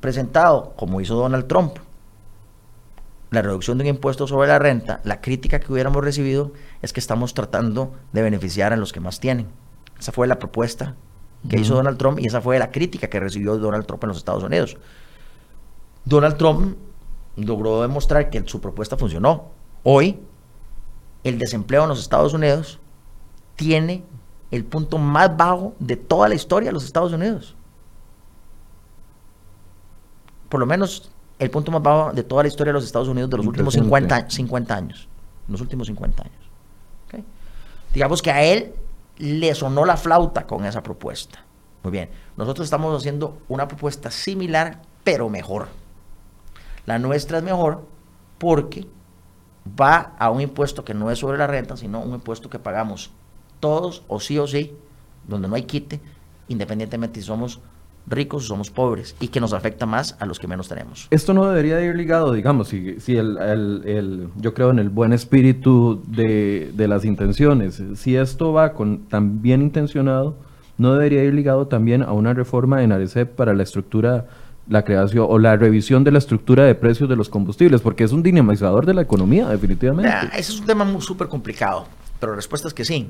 presentado, 0.00 0.74
como 0.76 1.00
hizo 1.00 1.14
Donald 1.14 1.46
Trump, 1.46 1.76
la 3.30 3.42
reducción 3.42 3.78
de 3.78 3.84
un 3.84 3.90
impuesto 3.90 4.26
sobre 4.26 4.48
la 4.48 4.58
renta, 4.58 5.00
la 5.04 5.20
crítica 5.20 5.60
que 5.60 5.72
hubiéramos 5.72 6.02
recibido 6.02 6.52
es 6.82 6.92
que 6.92 7.00
estamos 7.00 7.32
tratando 7.32 7.94
de 8.12 8.22
beneficiar 8.22 8.72
a 8.72 8.76
los 8.76 8.92
que 8.92 9.00
más 9.00 9.20
tienen. 9.20 9.46
Esa 9.98 10.12
fue 10.12 10.26
la 10.26 10.38
propuesta 10.38 10.96
que 11.48 11.58
hizo 11.58 11.74
Donald 11.74 11.96
Trump 11.96 12.18
y 12.18 12.26
esa 12.26 12.40
fue 12.40 12.58
la 12.58 12.70
crítica 12.70 13.08
que 13.08 13.20
recibió 13.20 13.56
Donald 13.56 13.86
Trump 13.86 14.02
en 14.02 14.08
los 14.08 14.18
Estados 14.18 14.42
Unidos. 14.42 14.76
Donald 16.04 16.36
Trump 16.36 16.76
logró 17.36 17.82
demostrar 17.82 18.30
que 18.30 18.42
su 18.46 18.60
propuesta 18.60 18.96
funcionó. 18.96 19.50
Hoy, 19.82 20.18
el 21.22 21.38
desempleo 21.38 21.84
en 21.84 21.90
los 21.90 22.00
Estados 22.00 22.34
Unidos 22.34 22.78
tiene 23.56 24.02
el 24.50 24.64
punto 24.64 24.98
más 24.98 25.36
bajo 25.36 25.74
de 25.78 25.96
toda 25.96 26.28
la 26.28 26.34
historia 26.34 26.70
de 26.70 26.72
los 26.72 26.84
Estados 26.84 27.12
Unidos. 27.12 27.54
Por 30.50 30.60
lo 30.60 30.66
menos 30.66 31.10
el 31.38 31.50
punto 31.50 31.72
más 31.72 31.82
bajo 31.82 32.12
de 32.12 32.22
toda 32.22 32.42
la 32.42 32.48
historia 32.48 32.72
de 32.72 32.74
los 32.74 32.84
Estados 32.84 33.08
Unidos 33.08 33.30
de 33.30 33.38
los 33.38 33.46
últimos 33.46 33.72
50, 33.72 34.28
50 34.28 34.74
años. 34.74 35.08
Los 35.48 35.62
últimos 35.62 35.86
50 35.86 36.22
años. 36.22 36.36
Digamos 37.94 38.20
que 38.22 38.30
a 38.30 38.42
él 38.42 38.74
le 39.18 39.54
sonó 39.54 39.84
la 39.84 39.96
flauta 39.96 40.46
con 40.46 40.64
esa 40.64 40.82
propuesta. 40.82 41.44
Muy 41.82 41.92
bien, 41.92 42.10
nosotros 42.36 42.66
estamos 42.66 42.96
haciendo 42.96 43.38
una 43.48 43.66
propuesta 43.66 44.10
similar, 44.10 44.82
pero 45.02 45.28
mejor. 45.28 45.68
La 46.86 46.98
nuestra 46.98 47.38
es 47.38 47.44
mejor 47.44 47.84
porque 48.38 48.86
va 49.80 50.14
a 50.18 50.30
un 50.30 50.40
impuesto 50.40 50.84
que 50.84 50.94
no 50.94 51.10
es 51.10 51.18
sobre 51.18 51.38
la 51.38 51.46
renta, 51.46 51.76
sino 51.76 52.00
un 52.00 52.14
impuesto 52.14 52.50
que 52.50 52.58
pagamos 52.58 53.10
todos 53.60 54.02
o 54.08 54.20
sí 54.20 54.38
o 54.38 54.46
sí, 54.46 54.76
donde 55.26 55.48
no 55.48 55.54
hay 55.54 55.62
quite, 55.62 56.00
independientemente 56.48 57.20
si 57.20 57.26
somos 57.26 57.60
ricos 58.06 58.46
somos 58.46 58.70
pobres, 58.70 59.14
y 59.20 59.28
que 59.28 59.40
nos 59.40 59.52
afecta 59.52 59.86
más 59.86 60.16
a 60.18 60.26
los 60.26 60.38
que 60.38 60.46
menos 60.46 60.68
tenemos. 60.68 61.06
Esto 61.10 61.32
no 61.32 61.46
debería 61.46 61.80
ir 61.80 61.94
ligado, 61.94 62.32
digamos, 62.32 62.68
si, 62.68 62.98
si 63.00 63.16
el, 63.16 63.38
el, 63.38 64.28
yo 64.36 64.54
creo 64.54 64.70
en 64.70 64.78
el 64.78 64.88
buen 64.88 65.12
espíritu 65.12 66.02
de, 66.06 66.72
de, 66.74 66.88
las 66.88 67.04
intenciones, 67.04 67.82
si 67.94 68.16
esto 68.16 68.52
va 68.52 68.72
con 68.72 69.06
tan 69.08 69.42
bien 69.42 69.62
intencionado, 69.62 70.36
no 70.78 70.94
debería 70.94 71.22
ir 71.24 71.34
ligado 71.34 71.66
también 71.66 72.02
a 72.02 72.12
una 72.12 72.32
reforma 72.34 72.82
en 72.82 72.92
ARECEP 72.92 73.34
para 73.36 73.54
la 73.54 73.62
estructura, 73.62 74.26
la 74.68 74.82
creación 74.84 75.26
o 75.28 75.38
la 75.38 75.56
revisión 75.56 76.04
de 76.04 76.10
la 76.10 76.18
estructura 76.18 76.64
de 76.64 76.74
precios 76.74 77.08
de 77.08 77.16
los 77.16 77.28
combustibles, 77.28 77.80
porque 77.80 78.04
es 78.04 78.12
un 78.12 78.22
dinamizador 78.22 78.86
de 78.86 78.94
la 78.94 79.02
economía, 79.02 79.46
definitivamente. 79.48 80.10
ese 80.32 80.52
es 80.52 80.60
un 80.60 80.66
tema 80.66 81.00
súper 81.00 81.28
complicado, 81.28 81.86
pero 82.18 82.32
la 82.32 82.36
respuesta 82.36 82.66
es 82.66 82.74
que 82.74 82.84
sí. 82.84 83.08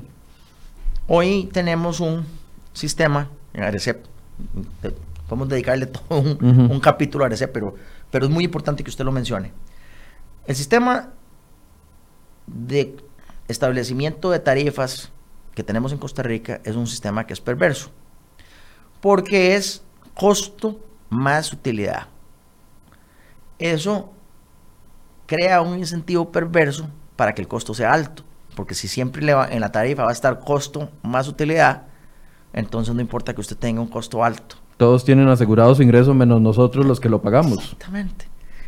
Hoy 1.07 1.49
tenemos 1.51 1.99
un 1.99 2.25
sistema 2.73 3.29
en 3.53 3.63
ARECEP 3.63 4.05
podemos 5.27 5.47
dedicarle 5.47 5.85
todo 5.87 6.19
un, 6.19 6.79
capítulo 6.81 7.25
a 7.25 7.27
ese, 7.29 7.47
pero, 7.47 7.75
pero 8.09 8.25
es 8.25 8.31
muy 8.31 8.43
importante 8.43 8.83
que 8.83 8.89
usted 8.89 9.05
lo 9.05 9.11
mencione. 9.11 9.53
El 10.45 10.55
sistema 10.55 11.13
de 12.47 12.97
establecimiento 13.47 14.31
de 14.31 14.39
tarifas 14.39 15.11
que 15.55 15.63
tenemos 15.63 15.91
en 15.91 15.97
Costa 15.97 16.23
Rica 16.23 16.61
es 16.63 16.75
un 16.75 16.87
sistema 16.87 17.25
que 17.25 17.33
es 17.33 17.41
perverso, 17.41 17.91
porque 18.99 19.55
es 19.55 19.83
costo 20.13 20.79
más 21.09 21.53
utilidad. 21.53 22.07
Eso 23.59 24.11
crea 25.27 25.61
un 25.61 25.77
incentivo 25.77 26.31
perverso 26.31 26.89
para 27.15 27.33
que 27.33 27.41
el 27.41 27.47
costo 27.47 27.73
sea 27.73 27.93
alto, 27.93 28.23
porque 28.55 28.73
si 28.73 28.87
siempre 28.87 29.21
le 29.21 29.33
va, 29.33 29.47
en 29.47 29.61
la 29.61 29.71
tarifa 29.71 30.03
va 30.03 30.09
a 30.09 30.13
estar 30.13 30.39
costo 30.39 30.89
más 31.03 31.27
utilidad, 31.27 31.83
entonces 32.53 32.93
no 32.93 33.01
importa 33.01 33.33
que 33.33 33.41
usted 33.41 33.57
tenga 33.57 33.81
un 33.81 33.87
costo 33.87 34.23
alto. 34.23 34.55
Todos 34.77 35.05
tienen 35.05 35.27
asegurados 35.29 35.79
ingresos 35.79 36.15
menos 36.15 36.41
nosotros 36.41 36.85
los 36.85 36.99
que 36.99 37.09
lo 37.09 37.21
pagamos. 37.21 37.59
Exactamente. 37.59 38.25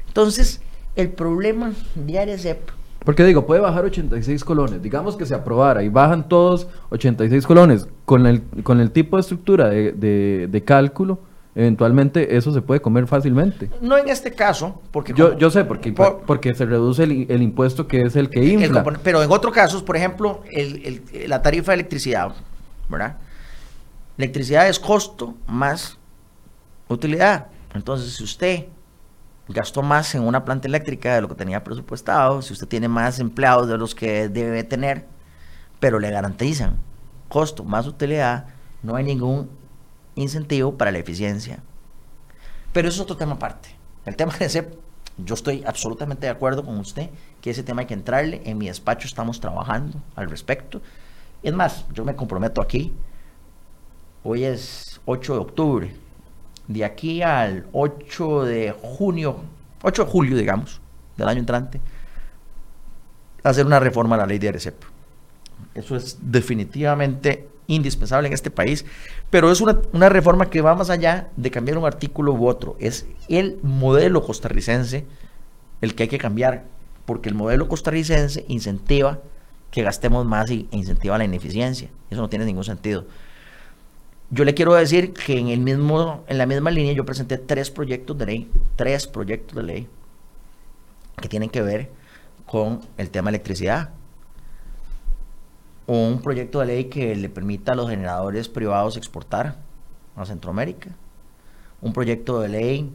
Entonces, 0.07 0.61
el 0.95 1.09
problema 1.09 1.73
de 1.95 2.19
ARECEP 2.19 2.69
Porque 3.03 3.23
digo, 3.23 3.47
puede 3.47 3.61
bajar 3.61 3.85
86 3.85 4.43
colones. 4.43 4.81
Digamos 4.81 5.17
que 5.17 5.25
se 5.25 5.33
aprobara 5.33 5.83
y 5.83 5.89
bajan 5.89 6.29
todos 6.29 6.67
86 6.91 7.45
colones. 7.47 7.87
Con 8.05 8.27
el, 8.27 8.43
con 8.63 8.79
el 8.79 8.91
tipo 8.91 9.17
de 9.17 9.21
estructura 9.21 9.69
de, 9.69 10.47
de, 10.47 10.63
cálculo, 10.63 11.19
eventualmente 11.55 12.37
eso 12.37 12.53
se 12.53 12.61
puede 12.61 12.79
comer 12.79 13.07
fácilmente. 13.07 13.71
No 13.81 13.97
en 13.97 14.07
este 14.07 14.31
caso, 14.31 14.81
porque... 14.91 15.13
Yo, 15.15 15.35
yo 15.35 15.49
sé, 15.49 15.65
porque, 15.65 15.93
porque 15.93 16.53
se 16.53 16.65
reduce 16.67 17.03
el, 17.03 17.25
el, 17.27 17.41
impuesto 17.41 17.87
que 17.87 18.01
es 18.01 18.15
el 18.15 18.29
que 18.29 18.45
infla. 18.45 18.83
pero 19.03 19.23
en 19.23 19.31
otros 19.31 19.51
casos, 19.51 19.81
por 19.81 19.97
ejemplo, 19.97 20.43
el, 20.51 21.01
la 21.27 21.41
tarifa 21.41 21.71
de 21.71 21.75
electricidad, 21.75 22.33
¿verdad? 22.87 23.17
Electricidad 24.17 24.67
es 24.67 24.79
costo 24.79 25.35
más 25.47 25.97
utilidad. 26.87 27.47
Entonces, 27.73 28.15
si 28.15 28.23
usted 28.23 28.67
gastó 29.47 29.81
más 29.81 30.13
en 30.15 30.23
una 30.23 30.45
planta 30.45 30.67
eléctrica 30.67 31.15
de 31.15 31.21
lo 31.21 31.27
que 31.27 31.35
tenía 31.35 31.63
presupuestado, 31.63 32.41
si 32.41 32.53
usted 32.53 32.67
tiene 32.67 32.87
más 32.87 33.19
empleados 33.19 33.67
de 33.67 33.77
los 33.77 33.95
que 33.95 34.29
debe 34.29 34.63
tener, 34.63 35.07
pero 35.79 35.99
le 35.99 36.11
garantizan 36.11 36.77
costo 37.27 37.63
más 37.63 37.87
utilidad, 37.87 38.45
no 38.83 38.95
hay 38.95 39.03
ningún 39.03 39.49
incentivo 40.15 40.77
para 40.77 40.91
la 40.91 40.99
eficiencia. 40.99 41.63
Pero 42.71 42.87
eso 42.87 42.97
es 42.97 43.01
otro 43.01 43.17
tema 43.17 43.33
aparte. 43.33 43.69
El 44.05 44.15
tema 44.15 44.33
de 44.37 44.45
ese, 44.45 44.69
yo 45.17 45.33
estoy 45.33 45.63
absolutamente 45.65 46.27
de 46.27 46.31
acuerdo 46.31 46.63
con 46.63 46.77
usted 46.77 47.09
que 47.41 47.49
ese 47.49 47.63
tema 47.63 47.81
hay 47.81 47.87
que 47.87 47.95
entrarle. 47.95 48.41
En 48.45 48.59
mi 48.59 48.67
despacho 48.67 49.07
estamos 49.07 49.39
trabajando 49.39 49.99
al 50.15 50.29
respecto. 50.29 50.81
Es 51.41 51.53
más, 51.53 51.85
yo 51.91 52.05
me 52.05 52.15
comprometo 52.15 52.61
aquí. 52.61 52.93
Hoy 54.25 54.45
es 54.45 55.01
8 55.05 55.33
de 55.33 55.39
octubre 55.39 55.95
de 56.69 56.85
aquí 56.85 57.21
al 57.21 57.67
8 57.73 58.45
de 58.45 58.73
junio, 58.81 59.41
8 59.81 60.05
de 60.05 60.09
julio, 60.09 60.37
digamos, 60.37 60.79
del 61.17 61.27
año 61.27 61.39
entrante, 61.39 61.81
hacer 63.43 63.65
una 63.65 63.81
reforma 63.81 64.15
a 64.15 64.19
la 64.19 64.25
ley 64.25 64.39
de 64.39 64.47
ARECEP. 64.47 64.75
Eso 65.75 65.97
es 65.97 66.17
definitivamente 66.21 67.49
indispensable 67.67 68.27
en 68.27 68.33
este 68.33 68.49
país, 68.49 68.85
pero 69.29 69.51
es 69.51 69.59
una, 69.59 69.81
una, 69.91 70.07
reforma 70.07 70.49
que 70.49 70.61
va 70.61 70.73
más 70.73 70.89
allá 70.89 71.29
de 71.35 71.51
cambiar 71.51 71.77
un 71.77 71.85
artículo 71.85 72.33
u 72.33 72.47
otro. 72.47 72.77
Es 72.79 73.05
el 73.27 73.59
modelo 73.61 74.23
costarricense 74.23 75.05
el 75.81 75.95
que 75.95 76.03
hay 76.03 76.09
que 76.09 76.17
cambiar, 76.17 76.63
porque 77.05 77.27
el 77.27 77.35
modelo 77.35 77.67
costarricense 77.67 78.45
incentiva 78.47 79.19
que 79.69 79.83
gastemos 79.83 80.25
más 80.25 80.49
y, 80.49 80.69
e 80.71 80.77
incentiva 80.77 81.17
la 81.17 81.25
ineficiencia. 81.25 81.89
Eso 82.09 82.21
no 82.21 82.29
tiene 82.29 82.45
ningún 82.45 82.63
sentido. 82.63 83.05
Yo 84.33 84.45
le 84.45 84.55
quiero 84.55 84.73
decir 84.73 85.13
que 85.13 85.37
en, 85.37 85.49
el 85.49 85.59
mismo, 85.59 86.23
en 86.25 86.39
la 86.39 86.47
misma 86.47 86.71
línea 86.71 86.93
yo 86.93 87.05
presenté 87.05 87.37
tres 87.37 87.69
proyectos 87.69 88.17
de 88.17 88.25
ley, 88.25 88.51
tres 88.75 89.05
proyectos 89.05 89.55
de 89.55 89.61
ley 89.61 89.87
que 91.21 91.29
tienen 91.29 91.51
que 91.51 91.61
ver 91.61 91.91
con 92.47 92.81
el 92.97 93.11
tema 93.11 93.29
de 93.29 93.35
electricidad. 93.35 93.91
Un 95.85 96.19
proyecto 96.23 96.61
de 96.61 96.65
ley 96.65 96.85
que 96.85 97.15
le 97.15 97.29
permita 97.29 97.73
a 97.73 97.75
los 97.75 97.87
generadores 97.87 98.49
privados 98.49 98.97
exportar 98.97 99.57
a 100.15 100.25
Centroamérica. 100.25 100.89
Un 101.79 101.93
proyecto 101.93 102.39
de 102.39 102.49
ley 102.49 102.91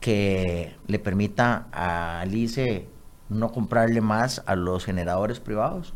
que 0.00 0.74
le 0.88 0.98
permita 0.98 1.68
al 1.70 2.34
ICE 2.34 2.88
no 3.28 3.52
comprarle 3.52 4.00
más 4.00 4.42
a 4.44 4.56
los 4.56 4.84
generadores 4.84 5.38
privados 5.38 5.94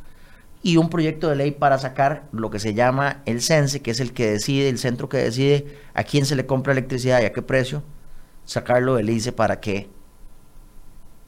y 0.62 0.76
un 0.76 0.90
proyecto 0.90 1.28
de 1.28 1.36
ley 1.36 1.50
para 1.52 1.78
sacar 1.78 2.24
lo 2.32 2.50
que 2.50 2.58
se 2.58 2.74
llama 2.74 3.22
el 3.26 3.40
CENSE, 3.40 3.80
que 3.80 3.92
es 3.92 4.00
el 4.00 4.12
que 4.12 4.30
decide, 4.30 4.68
el 4.68 4.78
centro 4.78 5.08
que 5.08 5.18
decide 5.18 5.78
a 5.94 6.04
quién 6.04 6.26
se 6.26 6.36
le 6.36 6.46
compra 6.46 6.72
electricidad 6.72 7.22
y 7.22 7.26
a 7.26 7.32
qué 7.32 7.42
precio, 7.42 7.82
sacarlo 8.44 8.96
del 8.96 9.10
ICE 9.10 9.32
para 9.32 9.60
que 9.60 9.88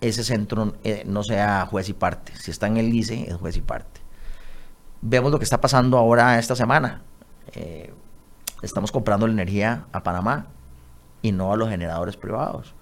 ese 0.01 0.25
centro 0.25 0.75
eh, 0.83 1.05
no 1.07 1.23
sea 1.23 1.67
juez 1.67 1.89
y 1.89 1.93
parte. 1.93 2.33
Si 2.37 2.51
está 2.51 2.67
en 2.67 2.79
el 2.79 2.93
ICE, 2.93 3.31
es 3.31 3.37
juez 3.37 3.57
y 3.57 3.61
parte. 3.61 4.01
Vemos 5.03 5.31
lo 5.31 5.39
que 5.39 5.45
está 5.45 5.61
pasando 5.61 5.97
ahora 5.97 6.39
esta 6.39 6.57
semana. 6.57 7.03
Eh, 7.55 7.93
estamos 8.63 8.91
comprando 8.91 9.27
la 9.27 9.33
energía 9.33 9.87
a 9.93 10.03
Panamá 10.03 10.47
y 11.23 11.33
no 11.33 11.53
a 11.53 11.57
los 11.57 11.69
generadores 11.69 12.17
privados. 12.17 12.75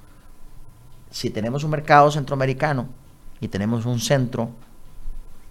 Si 1.11 1.31
tenemos 1.31 1.65
un 1.65 1.71
mercado 1.71 2.11
centroamericano 2.11 2.89
y 3.41 3.49
tenemos 3.49 3.87
un 3.87 4.01
centro 4.01 4.51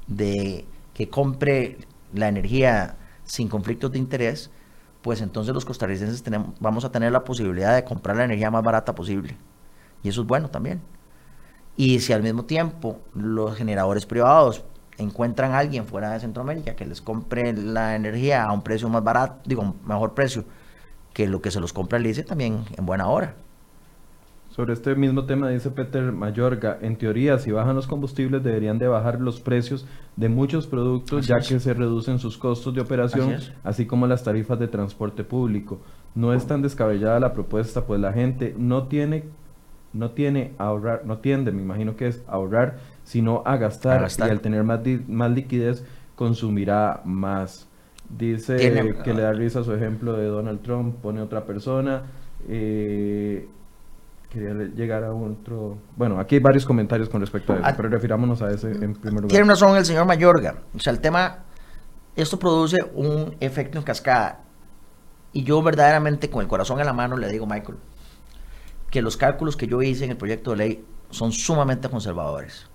de 0.07 0.65
que 0.97 1.09
compre 1.09 1.77
la 2.11 2.27
energía 2.27 2.97
sin 3.23 3.49
conflictos 3.49 3.91
de 3.91 3.99
interés, 3.99 4.49
pues 5.03 5.21
entonces 5.21 5.53
los 5.53 5.63
costarricenses 5.63 6.23
tenemos, 6.23 6.59
vamos 6.59 6.85
a 6.85 6.91
tener 6.91 7.11
la 7.11 7.23
posibilidad 7.23 7.75
de 7.75 7.83
comprar 7.83 8.17
la 8.17 8.23
energía 8.23 8.49
más 8.49 8.63
barata 8.63 8.95
posible. 8.95 9.37
Y 10.01 10.09
eso 10.09 10.21
es 10.21 10.27
bueno 10.27 10.49
también. 10.49 10.81
Y 11.75 11.99
si 11.99 12.13
al 12.13 12.23
mismo 12.23 12.45
tiempo 12.45 12.99
los 13.13 13.55
generadores 13.55 14.07
privados 14.07 14.65
encuentran 14.97 15.51
a 15.51 15.59
alguien 15.59 15.85
fuera 15.85 16.09
de 16.13 16.19
Centroamérica 16.19 16.75
que 16.75 16.87
les 16.87 16.99
compre 16.99 17.53
la 17.53 17.95
energía 17.95 18.43
a 18.45 18.51
un 18.51 18.63
precio 18.63 18.89
más 18.89 19.03
barato, 19.03 19.39
digo, 19.45 19.75
mejor 19.85 20.15
precio 20.15 20.45
que 21.13 21.27
lo 21.27 21.43
que 21.43 21.51
se 21.51 21.59
los 21.59 21.73
compra 21.73 21.99
el 21.99 22.07
ICE, 22.07 22.23
también 22.23 22.65
en 22.75 22.87
buena 22.87 23.07
hora. 23.07 23.35
Sobre 24.57 24.73
este 24.73 24.95
mismo 24.95 25.25
tema 25.25 25.49
dice 25.49 25.69
Peter 25.69 26.11
Mayorga, 26.11 26.79
en 26.81 26.95
teoría 26.95 27.37
si 27.37 27.51
bajan 27.51 27.75
los 27.75 27.85
combustibles 27.85 28.43
deberían 28.43 28.79
de 28.79 28.87
bajar 28.87 29.21
los 29.21 29.39
precios 29.39 29.85
de 30.15 30.29
muchos 30.29 30.65
productos 30.65 31.27
ya 31.27 31.37
que 31.37 31.59
se 31.59 31.75
reducen 31.75 32.17
sus 32.17 32.39
costos 32.39 32.73
de 32.73 32.81
operación, 32.81 33.35
así, 33.63 33.85
como 33.85 34.07
las 34.07 34.23
tarifas 34.23 34.57
de 34.57 34.67
transporte 34.67 35.23
público. 35.23 35.79
No 36.15 36.33
es 36.33 36.47
tan 36.47 36.63
descabellada 36.63 37.19
la 37.19 37.33
propuesta, 37.33 37.85
pues 37.85 38.01
la 38.01 38.13
gente 38.13 38.55
no 38.57 38.87
tiene 38.87 39.25
no 39.93 40.09
tiene 40.09 40.55
ahorrar, 40.57 41.03
no 41.05 41.19
tiende, 41.19 41.51
me 41.51 41.61
imagino 41.61 41.95
que 41.95 42.07
es 42.07 42.23
ahorrar, 42.27 42.79
sino 43.03 43.43
a 43.45 43.57
gastar, 43.57 44.07
y 44.09 44.21
al 44.23 44.41
tener 44.41 44.63
más, 44.63 44.79
más 45.07 45.29
liquidez 45.29 45.85
consumirá 46.15 47.03
más. 47.05 47.69
Dice 48.09 48.57
que 49.03 49.13
le 49.13 49.21
da 49.21 49.33
risa 49.33 49.63
su 49.63 49.71
ejemplo 49.71 50.13
de 50.13 50.25
Donald 50.25 50.61
Trump, 50.63 50.95
pone 50.95 51.21
otra 51.21 51.45
persona. 51.45 52.05
Eh, 52.49 53.47
quería 54.29 54.53
llegar 54.53 55.03
a 55.03 55.13
otro... 55.13 55.77
Bueno, 55.95 56.19
aquí 56.19 56.35
hay 56.35 56.41
varios 56.41 56.65
comentarios 56.65 57.09
con 57.09 57.21
respecto 57.21 57.53
a 57.53 57.57
eso, 57.57 57.65
ah, 57.65 57.73
pero 57.75 57.89
refirámonos 57.89 58.41
a 58.41 58.49
ese 58.51 58.71
en 58.71 58.93
primer 58.93 59.21
lugar. 59.23 59.29
Tiene 59.29 59.45
razón 59.45 59.77
el 59.77 59.85
señor 59.85 60.05
Mayorga. 60.05 60.61
O 60.75 60.79
sea, 60.79 60.91
el 60.93 60.99
tema, 60.99 61.45
esto 62.15 62.37
produce 62.37 62.77
un 62.93 63.35
efecto 63.39 63.77
en 63.77 63.83
cascada. 63.83 64.41
Y 65.33 65.43
yo 65.43 65.61
verdaderamente 65.61 66.29
con 66.29 66.41
el 66.41 66.47
corazón 66.47 66.79
en 66.79 66.85
la 66.85 66.93
mano 66.93 67.17
le 67.17 67.29
digo, 67.29 67.45
Michael, 67.45 67.77
que 68.89 69.01
los 69.01 69.17
cálculos 69.17 69.57
que 69.57 69.67
yo 69.67 69.81
hice 69.81 70.05
en 70.05 70.11
el 70.11 70.17
proyecto 70.17 70.51
de 70.51 70.57
ley 70.57 70.85
son 71.09 71.31
sumamente 71.31 71.89
conservadores. 71.89 72.67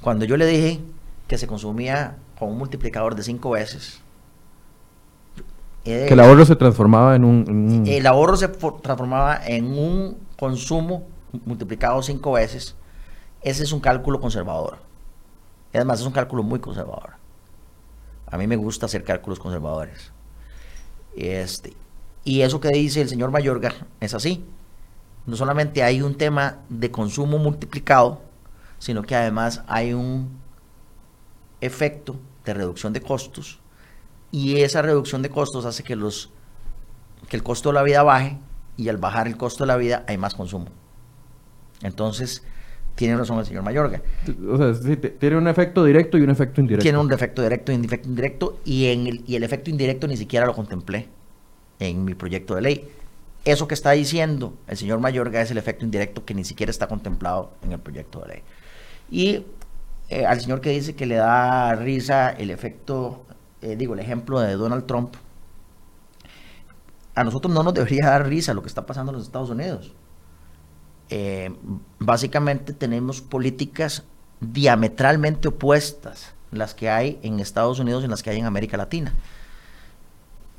Cuando 0.00 0.24
yo 0.24 0.36
le 0.36 0.46
dije 0.46 0.80
que 1.28 1.38
se 1.38 1.46
consumía 1.46 2.18
con 2.38 2.50
un 2.50 2.58
multiplicador 2.58 3.14
de 3.14 3.22
cinco 3.22 3.50
veces, 3.50 4.01
que 5.84 6.08
el 6.08 6.20
ahorro 6.20 6.44
se 6.44 6.56
transformaba 6.56 7.16
en 7.16 7.24
un, 7.24 7.84
El 7.86 8.06
ahorro 8.06 8.36
se 8.36 8.48
transformaba 8.48 9.40
en 9.44 9.66
un 9.66 10.18
consumo 10.38 11.06
multiplicado 11.44 12.02
cinco 12.02 12.32
veces. 12.32 12.76
Ese 13.42 13.64
es 13.64 13.72
un 13.72 13.80
cálculo 13.80 14.20
conservador. 14.20 14.78
Y 15.72 15.76
además 15.76 16.00
es 16.00 16.06
un 16.06 16.12
cálculo 16.12 16.42
muy 16.42 16.60
conservador. 16.60 17.14
A 18.26 18.38
mí 18.38 18.46
me 18.46 18.56
gusta 18.56 18.86
hacer 18.86 19.02
cálculos 19.02 19.40
conservadores. 19.40 20.12
Este, 21.16 21.74
y 22.24 22.42
eso 22.42 22.60
que 22.60 22.68
dice 22.68 23.00
el 23.00 23.08
señor 23.08 23.30
Mayorga 23.30 23.72
es 24.00 24.14
así. 24.14 24.44
No 25.26 25.36
solamente 25.36 25.82
hay 25.82 26.02
un 26.02 26.16
tema 26.16 26.58
de 26.68 26.90
consumo 26.90 27.38
multiplicado, 27.38 28.22
sino 28.78 29.02
que 29.02 29.16
además 29.16 29.62
hay 29.66 29.94
un 29.94 30.30
efecto 31.60 32.16
de 32.44 32.54
reducción 32.54 32.92
de 32.92 33.00
costos 33.00 33.61
y 34.32 34.62
esa 34.62 34.82
reducción 34.82 35.22
de 35.22 35.28
costos 35.28 35.64
hace 35.66 35.84
que, 35.84 35.94
los, 35.94 36.30
que 37.28 37.36
el 37.36 37.44
costo 37.44 37.68
de 37.68 37.74
la 37.74 37.82
vida 37.82 38.02
baje 38.02 38.38
y 38.76 38.88
al 38.88 38.96
bajar 38.96 39.28
el 39.28 39.36
costo 39.36 39.62
de 39.62 39.68
la 39.68 39.76
vida 39.76 40.04
hay 40.08 40.16
más 40.16 40.34
consumo. 40.34 40.66
Entonces, 41.82 42.42
tiene 42.94 43.16
razón 43.16 43.38
el 43.38 43.44
señor 43.44 43.62
Mayorga. 43.62 44.02
O 44.50 44.56
sea, 44.56 44.96
tiene 45.18 45.36
un 45.36 45.48
efecto 45.48 45.84
directo 45.84 46.16
y 46.16 46.22
un 46.22 46.30
efecto 46.30 46.60
indirecto. 46.62 46.82
Tiene 46.82 46.98
un 46.98 47.12
efecto 47.12 47.42
directo 47.42 47.72
y 47.72 47.74
un 47.76 47.84
efecto 47.84 48.08
indirecto 48.08 48.60
y, 48.64 48.86
en 48.86 49.06
el, 49.06 49.24
y 49.26 49.36
el 49.36 49.42
efecto 49.44 49.70
indirecto 49.70 50.08
ni 50.08 50.16
siquiera 50.16 50.46
lo 50.46 50.54
contemplé 50.54 51.08
en 51.78 52.04
mi 52.04 52.14
proyecto 52.14 52.54
de 52.54 52.62
ley. 52.62 52.88
Eso 53.44 53.68
que 53.68 53.74
está 53.74 53.90
diciendo 53.90 54.54
el 54.66 54.76
señor 54.78 55.00
Mayorga 55.00 55.42
es 55.42 55.50
el 55.50 55.58
efecto 55.58 55.84
indirecto 55.84 56.24
que 56.24 56.32
ni 56.32 56.44
siquiera 56.44 56.70
está 56.70 56.86
contemplado 56.86 57.52
en 57.62 57.72
el 57.72 57.80
proyecto 57.80 58.20
de 58.20 58.28
ley. 58.28 58.42
Y 59.10 59.44
eh, 60.08 60.24
al 60.24 60.40
señor 60.40 60.60
que 60.60 60.70
dice 60.70 60.94
que 60.94 61.06
le 61.06 61.16
da 61.16 61.74
risa 61.74 62.30
el 62.30 62.50
efecto 62.50 63.26
eh, 63.62 63.76
digo, 63.76 63.94
el 63.94 64.00
ejemplo 64.00 64.40
de 64.40 64.54
Donald 64.54 64.86
Trump, 64.86 65.14
a 67.14 67.24
nosotros 67.24 67.52
no 67.52 67.62
nos 67.62 67.74
debería 67.74 68.06
dar 68.06 68.26
risa 68.26 68.54
lo 68.54 68.62
que 68.62 68.68
está 68.68 68.86
pasando 68.86 69.12
en 69.12 69.18
los 69.18 69.26
Estados 69.26 69.50
Unidos. 69.50 69.92
Eh, 71.10 71.54
básicamente 71.98 72.72
tenemos 72.72 73.20
políticas 73.20 74.04
diametralmente 74.40 75.48
opuestas 75.48 76.34
las 76.50 76.74
que 76.74 76.90
hay 76.90 77.18
en 77.22 77.40
Estados 77.40 77.78
Unidos 77.78 78.04
y 78.04 78.08
las 78.08 78.22
que 78.22 78.30
hay 78.30 78.38
en 78.38 78.46
América 78.46 78.76
Latina. 78.76 79.12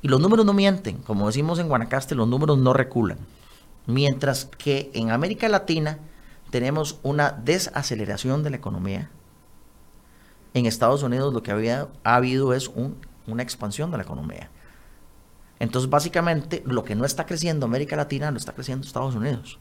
Y 0.02 0.08
los 0.08 0.20
números 0.20 0.46
no 0.46 0.54
mienten, 0.54 0.98
como 0.98 1.28
decimos 1.28 1.60
en 1.60 1.70
Guanacaste, 1.70 2.16
los 2.16 2.28
números 2.28 2.58
no 2.58 2.74
reculan. 2.74 3.20
Mientras 3.86 4.46
que 4.46 4.92
en 4.94 5.12
América 5.12 5.48
Latina 5.50 6.00
tenemos 6.50 7.00
una 7.04 7.32
desaceleración 7.32 8.44
de 8.44 8.50
la 8.50 8.58
economía, 8.58 9.10
en 10.54 10.66
Estados 10.66 11.04
Unidos 11.04 11.34
lo 11.34 11.44
que 11.44 11.52
había, 11.52 11.88
ha 12.04 12.16
habido 12.16 12.54
es 12.54 12.70
una 13.28 13.44
expansión 13.44 13.92
de 13.92 13.98
la 13.98 14.04
economía. 14.04 14.50
Entonces, 15.60 15.90
básicamente, 15.90 16.64
lo 16.66 16.84
que 16.84 16.96
no 16.96 17.06
está 17.06 17.26
creciendo 17.26 17.66
América 17.66 17.96
Latina 17.96 18.32
lo 18.32 18.38
está 18.38 18.54
creciendo 18.54 18.86
Estados 18.86 19.16
Unidos. 19.16 19.60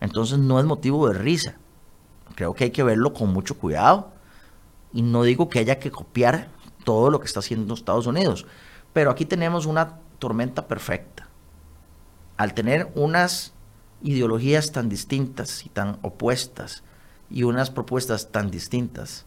Entonces, 0.00 0.38
no 0.38 0.60
es 0.60 0.66
motivo 0.66 1.08
de 1.08 1.18
risa. 1.18 1.56
Creo 2.34 2.54
que 2.54 2.64
hay 2.64 2.70
que 2.70 2.82
verlo 2.82 3.12
con 3.12 3.32
mucho 3.32 3.56
cuidado. 3.56 4.12
Y 4.92 5.02
no 5.02 5.22
digo 5.22 5.48
que 5.48 5.58
haya 5.58 5.78
que 5.78 5.90
copiar 5.90 6.50
todo 6.84 7.10
lo 7.10 7.20
que 7.20 7.26
está 7.26 7.40
haciendo 7.40 7.74
Estados 7.74 8.06
Unidos. 8.06 8.46
Pero 8.92 9.10
aquí 9.10 9.24
tenemos 9.24 9.66
una 9.66 9.98
tormenta 10.18 10.68
perfecta. 10.68 11.28
Al 12.36 12.54
tener 12.54 12.90
unas 12.94 13.52
ideologías 14.02 14.72
tan 14.72 14.88
distintas 14.88 15.64
y 15.64 15.68
tan 15.68 15.98
opuestas 16.02 16.82
y 17.30 17.44
unas 17.44 17.70
propuestas 17.70 18.32
tan 18.32 18.50
distintas, 18.50 19.26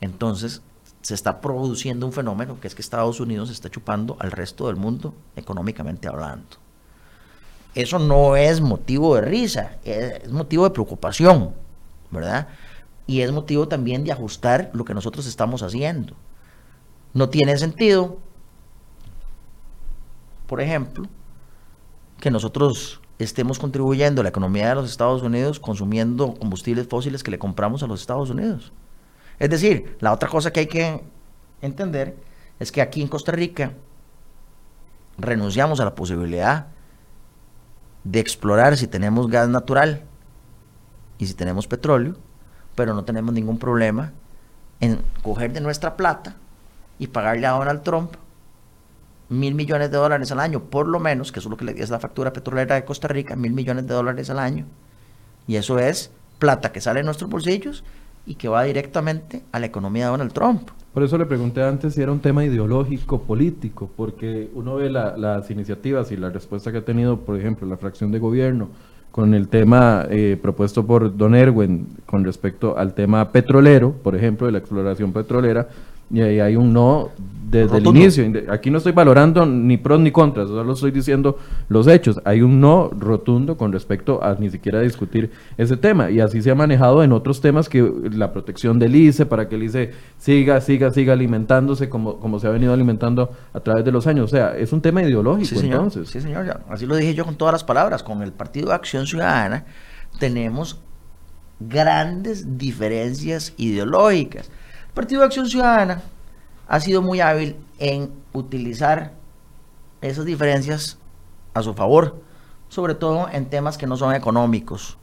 entonces 0.00 0.62
se 1.02 1.14
está 1.14 1.40
produciendo 1.40 2.06
un 2.06 2.12
fenómeno 2.12 2.58
que 2.60 2.66
es 2.66 2.74
que 2.74 2.82
Estados 2.82 3.20
Unidos 3.20 3.50
está 3.50 3.68
chupando 3.68 4.16
al 4.20 4.30
resto 4.30 4.68
del 4.68 4.76
mundo 4.76 5.14
económicamente 5.36 6.08
hablando. 6.08 6.56
Eso 7.74 7.98
no 7.98 8.36
es 8.36 8.60
motivo 8.60 9.16
de 9.16 9.22
risa, 9.22 9.78
es 9.84 10.30
motivo 10.30 10.64
de 10.64 10.70
preocupación, 10.70 11.52
¿verdad? 12.10 12.48
Y 13.06 13.20
es 13.20 13.32
motivo 13.32 13.68
también 13.68 14.04
de 14.04 14.12
ajustar 14.12 14.70
lo 14.72 14.84
que 14.84 14.94
nosotros 14.94 15.26
estamos 15.26 15.62
haciendo. 15.62 16.14
No 17.12 17.28
tiene 17.28 17.58
sentido, 17.58 18.18
por 20.46 20.60
ejemplo, 20.60 21.06
que 22.20 22.30
nosotros 22.30 23.00
estemos 23.18 23.58
contribuyendo 23.58 24.20
a 24.20 24.24
la 24.24 24.30
economía 24.30 24.70
de 24.70 24.74
los 24.76 24.90
Estados 24.90 25.22
Unidos 25.22 25.60
consumiendo 25.60 26.34
combustibles 26.34 26.88
fósiles 26.88 27.22
que 27.22 27.30
le 27.30 27.38
compramos 27.38 27.82
a 27.82 27.86
los 27.86 28.00
Estados 28.00 28.30
Unidos. 28.30 28.72
Es 29.38 29.50
decir, 29.50 29.96
la 30.00 30.12
otra 30.12 30.28
cosa 30.28 30.52
que 30.52 30.60
hay 30.60 30.66
que 30.66 31.00
entender 31.60 32.16
es 32.58 32.70
que 32.70 32.82
aquí 32.82 33.02
en 33.02 33.08
Costa 33.08 33.32
Rica 33.32 33.72
renunciamos 35.18 35.80
a 35.80 35.84
la 35.84 35.94
posibilidad 35.94 36.68
de 38.04 38.20
explorar 38.20 38.76
si 38.76 38.86
tenemos 38.86 39.28
gas 39.28 39.48
natural 39.48 40.02
y 41.18 41.26
si 41.26 41.34
tenemos 41.34 41.66
petróleo, 41.66 42.16
pero 42.74 42.94
no 42.94 43.04
tenemos 43.04 43.32
ningún 43.32 43.58
problema 43.58 44.12
en 44.80 45.00
coger 45.22 45.52
de 45.52 45.60
nuestra 45.60 45.96
plata 45.96 46.36
y 46.98 47.06
pagarle 47.06 47.46
a 47.46 47.52
Donald 47.52 47.82
Trump 47.82 48.14
mil 49.28 49.54
millones 49.54 49.90
de 49.90 49.96
dólares 49.96 50.30
al 50.32 50.40
año, 50.40 50.64
por 50.64 50.86
lo 50.86 51.00
menos, 51.00 51.32
que 51.32 51.40
eso 51.40 51.48
es 51.48 51.50
lo 51.50 51.56
que 51.56 51.82
es 51.82 51.90
la 51.90 51.98
factura 51.98 52.32
petrolera 52.32 52.74
de 52.74 52.84
Costa 52.84 53.08
Rica, 53.08 53.36
mil 53.36 53.52
millones 53.52 53.86
de 53.86 53.94
dólares 53.94 54.30
al 54.30 54.38
año. 54.38 54.66
Y 55.46 55.56
eso 55.56 55.78
es 55.78 56.10
plata 56.38 56.72
que 56.72 56.80
sale 56.80 57.00
de 57.00 57.04
nuestros 57.04 57.30
bolsillos 57.30 57.84
y 58.26 58.36
que 58.36 58.48
va 58.48 58.64
directamente 58.64 59.42
a 59.52 59.58
la 59.58 59.66
economía 59.66 60.04
de 60.04 60.10
Donald 60.10 60.32
Trump. 60.32 60.68
Por 60.92 61.02
eso 61.02 61.18
le 61.18 61.26
pregunté 61.26 61.62
antes 61.62 61.94
si 61.94 62.02
era 62.02 62.12
un 62.12 62.20
tema 62.20 62.44
ideológico, 62.44 63.22
político, 63.22 63.90
porque 63.96 64.48
uno 64.54 64.76
ve 64.76 64.90
las 64.90 65.50
iniciativas 65.50 66.12
y 66.12 66.16
la 66.16 66.30
respuesta 66.30 66.70
que 66.70 66.78
ha 66.78 66.84
tenido, 66.84 67.18
por 67.18 67.38
ejemplo, 67.38 67.66
la 67.66 67.76
fracción 67.76 68.12
de 68.12 68.20
gobierno 68.20 68.68
con 69.10 69.32
el 69.32 69.48
tema 69.48 70.06
eh, 70.10 70.36
propuesto 70.40 70.84
por 70.84 71.16
Don 71.16 71.36
Erwin 71.36 71.86
con 72.04 72.24
respecto 72.24 72.76
al 72.76 72.94
tema 72.94 73.30
petrolero, 73.30 73.92
por 73.92 74.16
ejemplo, 74.16 74.46
de 74.46 74.52
la 74.52 74.58
exploración 74.58 75.12
petrolera, 75.12 75.68
y 76.10 76.20
ahí 76.20 76.40
hay 76.40 76.56
un 76.56 76.72
no 76.72 77.10
desde 77.54 77.78
el 77.78 77.86
inicio. 77.86 78.24
Aquí 78.50 78.70
no 78.70 78.78
estoy 78.78 78.92
valorando 78.92 79.46
ni 79.46 79.76
pros 79.76 80.00
ni 80.00 80.10
contras, 80.10 80.48
solo 80.48 80.72
estoy 80.72 80.90
diciendo 80.90 81.38
los 81.68 81.86
hechos. 81.86 82.20
Hay 82.24 82.42
un 82.42 82.60
no 82.60 82.90
rotundo 82.90 83.56
con 83.56 83.72
respecto 83.72 84.22
a 84.22 84.34
ni 84.34 84.50
siquiera 84.50 84.80
discutir 84.80 85.30
ese 85.56 85.76
tema. 85.76 86.10
Y 86.10 86.20
así 86.20 86.42
se 86.42 86.50
ha 86.50 86.54
manejado 86.54 87.02
en 87.02 87.12
otros 87.12 87.40
temas 87.40 87.68
que 87.68 87.90
la 88.12 88.32
protección 88.32 88.78
del 88.78 88.96
ICE, 88.96 89.26
para 89.26 89.48
que 89.48 89.54
el 89.56 89.64
ICE 89.64 89.92
siga, 90.18 90.60
siga, 90.60 90.90
siga 90.90 91.12
alimentándose 91.12 91.88
como, 91.88 92.18
como 92.18 92.40
se 92.40 92.46
ha 92.46 92.50
venido 92.50 92.72
alimentando 92.72 93.30
a 93.52 93.60
través 93.60 93.84
de 93.84 93.92
los 93.92 94.06
años. 94.06 94.24
O 94.24 94.28
sea, 94.28 94.56
es 94.56 94.72
un 94.72 94.80
tema 94.80 95.02
ideológico 95.02 95.60
sí, 95.60 95.66
entonces. 95.66 96.08
Sí, 96.08 96.20
señor. 96.20 96.60
Así 96.68 96.86
lo 96.86 96.96
dije 96.96 97.14
yo 97.14 97.24
con 97.24 97.36
todas 97.36 97.52
las 97.52 97.64
palabras. 97.64 98.02
Con 98.02 98.22
el 98.22 98.32
Partido 98.32 98.68
de 98.68 98.74
Acción 98.74 99.06
Ciudadana 99.06 99.64
tenemos 100.18 100.80
grandes 101.60 102.58
diferencias 102.58 103.54
ideológicas. 103.56 104.50
Partido 104.94 105.20
de 105.22 105.26
Acción 105.26 105.48
Ciudadana 105.48 106.02
ha 106.68 106.78
sido 106.78 107.02
muy 107.02 107.20
hábil 107.20 107.56
en 107.78 108.12
utilizar 108.32 109.12
esas 110.00 110.24
diferencias 110.24 110.98
a 111.52 111.62
su 111.62 111.74
favor, 111.74 112.22
sobre 112.68 112.94
todo 112.94 113.28
en 113.28 113.50
temas 113.50 113.76
que 113.76 113.88
no 113.88 113.96
son 113.96 114.14
económicos. 114.14 114.96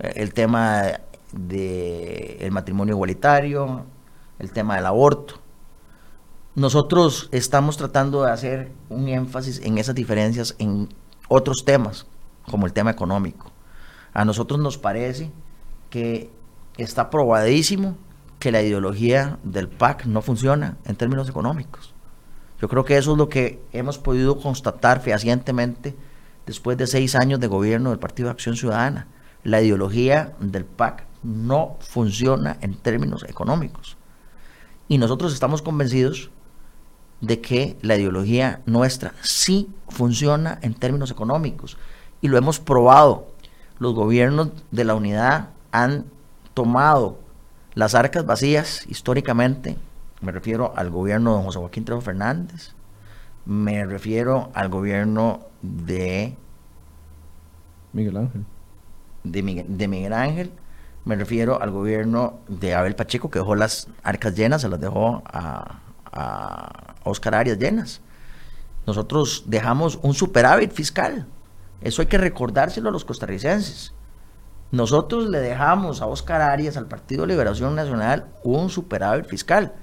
Eh, 0.00 0.12
el 0.16 0.34
tema 0.34 1.00
del 1.32 2.50
matrimonio 2.50 2.94
igualitario, 2.94 3.86
el 4.38 4.52
tema 4.52 4.76
del 4.76 4.84
aborto. 4.84 5.36
Nosotros 6.54 7.30
estamos 7.32 7.78
tratando 7.78 8.24
de 8.24 8.32
hacer 8.32 8.72
un 8.90 9.08
énfasis 9.08 9.62
en 9.64 9.78
esas 9.78 9.94
diferencias 9.94 10.54
en 10.58 10.90
otros 11.28 11.64
temas, 11.64 12.06
como 12.50 12.66
el 12.66 12.74
tema 12.74 12.90
económico. 12.90 13.50
A 14.12 14.26
nosotros 14.26 14.60
nos 14.60 14.76
parece 14.76 15.30
que 15.88 16.30
está 16.76 17.08
probadísimo 17.08 17.96
que 18.42 18.50
la 18.50 18.60
ideología 18.60 19.38
del 19.44 19.68
PAC 19.68 20.06
no 20.06 20.20
funciona 20.20 20.76
en 20.84 20.96
términos 20.96 21.28
económicos. 21.28 21.94
Yo 22.60 22.68
creo 22.68 22.84
que 22.84 22.96
eso 22.96 23.12
es 23.12 23.18
lo 23.18 23.28
que 23.28 23.62
hemos 23.72 23.98
podido 23.98 24.40
constatar 24.40 25.00
fehacientemente 25.00 25.94
después 26.44 26.76
de 26.76 26.88
seis 26.88 27.14
años 27.14 27.38
de 27.38 27.46
gobierno 27.46 27.90
del 27.90 28.00
Partido 28.00 28.26
de 28.26 28.32
Acción 28.32 28.56
Ciudadana. 28.56 29.06
La 29.44 29.62
ideología 29.62 30.32
del 30.40 30.64
PAC 30.64 31.04
no 31.22 31.76
funciona 31.78 32.58
en 32.62 32.74
términos 32.74 33.24
económicos. 33.28 33.96
Y 34.88 34.98
nosotros 34.98 35.32
estamos 35.34 35.62
convencidos 35.62 36.32
de 37.20 37.40
que 37.40 37.78
la 37.80 37.94
ideología 37.94 38.60
nuestra 38.66 39.14
sí 39.22 39.70
funciona 39.88 40.58
en 40.62 40.74
términos 40.74 41.12
económicos. 41.12 41.78
Y 42.20 42.26
lo 42.26 42.38
hemos 42.38 42.58
probado. 42.58 43.28
Los 43.78 43.94
gobiernos 43.94 44.48
de 44.72 44.82
la 44.82 44.96
unidad 44.96 45.50
han 45.70 46.06
tomado 46.54 47.22
las 47.74 47.94
arcas 47.94 48.26
vacías, 48.26 48.86
históricamente, 48.88 49.76
me 50.20 50.32
refiero 50.32 50.72
al 50.76 50.90
gobierno 50.90 51.36
de 51.36 51.44
José 51.44 51.58
Joaquín 51.58 51.84
Trejo 51.84 52.00
Fernández, 52.00 52.74
me 53.44 53.84
refiero 53.84 54.50
al 54.54 54.68
gobierno 54.68 55.40
de 55.62 56.36
Miguel 57.92 58.16
Ángel. 58.16 58.44
De 59.24 59.42
Miguel, 59.88 60.12
Ángel, 60.12 60.52
me 61.04 61.16
refiero 61.16 61.60
al 61.62 61.70
gobierno 61.70 62.40
de 62.48 62.74
Abel 62.74 62.94
Pacheco, 62.94 63.30
que 63.30 63.38
dejó 63.38 63.54
las 63.54 63.88
arcas 64.02 64.34
llenas, 64.34 64.62
se 64.62 64.68
las 64.68 64.80
dejó 64.80 65.22
a, 65.26 65.80
a 66.04 66.94
Oscar 67.04 67.34
Arias 67.34 67.58
llenas. 67.58 68.00
Nosotros 68.86 69.44
dejamos 69.46 69.98
un 70.02 70.14
superávit 70.14 70.72
fiscal. 70.72 71.26
Eso 71.80 72.02
hay 72.02 72.08
que 72.08 72.18
recordárselo 72.18 72.88
a 72.88 72.92
los 72.92 73.04
costarricenses. 73.04 73.92
Nosotros 74.72 75.28
le 75.28 75.38
dejamos 75.38 76.00
a 76.00 76.06
Oscar 76.06 76.40
Arias, 76.40 76.78
al 76.78 76.88
Partido 76.88 77.26
Liberación 77.26 77.74
Nacional, 77.76 78.26
un 78.42 78.70
superávit 78.70 79.26
fiscal. 79.26 79.74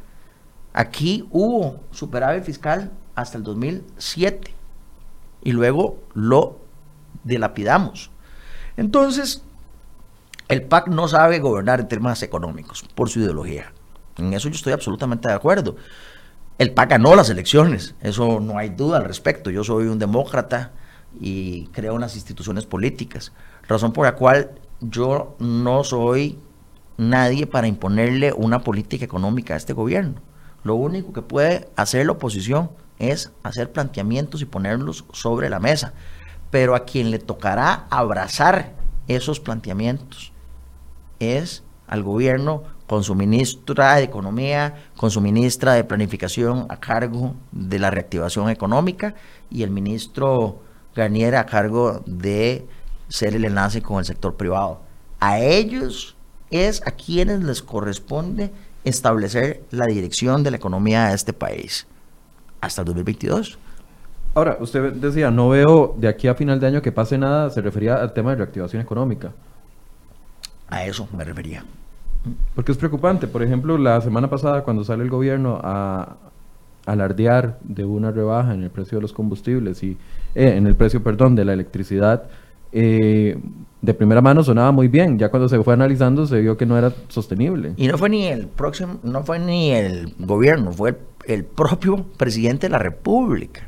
Aquí 0.73 1.27
hubo 1.29 1.79
superávit 1.91 2.43
fiscal 2.43 2.91
hasta 3.13 3.37
el 3.37 3.43
2007 3.43 4.51
y 5.43 5.51
luego 5.51 5.99
lo 6.15 6.57
dilapidamos. 7.23 8.09
Entonces, 8.77 9.43
el 10.47 10.63
PAC 10.63 10.87
no 10.87 11.07
sabe 11.07 11.37
gobernar 11.37 11.81
en 11.81 11.87
temas 11.87 12.23
económicos 12.23 12.83
por 12.95 13.09
su 13.09 13.19
ideología. 13.19 13.71
En 14.17 14.33
eso 14.33 14.49
yo 14.49 14.55
estoy 14.55 14.73
absolutamente 14.73 15.27
de 15.27 15.35
acuerdo. 15.35 15.75
El 16.57 16.73
PAC 16.73 16.89
ganó 16.89 17.15
las 17.15 17.29
elecciones, 17.29 17.93
eso 18.01 18.39
no 18.39 18.57
hay 18.57 18.69
duda 18.69 18.97
al 18.97 19.05
respecto. 19.05 19.51
Yo 19.51 19.63
soy 19.63 19.85
un 19.85 19.99
demócrata 19.99 20.71
y 21.19 21.67
creo 21.67 21.93
en 21.93 22.01
las 22.01 22.15
instituciones 22.15 22.65
políticas, 22.65 23.33
razón 23.67 23.93
por 23.93 24.07
la 24.07 24.15
cual 24.15 24.59
yo 24.81 25.35
no 25.39 25.83
soy 25.83 26.39
nadie 26.97 27.47
para 27.47 27.67
imponerle 27.67 28.33
una 28.33 28.59
política 28.59 29.05
económica 29.05 29.53
a 29.53 29.57
este 29.57 29.73
gobierno. 29.73 30.15
Lo 30.63 30.75
único 30.75 31.13
que 31.13 31.21
puede 31.21 31.69
hacer 31.75 32.05
la 32.05 32.13
oposición 32.13 32.71
es 32.97 33.31
hacer 33.43 33.71
planteamientos 33.71 34.41
y 34.41 34.45
ponerlos 34.45 35.05
sobre 35.13 35.49
la 35.49 35.59
mesa. 35.59 35.93
Pero 36.51 36.75
a 36.75 36.83
quien 36.83 37.11
le 37.11 37.19
tocará 37.19 37.87
abrazar 37.89 38.73
esos 39.07 39.39
planteamientos 39.39 40.33
es 41.19 41.63
al 41.87 42.03
gobierno 42.03 42.63
con 42.87 43.03
su 43.03 43.15
ministra 43.15 43.95
de 43.95 44.03
Economía, 44.03 44.75
con 44.97 45.11
su 45.11 45.21
ministra 45.21 45.73
de 45.73 45.83
Planificación 45.83 46.65
a 46.69 46.79
cargo 46.79 47.35
de 47.51 47.79
la 47.79 47.91
reactivación 47.91 48.49
económica 48.49 49.15
y 49.49 49.63
el 49.63 49.71
ministro 49.71 50.61
Garnier 50.95 51.35
a 51.35 51.45
cargo 51.45 52.01
de 52.05 52.67
ser 53.09 53.35
el 53.35 53.45
enlace 53.45 53.81
con 53.81 53.99
el 53.99 54.05
sector 54.05 54.35
privado. 54.35 54.81
A 55.19 55.39
ellos 55.39 56.15
es 56.49 56.81
a 56.87 56.91
quienes 56.91 57.43
les 57.43 57.61
corresponde 57.61 58.51
establecer 58.85 59.63
la 59.71 59.85
dirección 59.85 60.43
de 60.43 60.51
la 60.51 60.57
economía 60.57 61.07
de 61.07 61.15
este 61.15 61.33
país 61.33 61.85
hasta 62.61 62.81
el 62.81 62.85
2022. 62.85 63.59
Ahora, 64.35 64.57
usted 64.59 64.93
decía, 64.93 65.31
no 65.31 65.49
veo 65.49 65.95
de 65.97 66.07
aquí 66.07 66.27
a 66.27 66.35
final 66.35 66.59
de 66.59 66.67
año 66.67 66.81
que 66.81 66.91
pase 66.91 67.17
nada, 67.17 67.49
se 67.49 67.61
refería 67.61 67.95
al 67.95 68.13
tema 68.13 68.31
de 68.31 68.37
reactivación 68.37 68.81
económica. 68.81 69.31
A 70.69 70.85
eso 70.85 71.07
me 71.15 71.23
refería. 71.23 71.65
Porque 72.53 72.71
es 72.71 72.77
preocupante. 72.77 73.27
Por 73.27 73.41
ejemplo, 73.41 73.77
la 73.77 73.99
semana 74.01 74.29
pasada 74.29 74.63
cuando 74.63 74.83
sale 74.83 75.03
el 75.03 75.09
gobierno 75.09 75.59
a 75.63 76.17
alardear 76.85 77.57
de 77.63 77.85
una 77.85 78.11
rebaja 78.11 78.53
en 78.53 78.63
el 78.63 78.69
precio 78.69 78.97
de 78.97 79.01
los 79.03 79.13
combustibles 79.13 79.83
y 79.83 79.97
eh, 80.35 80.55
en 80.55 80.67
el 80.67 80.75
precio, 80.75 81.03
perdón, 81.03 81.35
de 81.35 81.45
la 81.45 81.53
electricidad, 81.53 82.29
eh, 82.71 83.37
de 83.81 83.93
primera 83.93 84.21
mano 84.21 84.43
sonaba 84.43 84.71
muy 84.71 84.87
bien. 84.87 85.17
Ya 85.17 85.29
cuando 85.29 85.47
se 85.49 85.61
fue 85.63 85.73
analizando 85.73 86.25
se 86.27 86.39
vio 86.41 86.57
que 86.57 86.65
no 86.65 86.77
era 86.77 86.93
sostenible. 87.07 87.73
Y 87.77 87.87
no 87.87 87.97
fue 87.97 88.09
ni 88.09 88.27
el 88.27 88.47
próximo, 88.47 88.99
no 89.03 89.23
fue 89.23 89.39
ni 89.39 89.71
el 89.71 90.13
gobierno, 90.19 90.71
fue 90.71 90.99
el, 91.25 91.45
propio 91.45 92.05
presidente 92.17 92.67
de 92.67 92.71
la 92.71 92.79
República. 92.79 93.67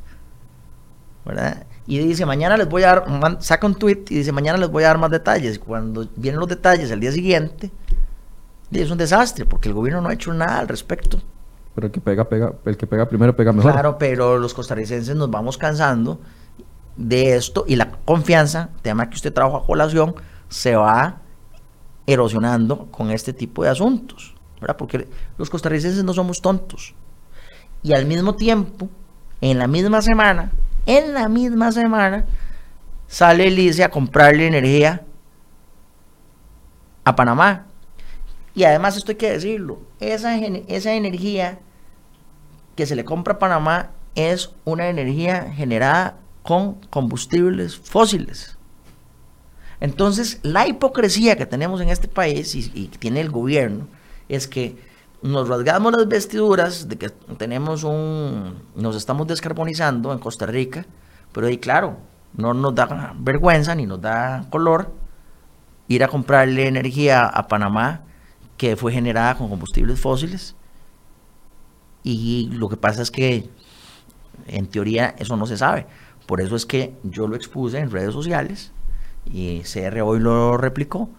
¿Verdad? 1.25 1.65
Y 1.87 1.99
dice, 1.99 2.25
mañana 2.25 2.57
les 2.57 2.67
voy 2.69 2.83
a 2.83 2.87
dar, 2.87 3.37
saca 3.41 3.67
un 3.67 3.75
tweet 3.75 4.05
y 4.09 4.15
dice, 4.15 4.31
mañana 4.31 4.57
les 4.57 4.69
voy 4.69 4.83
a 4.83 4.87
dar 4.87 4.97
más 4.97 5.11
detalles. 5.11 5.59
Cuando 5.59 6.07
vienen 6.15 6.39
los 6.39 6.49
detalles 6.49 6.91
al 6.91 6.99
día 6.99 7.11
siguiente, 7.11 7.71
es 8.71 8.89
un 8.89 8.97
desastre 8.97 9.45
porque 9.45 9.69
el 9.69 9.75
gobierno 9.75 10.01
no 10.01 10.09
ha 10.09 10.13
hecho 10.13 10.33
nada 10.33 10.59
al 10.59 10.67
respecto. 10.67 11.19
Pero 11.75 11.87
el 11.87 11.93
que 11.93 12.01
pega, 12.01 12.27
pega, 12.27 12.53
el 12.65 12.77
que 12.77 12.87
pega 12.87 13.07
primero 13.07 13.35
pega 13.35 13.53
mejor. 13.53 13.71
Claro, 13.71 13.97
pero 13.97 14.37
los 14.37 14.53
costarricenses 14.53 15.15
nos 15.15 15.31
vamos 15.31 15.57
cansando 15.57 16.19
de 16.97 17.35
esto 17.35 17.65
y 17.67 17.75
la 17.75 17.91
confianza, 18.05 18.69
tema 18.81 19.09
que 19.09 19.15
usted 19.15 19.33
trajo 19.33 19.57
a 19.57 19.65
colación, 19.65 20.15
se 20.49 20.75
va 20.75 21.21
erosionando 22.05 22.87
con 22.91 23.11
este 23.11 23.33
tipo 23.33 23.63
de 23.63 23.69
asuntos, 23.69 24.35
¿verdad? 24.59 24.77
Porque 24.77 25.07
los 25.37 25.49
costarricenses 25.49 26.03
no 26.03 26.13
somos 26.13 26.41
tontos. 26.41 26.93
Y 27.83 27.93
al 27.93 28.05
mismo 28.05 28.35
tiempo, 28.35 28.89
en 29.39 29.57
la 29.57 29.67
misma 29.67 30.01
semana, 30.01 30.51
en 30.85 31.13
la 31.13 31.29
misma 31.29 31.71
semana, 31.71 32.25
sale 33.07 33.47
Elise 33.47 33.83
a 33.83 33.89
comprarle 33.89 34.47
energía 34.47 35.03
a 37.03 37.15
Panamá. 37.15 37.65
Y 38.53 38.63
además 38.65 38.97
esto 38.97 39.11
hay 39.11 39.17
que 39.17 39.31
decirlo, 39.31 39.79
esa, 39.99 40.37
esa 40.37 40.93
energía 40.93 41.59
que 42.75 42.85
se 42.85 42.95
le 42.95 43.05
compra 43.05 43.35
a 43.35 43.39
Panamá 43.39 43.91
es 44.15 44.53
una 44.65 44.89
energía 44.89 45.51
generada 45.53 46.17
con 46.43 46.75
combustibles 46.89 47.77
fósiles. 47.77 48.57
Entonces, 49.79 50.39
la 50.43 50.67
hipocresía 50.67 51.35
que 51.35 51.45
tenemos 51.45 51.81
en 51.81 51.89
este 51.89 52.07
país 52.07 52.53
y, 52.55 52.71
y, 52.73 52.87
tiene 52.87 53.19
el 53.21 53.31
gobierno 53.31 53.87
es 54.29 54.47
que 54.47 54.77
nos 55.21 55.47
rasgamos 55.47 55.91
las 55.93 56.07
vestiduras 56.07 56.87
de 56.87 56.97
que 56.97 57.09
tenemos 57.09 57.83
un, 57.83 58.55
nos 58.75 58.95
estamos 58.95 59.27
descarbonizando 59.27 60.13
en 60.13 60.19
Costa 60.19 60.45
Rica, 60.45 60.85
pero 61.31 61.47
ahí 61.47 61.57
claro, 61.57 61.97
no 62.35 62.53
nos 62.53 62.73
da 62.75 63.13
vergüenza 63.17 63.75
ni 63.75 63.85
nos 63.85 64.01
da 64.01 64.45
color 64.49 64.93
ir 65.87 66.03
a 66.03 66.07
comprarle 66.07 66.67
energía 66.67 67.25
a 67.25 67.47
Panamá 67.47 68.01
que 68.57 68.75
fue 68.75 68.93
generada 68.93 69.35
con 69.35 69.49
combustibles 69.49 69.99
fósiles. 69.99 70.55
Y 72.03 72.49
lo 72.53 72.69
que 72.69 72.77
pasa 72.77 73.01
es 73.01 73.11
que 73.11 73.49
en 74.47 74.67
teoría 74.67 75.15
eso 75.17 75.35
no 75.35 75.45
se 75.45 75.57
sabe. 75.57 75.87
Por 76.31 76.39
eso 76.39 76.55
es 76.55 76.65
que 76.65 76.97
yo 77.03 77.27
lo 77.27 77.35
expuse 77.35 77.77
en 77.77 77.91
redes 77.91 78.13
sociales 78.13 78.71
y 79.25 79.63
CR 79.63 79.99
hoy 79.99 80.21
lo 80.21 80.55
replicó, 80.55 81.09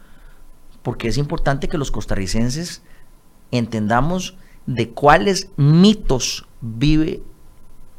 porque 0.80 1.06
es 1.06 1.18
importante 1.18 1.68
que 1.68 1.76
los 1.76 1.90
costarricenses 1.90 2.82
entendamos 3.50 4.38
de 4.64 4.88
cuáles 4.88 5.50
mitos 5.58 6.48
vive 6.62 7.22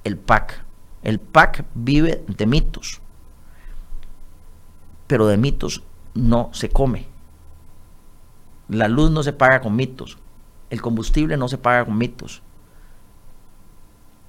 el 0.04 0.18
PAC. 0.18 0.66
El 1.04 1.20
PAC 1.20 1.66
vive 1.76 2.26
de 2.28 2.48
mitos, 2.48 3.00
pero 5.06 5.28
de 5.28 5.38
mitos 5.38 5.84
no 6.16 6.50
se 6.52 6.70
come. 6.70 7.06
La 8.70 8.88
luz 8.88 9.12
no 9.12 9.22
se 9.22 9.34
paga 9.34 9.62
con 9.62 9.76
mitos. 9.76 10.18
El 10.72 10.82
combustible 10.82 11.38
no 11.38 11.48
se 11.48 11.60
paga 11.60 11.86
con 11.86 11.96
mitos. 11.96 12.42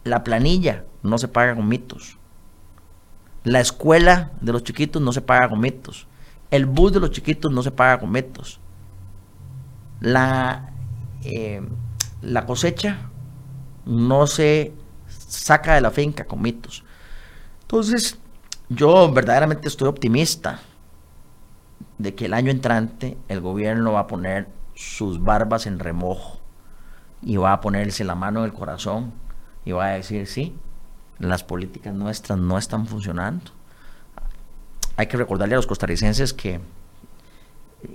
La 0.04 0.22
planilla 0.22 0.84
no 1.02 1.16
se 1.16 1.28
paga 1.28 1.56
con 1.56 1.66
mitos. 1.66 2.18
La 3.44 3.60
escuela 3.60 4.32
de 4.40 4.52
los 4.52 4.64
chiquitos 4.64 5.00
no 5.00 5.12
se 5.12 5.20
paga 5.20 5.48
con 5.48 5.60
mitos. 5.60 6.06
El 6.50 6.66
bus 6.66 6.92
de 6.92 7.00
los 7.00 7.10
chiquitos 7.10 7.52
no 7.52 7.62
se 7.62 7.70
paga 7.70 8.00
con 8.00 8.10
mitos. 8.10 8.58
La, 10.00 10.72
eh, 11.22 11.62
la 12.22 12.46
cosecha 12.46 13.10
no 13.84 14.26
se 14.26 14.72
saca 15.06 15.74
de 15.74 15.82
la 15.82 15.90
finca 15.90 16.24
con 16.24 16.40
mitos. 16.40 16.84
Entonces, 17.62 18.18
yo 18.68 19.12
verdaderamente 19.12 19.68
estoy 19.68 19.88
optimista 19.88 20.60
de 21.98 22.14
que 22.14 22.26
el 22.26 22.34
año 22.34 22.50
entrante 22.50 23.18
el 23.28 23.40
gobierno 23.40 23.92
va 23.92 24.00
a 24.00 24.06
poner 24.06 24.48
sus 24.74 25.22
barbas 25.22 25.66
en 25.66 25.78
remojo 25.78 26.40
y 27.22 27.36
va 27.36 27.52
a 27.52 27.60
ponerse 27.60 28.04
la 28.04 28.14
mano 28.14 28.40
en 28.40 28.46
el 28.46 28.52
corazón 28.52 29.12
y 29.64 29.72
va 29.72 29.86
a 29.86 29.90
decir, 29.90 30.26
sí, 30.26 30.54
las 31.18 31.44
políticas 31.44 31.94
nuestras 31.94 32.38
no 32.38 32.58
están 32.58 32.86
funcionando. 32.86 33.50
Hay 34.96 35.06
que 35.06 35.16
recordarle 35.16 35.54
a 35.54 35.58
los 35.58 35.66
costarricenses 35.66 36.32
que 36.32 36.60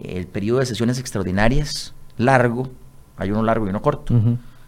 el 0.04 0.28
periodo 0.28 0.60
de 0.60 0.66
sesiones 0.66 1.00
extraordinarias, 1.00 1.94
largo, 2.18 2.70
hay 3.18 3.32
uno 3.32 3.44
largo 3.44 3.66
y 3.66 3.70
uno 3.70 3.82
corto. 3.82 4.14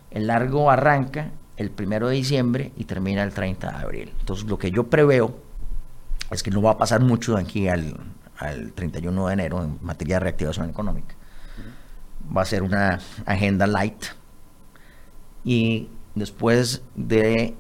El 0.10 0.28
largo 0.28 0.70
arranca 0.72 1.32
el 1.58 1.72
primero 1.72 2.08
de 2.08 2.16
diciembre 2.16 2.72
y 2.76 2.86
termina 2.86 3.24
el 3.24 3.32
30 3.34 3.72
de 3.72 3.78
abril. 3.78 4.14
Entonces, 4.20 4.46
lo 4.48 4.58
que 4.58 4.72
yo 4.72 4.88
preveo 4.88 5.38
es 6.32 6.44
que 6.44 6.52
no 6.52 6.62
va 6.62 6.72
a 6.72 6.78
pasar 6.78 7.02
mucho 7.02 7.36
de 7.36 7.42
aquí 7.42 7.68
al, 7.68 7.98
al 8.38 8.74
31 8.74 9.28
de 9.28 9.34
enero 9.34 9.64
en 9.64 9.78
materia 9.82 10.16
de 10.16 10.22
reactivación 10.22 10.70
económica. 10.70 11.16
Va 12.36 12.42
a 12.42 12.46
ser 12.46 12.64
una 12.64 13.00
agenda 13.26 13.68
light. 13.68 14.06
Y 15.44 15.90
después 16.16 16.82
de 16.96 17.56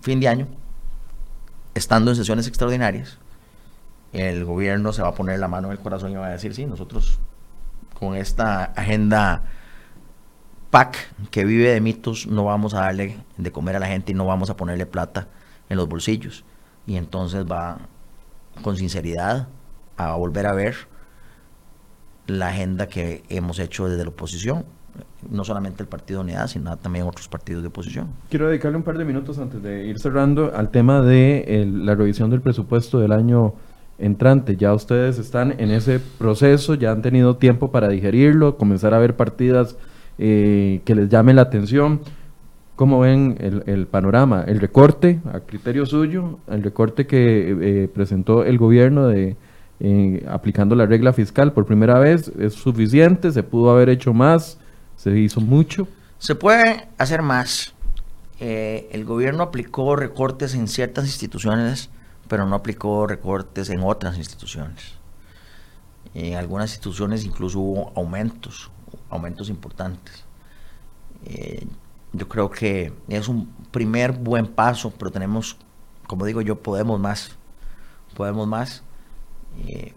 fin 0.00 0.20
de 0.20 0.28
año, 0.28 0.48
estando 1.74 2.10
en 2.10 2.16
sesiones 2.16 2.46
extraordinarias, 2.46 3.18
el 4.12 4.44
gobierno 4.44 4.92
se 4.92 5.02
va 5.02 5.08
a 5.08 5.14
poner 5.14 5.38
la 5.38 5.48
mano 5.48 5.68
en 5.68 5.72
el 5.72 5.78
corazón 5.78 6.12
y 6.12 6.16
va 6.16 6.26
a 6.26 6.30
decir, 6.30 6.54
sí, 6.54 6.66
nosotros 6.66 7.18
con 7.98 8.14
esta 8.14 8.64
agenda 8.64 9.42
PAC 10.70 10.96
que 11.30 11.44
vive 11.44 11.70
de 11.70 11.80
mitos, 11.80 12.26
no 12.26 12.44
vamos 12.44 12.74
a 12.74 12.80
darle 12.80 13.18
de 13.36 13.52
comer 13.52 13.76
a 13.76 13.80
la 13.80 13.86
gente 13.86 14.12
y 14.12 14.14
no 14.14 14.26
vamos 14.26 14.50
a 14.50 14.56
ponerle 14.56 14.86
plata 14.86 15.28
en 15.68 15.76
los 15.76 15.88
bolsillos. 15.88 16.44
Y 16.86 16.96
entonces 16.96 17.44
va 17.44 17.78
con 18.62 18.76
sinceridad 18.76 19.48
a 19.96 20.14
volver 20.14 20.46
a 20.46 20.52
ver 20.52 20.76
la 22.26 22.48
agenda 22.48 22.88
que 22.88 23.24
hemos 23.28 23.58
hecho 23.58 23.88
desde 23.88 24.04
la 24.04 24.10
oposición 24.10 24.64
no 25.30 25.44
solamente 25.44 25.82
el 25.82 25.88
Partido 25.88 26.20
Unidad, 26.20 26.46
sino 26.46 26.76
también 26.76 27.06
otros 27.06 27.28
partidos 27.28 27.62
de 27.62 27.68
oposición. 27.68 28.08
Quiero 28.30 28.48
dedicarle 28.48 28.76
un 28.76 28.82
par 28.82 28.98
de 28.98 29.04
minutos 29.04 29.38
antes 29.38 29.62
de 29.62 29.86
ir 29.86 29.98
cerrando 29.98 30.52
al 30.54 30.70
tema 30.70 31.02
de 31.02 31.66
la 31.70 31.94
revisión 31.94 32.30
del 32.30 32.40
presupuesto 32.40 32.98
del 32.98 33.12
año 33.12 33.54
entrante. 33.98 34.56
Ya 34.56 34.72
ustedes 34.72 35.18
están 35.18 35.54
en 35.58 35.70
ese 35.70 36.00
proceso, 36.00 36.74
ya 36.74 36.92
han 36.92 37.02
tenido 37.02 37.36
tiempo 37.36 37.70
para 37.70 37.88
digerirlo, 37.88 38.56
comenzar 38.56 38.94
a 38.94 38.98
ver 38.98 39.16
partidas 39.16 39.76
eh, 40.18 40.80
que 40.84 40.94
les 40.94 41.08
llamen 41.08 41.36
la 41.36 41.42
atención. 41.42 42.00
¿Cómo 42.76 43.00
ven 43.00 43.36
el, 43.66 43.88
panorama? 43.88 44.44
El 44.46 44.60
recorte, 44.60 45.20
a 45.32 45.40
criterio 45.40 45.84
suyo, 45.84 46.38
el 46.46 46.62
recorte 46.62 47.08
que 47.08 47.56
eh, 47.60 47.88
presentó 47.88 48.44
el 48.44 48.56
gobierno 48.56 49.08
de 49.08 49.36
eh, 49.80 50.24
aplicando 50.28 50.74
la 50.74 50.86
regla 50.86 51.12
fiscal 51.12 51.52
por 51.52 51.64
primera 51.64 51.98
vez, 52.00 52.32
¿es 52.38 52.54
suficiente? 52.54 53.30
¿Se 53.30 53.44
pudo 53.44 53.70
haber 53.70 53.88
hecho 53.88 54.12
más? 54.12 54.58
¿Se 54.98 55.16
hizo 55.16 55.40
mucho? 55.40 55.86
Se 56.18 56.34
puede 56.34 56.88
hacer 56.98 57.22
más. 57.22 57.72
Eh, 58.40 58.88
el 58.90 59.04
gobierno 59.04 59.44
aplicó 59.44 59.94
recortes 59.94 60.54
en 60.54 60.66
ciertas 60.66 61.06
instituciones, 61.06 61.88
pero 62.26 62.46
no 62.46 62.56
aplicó 62.56 63.06
recortes 63.06 63.70
en 63.70 63.80
otras 63.84 64.18
instituciones. 64.18 64.96
En 66.14 66.34
algunas 66.34 66.70
instituciones 66.70 67.24
incluso 67.24 67.60
hubo 67.60 67.92
aumentos, 67.94 68.72
aumentos 69.08 69.48
importantes. 69.50 70.24
Eh, 71.26 71.64
yo 72.12 72.28
creo 72.28 72.50
que 72.50 72.92
es 73.06 73.28
un 73.28 73.46
primer 73.70 74.10
buen 74.10 74.48
paso, 74.48 74.92
pero 74.98 75.12
tenemos, 75.12 75.58
como 76.08 76.26
digo 76.26 76.42
yo, 76.42 76.60
podemos 76.60 76.98
más. 76.98 77.36
Podemos 78.16 78.48
más. 78.48 78.82
Eh, 79.64 79.94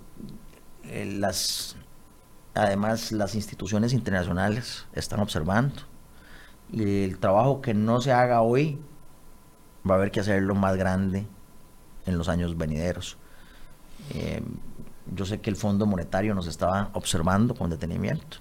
las 0.83 1.75
Además, 2.53 3.11
las 3.11 3.35
instituciones 3.35 3.93
internacionales 3.93 4.85
están 4.93 5.21
observando. 5.21 5.75
Y 6.71 7.03
el 7.03 7.17
trabajo 7.19 7.61
que 7.61 7.73
no 7.73 8.01
se 8.01 8.11
haga 8.11 8.41
hoy 8.41 8.79
va 9.89 9.95
a 9.95 9.97
haber 9.97 10.11
que 10.11 10.19
hacerlo 10.19 10.55
más 10.55 10.75
grande 10.77 11.25
en 12.05 12.17
los 12.17 12.29
años 12.29 12.57
venideros. 12.57 13.17
Eh, 14.13 14.41
yo 15.13 15.25
sé 15.25 15.41
que 15.41 15.49
el 15.49 15.55
Fondo 15.55 15.85
Monetario 15.85 16.33
nos 16.33 16.47
estaba 16.47 16.89
observando 16.93 17.55
con 17.55 17.69
detenimiento. 17.69 18.37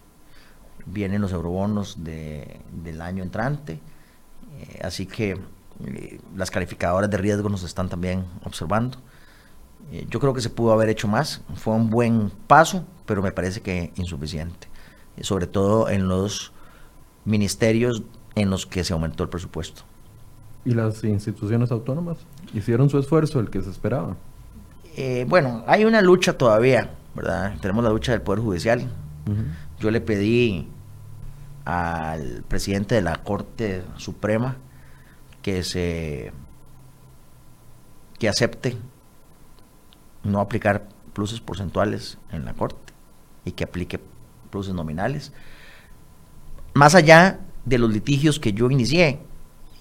Vienen 0.86 1.20
los 1.20 1.32
eurobonos 1.32 1.98
del 2.02 3.00
año 3.00 3.22
entrante. 3.22 3.80
Eh, 4.58 4.80
así 4.82 5.06
que 5.06 5.38
eh, 5.84 6.20
las 6.36 6.50
calificadoras 6.50 7.10
de 7.10 7.16
riesgo 7.16 7.48
nos 7.48 7.62
están 7.62 7.88
también 7.88 8.24
observando. 8.44 8.98
yo 10.08 10.20
creo 10.20 10.34
que 10.34 10.40
se 10.40 10.50
pudo 10.50 10.72
haber 10.72 10.88
hecho 10.88 11.08
más. 11.08 11.42
Fue 11.54 11.74
un 11.74 11.90
buen 11.90 12.30
paso, 12.46 12.84
pero 13.10 13.22
me 13.22 13.32
parece 13.32 13.60
que 13.60 13.92
insuficiente. 13.96 14.68
sobre 15.20 15.48
todo 15.48 15.88
en 15.88 16.06
los 16.06 16.52
ministerios 17.24 18.04
en 18.36 18.50
los 18.50 18.66
que 18.66 18.84
se 18.84 18.92
aumentó 18.92 19.24
el 19.24 19.28
presupuesto. 19.28 19.82
¿Y 20.64 20.74
las 20.74 21.02
instituciones 21.02 21.72
autónomas 21.72 22.18
hicieron 22.54 22.88
su 22.88 23.00
esfuerzo, 23.00 23.40
el 23.40 23.50
que 23.50 23.62
se 23.62 23.70
esperaba? 23.70 24.16
Eh, 24.96 25.26
bueno, 25.28 25.64
hay 25.66 25.84
una 25.84 26.02
lucha 26.02 26.38
todavía, 26.38 26.90
¿verdad? 27.16 27.56
Tenemos 27.60 27.82
la 27.82 27.90
lucha 27.90 28.12
del 28.12 28.22
Poder 28.22 28.44
Judicial. 28.44 28.88
Yo 29.80 29.90
le 29.90 30.00
pedí 30.00 30.68
al 31.64 32.44
presidente 32.46 32.94
de 32.94 33.02
la 33.02 33.16
Corte 33.16 33.82
Suprema 33.96 34.56
que 35.42 35.64
se 35.64 36.32
que 38.20 38.28
acepte 38.28 38.76
no 40.22 40.38
aplicar 40.38 40.86
pluses 41.12 41.40
porcentuales 41.40 42.16
en 42.30 42.44
la 42.44 42.54
Corte 42.54 42.89
y 43.44 43.52
que 43.52 43.64
aplique 43.64 44.00
pluses 44.50 44.74
nominales. 44.74 45.32
Más 46.74 46.94
allá 46.94 47.40
de 47.64 47.78
los 47.78 47.92
litigios 47.92 48.38
que 48.38 48.52
yo 48.52 48.70
inicié, 48.70 49.20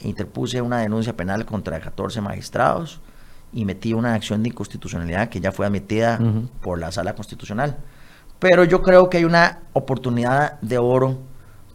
interpuse 0.01 0.61
una 0.61 0.79
denuncia 0.79 1.15
penal 1.15 1.45
contra 1.45 1.79
14 1.79 2.21
magistrados 2.21 3.01
y 3.51 3.65
metí 3.65 3.93
una 3.93 4.13
acción 4.13 4.43
de 4.43 4.49
inconstitucionalidad 4.49 5.29
que 5.29 5.39
ya 5.39 5.51
fue 5.51 5.65
admitida 5.65 6.19
por 6.61 6.79
la 6.79 6.91
sala 6.91 7.15
constitucional. 7.15 7.77
Pero 8.39 8.63
yo 8.63 8.81
creo 8.81 9.09
que 9.09 9.17
hay 9.17 9.25
una 9.25 9.59
oportunidad 9.73 10.59
de 10.61 10.77
oro 10.77 11.19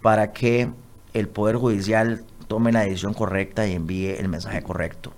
para 0.02 0.32
que 0.32 0.70
el 1.12 1.28
Poder 1.28 1.56
Judicial 1.56 2.24
tome 2.48 2.72
la 2.72 2.80
decisión 2.80 3.14
correcta 3.14 3.66
y 3.66 3.72
envíe 3.72 4.10
el 4.18 4.28
mensaje 4.28 4.62
correcto. 4.62 5.12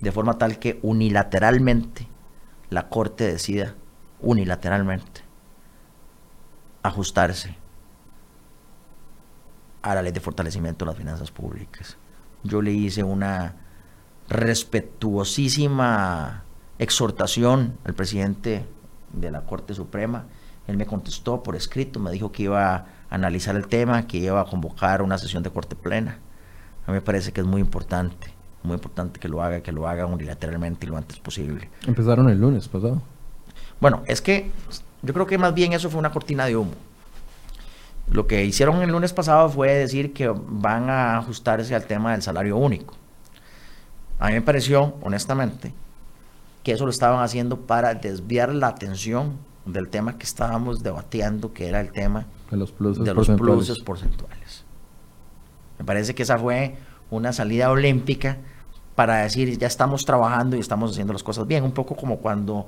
De 0.00 0.12
forma 0.12 0.38
tal 0.38 0.58
que 0.58 0.78
unilateralmente 0.82 2.08
la 2.70 2.88
Corte 2.88 3.24
decida, 3.24 3.74
unilateralmente, 4.22 5.22
ajustarse 6.82 7.56
a 9.82 9.94
la 9.94 10.02
ley 10.02 10.12
de 10.12 10.20
fortalecimiento 10.20 10.84
de 10.84 10.90
las 10.90 10.98
finanzas 10.98 11.30
públicas. 11.30 11.96
Yo 12.42 12.62
le 12.62 12.72
hice 12.72 13.02
una 13.02 13.56
respetuosísima 14.28 16.44
exhortación 16.78 17.76
al 17.84 17.94
presidente 17.94 18.64
de 19.12 19.30
la 19.30 19.44
Corte 19.44 19.74
Suprema. 19.74 20.26
Él 20.66 20.76
me 20.76 20.86
contestó 20.86 21.42
por 21.42 21.56
escrito, 21.56 22.00
me 22.00 22.10
dijo 22.10 22.32
que 22.32 22.44
iba 22.44 22.74
a 22.74 22.86
analizar 23.10 23.56
el 23.56 23.66
tema, 23.66 24.06
que 24.06 24.18
iba 24.18 24.40
a 24.40 24.44
convocar 24.44 25.02
una 25.02 25.18
sesión 25.18 25.42
de 25.42 25.50
Corte 25.50 25.76
Plena. 25.76 26.18
A 26.86 26.90
mí 26.90 26.94
me 26.94 27.02
parece 27.02 27.32
que 27.32 27.40
es 27.40 27.46
muy 27.46 27.60
importante, 27.60 28.32
muy 28.62 28.74
importante 28.74 29.20
que 29.20 29.28
lo 29.28 29.42
haga, 29.42 29.62
que 29.62 29.72
lo 29.72 29.88
haga 29.88 30.06
unilateralmente 30.06 30.86
y 30.86 30.88
lo 30.88 30.96
antes 30.96 31.18
posible. 31.18 31.68
Empezaron 31.86 32.30
el 32.30 32.40
lunes 32.40 32.68
pasado. 32.68 33.02
Bueno, 33.80 34.02
es 34.06 34.20
que 34.20 34.50
yo 35.02 35.14
creo 35.14 35.26
que 35.26 35.38
más 35.38 35.54
bien 35.54 35.72
eso 35.72 35.88
fue 35.88 35.98
una 35.98 36.12
cortina 36.12 36.46
de 36.46 36.56
humo. 36.56 36.74
Lo 38.10 38.26
que 38.26 38.44
hicieron 38.44 38.82
el 38.82 38.90
lunes 38.90 39.12
pasado 39.12 39.48
fue 39.48 39.72
decir 39.72 40.12
que 40.12 40.28
van 40.28 40.90
a 40.90 41.16
ajustarse 41.18 41.74
al 41.74 41.84
tema 41.84 42.12
del 42.12 42.22
salario 42.22 42.56
único. 42.56 42.94
A 44.18 44.28
mí 44.28 44.34
me 44.34 44.42
pareció, 44.42 44.96
honestamente, 45.00 45.72
que 46.62 46.72
eso 46.72 46.84
lo 46.84 46.90
estaban 46.90 47.22
haciendo 47.22 47.60
para 47.60 47.94
desviar 47.94 48.54
la 48.54 48.68
atención 48.68 49.38
del 49.64 49.88
tema 49.88 50.18
que 50.18 50.24
estábamos 50.24 50.82
debatiendo, 50.82 51.52
que 51.52 51.68
era 51.68 51.80
el 51.80 51.92
tema 51.92 52.26
de 52.50 52.56
los 52.56 52.72
pluses, 52.72 53.04
de 53.04 53.14
los 53.14 53.28
porcentuales. 53.28 53.82
porcentuales. 53.84 54.64
Me 55.78 55.84
parece 55.84 56.14
que 56.14 56.24
esa 56.24 56.38
fue 56.38 56.76
una 57.10 57.32
salida 57.32 57.70
olímpica 57.70 58.38
para 58.94 59.18
decir, 59.18 59.56
ya 59.56 59.66
estamos 59.66 60.04
trabajando 60.04 60.56
y 60.56 60.60
estamos 60.60 60.90
haciendo 60.90 61.12
las 61.12 61.22
cosas 61.22 61.46
bien, 61.46 61.64
un 61.64 61.72
poco 61.72 61.96
como 61.96 62.18
cuando 62.18 62.66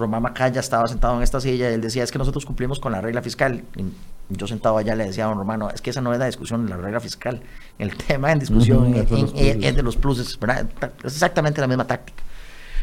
Román 0.00 0.22
Macaya 0.22 0.60
estaba 0.60 0.88
sentado 0.88 1.16
en 1.16 1.22
esta 1.22 1.40
silla 1.40 1.70
y 1.70 1.74
él 1.74 1.80
decía, 1.80 2.02
es 2.02 2.10
que 2.10 2.18
nosotros 2.18 2.44
cumplimos 2.44 2.80
con 2.80 2.92
la 2.92 3.00
regla 3.00 3.22
fiscal. 3.22 3.64
Y 3.76 3.84
yo 4.30 4.46
sentado 4.46 4.78
allá 4.78 4.94
le 4.94 5.04
decía 5.04 5.24
a 5.24 5.28
don 5.28 5.38
Romano, 5.38 5.70
es 5.70 5.80
que 5.80 5.90
esa 5.90 6.00
no 6.00 6.12
es 6.12 6.18
la 6.18 6.26
discusión 6.26 6.68
la 6.68 6.76
regla 6.76 7.00
fiscal. 7.00 7.42
El 7.78 7.96
tema 7.96 8.32
en 8.32 8.38
discusión 8.38 8.94
es, 8.94 9.76
de 9.76 9.82
los 9.82 9.96
pluses, 9.96 10.38
¿verdad? 10.38 10.68
Es 11.04 11.12
exactamente 11.12 11.60
la 11.60 11.66
misma 11.66 11.86
táctica. 11.86 12.22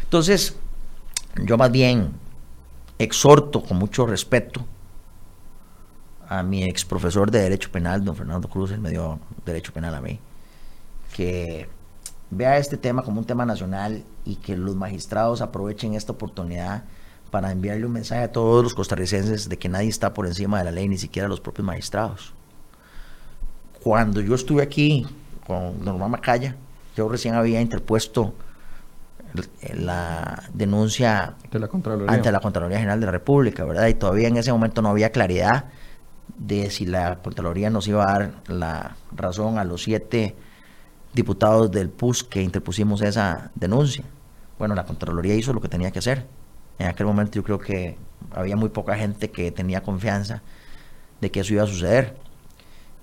Entonces, 0.03 0.55
yo 1.43 1.57
más 1.57 1.71
bien 1.71 2.11
exhorto 2.99 3.61
con 3.61 3.77
mucho 3.77 4.05
respeto 4.05 4.65
a 6.29 6.43
mi 6.43 6.63
ex 6.63 6.83
profesor 6.83 7.31
de 7.31 7.39
Derecho 7.39 7.71
Penal, 7.71 8.03
don 8.03 8.15
Fernando 8.15 8.49
Cruz, 8.49 8.71
él 8.71 8.79
me 8.79 8.89
dio 8.89 9.19
Derecho 9.45 9.71
Penal 9.71 9.95
a 9.95 10.01
mí, 10.01 10.19
que 11.15 11.69
vea 12.29 12.57
este 12.57 12.77
tema 12.77 13.03
como 13.03 13.19
un 13.19 13.25
tema 13.25 13.45
nacional 13.45 14.03
y 14.25 14.35
que 14.35 14.57
los 14.57 14.75
magistrados 14.75 15.41
aprovechen 15.41 15.93
esta 15.93 16.11
oportunidad 16.11 16.83
para 17.27 17.51
enviarle 17.51 17.85
un 17.85 17.91
mensaje 17.91 18.23
a 18.23 18.31
todos 18.31 18.63
los 18.63 18.73
costarricenses 18.73 19.49
de 19.49 19.57
que 19.57 19.69
nadie 19.69 19.89
está 19.89 20.13
por 20.13 20.25
encima 20.25 20.59
de 20.59 20.65
la 20.65 20.71
ley, 20.71 20.87
ni 20.87 20.97
siquiera 20.97 21.27
los 21.27 21.39
propios 21.39 21.65
magistrados. 21.65 22.33
Cuando 23.83 24.21
yo 24.21 24.35
estuve 24.35 24.63
aquí 24.63 25.05
con 25.45 25.83
Norma 25.83 26.07
Macaya, 26.07 26.55
yo 26.95 27.07
recién 27.07 27.35
había 27.35 27.61
interpuesto 27.61 28.33
la 29.75 30.43
denuncia 30.53 31.35
ante 32.07 32.31
la 32.31 32.39
Contraloría 32.39 32.79
General 32.79 32.99
de 32.99 33.05
la 33.05 33.11
República, 33.11 33.63
¿verdad? 33.65 33.87
Y 33.87 33.93
todavía 33.93 34.27
en 34.27 34.37
ese 34.37 34.51
momento 34.51 34.81
no 34.81 34.89
había 34.89 35.11
claridad 35.11 35.65
de 36.37 36.69
si 36.69 36.85
la 36.85 37.19
Contraloría 37.21 37.69
nos 37.69 37.87
iba 37.87 38.03
a 38.03 38.19
dar 38.19 38.33
la 38.47 38.95
razón 39.15 39.57
a 39.59 39.63
los 39.63 39.83
siete 39.83 40.35
diputados 41.13 41.71
del 41.71 41.89
PUS 41.89 42.23
que 42.23 42.41
interpusimos 42.41 43.01
esa 43.01 43.51
denuncia. 43.55 44.03
Bueno, 44.57 44.75
la 44.75 44.85
Contraloría 44.85 45.35
hizo 45.35 45.53
lo 45.53 45.61
que 45.61 45.69
tenía 45.69 45.91
que 45.91 45.99
hacer 45.99 46.25
en 46.79 46.87
aquel 46.87 47.05
momento 47.05 47.33
yo 47.35 47.43
creo 47.43 47.59
que 47.59 47.97
había 48.31 48.55
muy 48.55 48.69
poca 48.69 48.95
gente 48.95 49.31
que 49.31 49.51
tenía 49.51 49.81
confianza 49.81 50.41
de 51.21 51.31
que 51.31 51.39
eso 51.41 51.53
iba 51.53 51.63
a 51.63 51.67
suceder. 51.67 52.15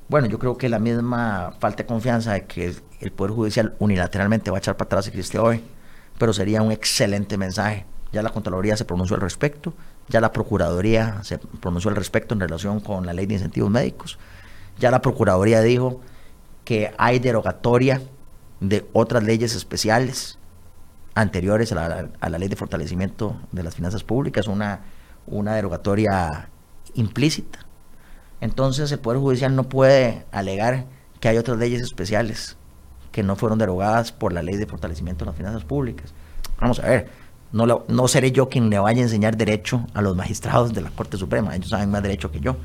Bueno, 0.08 0.26
yo 0.28 0.38
creo 0.38 0.56
que 0.56 0.68
la 0.68 0.78
misma 0.78 1.54
falta 1.58 1.82
de 1.82 1.86
confianza 1.86 2.34
de 2.34 2.44
que 2.44 2.74
el 3.00 3.12
Poder 3.12 3.32
Judicial 3.32 3.74
unilateralmente 3.78 4.50
va 4.50 4.58
a 4.58 4.60
echar 4.60 4.76
para 4.76 4.86
atrás 4.86 5.08
existe 5.08 5.38
hoy, 5.38 5.62
pero 6.18 6.32
sería 6.32 6.62
un 6.62 6.72
excelente 6.72 7.36
mensaje. 7.38 7.86
Ya 8.12 8.22
la 8.22 8.30
Contraloría 8.30 8.76
se 8.76 8.84
pronunció 8.84 9.16
al 9.16 9.22
respecto, 9.22 9.74
ya 10.08 10.20
la 10.20 10.30
Procuraduría 10.30 11.20
se 11.24 11.38
pronunció 11.38 11.90
al 11.90 11.96
respecto 11.96 12.34
en 12.34 12.40
relación 12.40 12.80
con 12.80 13.06
la 13.06 13.12
ley 13.12 13.26
de 13.26 13.34
incentivos 13.34 13.70
médicos, 13.70 14.18
ya 14.78 14.90
la 14.90 15.00
Procuraduría 15.00 15.62
dijo 15.62 16.00
que 16.64 16.92
hay 16.96 17.18
derogatoria 17.18 18.00
de 18.60 18.86
otras 18.92 19.24
leyes 19.24 19.54
especiales 19.54 20.38
anteriores 21.14 21.72
a 21.72 22.08
la, 22.20 22.38
ley 22.38 22.48
de 22.48 22.56
fortalecimiento 22.56 23.36
de 23.52 23.62
las 23.62 23.74
finanzas 23.74 24.02
públicas, 24.02 24.48
una, 24.48 24.80
una 25.26 25.54
derogatoria 25.54 26.48
implícita. 26.94 27.60
Entonces 28.40 28.90
el 28.92 28.98
Poder 28.98 29.20
Judicial 29.20 29.54
no 29.54 29.64
puede 29.68 30.26
alegar 30.32 30.86
que 31.20 31.28
hay 31.28 31.38
otras 31.38 31.58
leyes 31.58 31.82
especiales 31.82 32.56
que 33.12 33.22
no 33.22 33.36
fueron 33.36 33.58
derogadas 33.58 34.10
por 34.10 34.32
la 34.32 34.42
ley 34.42 34.56
de 34.56 34.66
fortalecimiento 34.66 35.24
de 35.24 35.30
las 35.30 35.36
finanzas 35.36 35.64
públicas. 35.64 36.12
Vamos 36.60 36.80
a 36.80 36.88
ver, 36.88 37.08
no, 37.52 37.84
no 37.86 38.08
seré 38.08 38.32
yo 38.32 38.48
quien 38.48 38.68
le 38.68 38.78
vaya 38.80 39.00
a 39.00 39.04
enseñar 39.04 39.36
derecho 39.36 39.86
a 39.94 40.02
los 40.02 40.16
magistrados 40.16 40.74
de 40.74 40.80
la 40.80 40.90
Corte 40.90 41.16
Suprema, 41.16 41.54
ellos 41.54 41.70
saben 41.70 41.90
más 41.90 42.02
derecho 42.02 42.32
que 42.32 42.40
yo. 42.40 42.56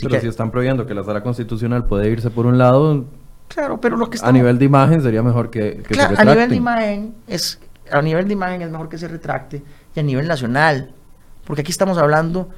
pero 0.00 0.20
si 0.20 0.28
están 0.28 0.52
prohibiendo 0.52 0.86
que 0.86 0.94
la 0.94 1.02
sala 1.02 1.22
constitucional 1.22 1.86
puede 1.86 2.08
irse 2.08 2.30
por 2.30 2.46
un 2.46 2.56
lado, 2.56 3.04
Claro, 3.48 3.80
pero 3.80 3.96
lo 3.96 4.08
que 4.08 4.18
A 4.22 4.32
nivel 4.32 4.58
de 4.58 4.64
imagen 4.64 5.02
sería 5.02 5.22
mejor 5.22 5.50
que, 5.50 5.82
que 5.86 5.94
claro, 5.94 6.16
A 6.18 6.24
nivel 6.24 6.48
de 6.48 6.56
imagen 6.56 7.14
es 7.26 7.60
a 7.90 8.02
nivel 8.02 8.26
de 8.26 8.32
imagen 8.32 8.62
es 8.62 8.70
mejor 8.70 8.88
que 8.88 8.98
se 8.98 9.08
retracte 9.08 9.62
y 9.94 10.00
a 10.00 10.02
nivel 10.02 10.26
nacional, 10.26 10.94
porque 11.44 11.62
aquí 11.62 11.70
estamos 11.70 11.98
hablando 11.98 12.50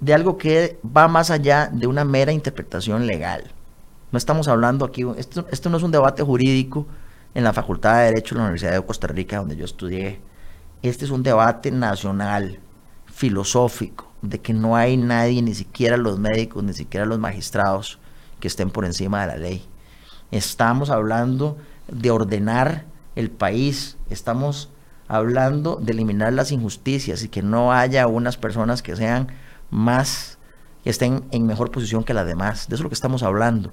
de 0.00 0.14
algo 0.14 0.36
que 0.36 0.78
va 0.84 1.08
más 1.08 1.30
allá 1.30 1.70
de 1.72 1.86
una 1.86 2.04
mera 2.04 2.32
interpretación 2.32 3.06
legal. 3.06 3.44
No 4.12 4.18
estamos 4.18 4.48
hablando 4.48 4.84
aquí, 4.84 5.04
esto, 5.16 5.46
esto 5.50 5.70
no 5.70 5.78
es 5.78 5.82
un 5.82 5.90
debate 5.90 6.22
jurídico 6.22 6.86
en 7.34 7.44
la 7.44 7.52
Facultad 7.52 7.98
de 7.98 8.04
Derecho 8.06 8.34
de 8.34 8.38
la 8.38 8.44
Universidad 8.44 8.72
de 8.72 8.84
Costa 8.84 9.06
Rica, 9.08 9.38
donde 9.38 9.56
yo 9.56 9.64
estudié. 9.64 10.20
Este 10.82 11.04
es 11.04 11.10
un 11.10 11.22
debate 11.22 11.70
nacional, 11.70 12.60
filosófico, 13.06 14.12
de 14.22 14.40
que 14.40 14.52
no 14.52 14.76
hay 14.76 14.96
nadie, 14.96 15.42
ni 15.42 15.54
siquiera 15.54 15.96
los 15.96 16.18
médicos, 16.18 16.62
ni 16.62 16.72
siquiera 16.72 17.06
los 17.06 17.18
magistrados, 17.18 17.98
que 18.40 18.48
estén 18.48 18.70
por 18.70 18.84
encima 18.84 19.22
de 19.22 19.26
la 19.26 19.36
ley. 19.36 19.66
Estamos 20.30 20.90
hablando 20.90 21.56
de 21.88 22.10
ordenar 22.10 22.84
el 23.16 23.30
país, 23.30 23.96
estamos 24.10 24.70
hablando 25.08 25.76
de 25.76 25.92
eliminar 25.92 26.32
las 26.32 26.52
injusticias 26.52 27.22
y 27.22 27.28
que 27.28 27.42
no 27.42 27.72
haya 27.72 28.06
unas 28.06 28.36
personas 28.36 28.82
que 28.82 28.94
sean 28.94 29.28
más, 29.70 30.38
que 30.84 30.90
estén 30.90 31.24
en 31.32 31.46
mejor 31.46 31.70
posición 31.70 32.04
que 32.04 32.14
las 32.14 32.26
demás. 32.26 32.68
De 32.68 32.74
eso 32.74 32.82
es 32.82 32.84
lo 32.84 32.88
que 32.90 32.94
estamos 32.94 33.22
hablando. 33.22 33.72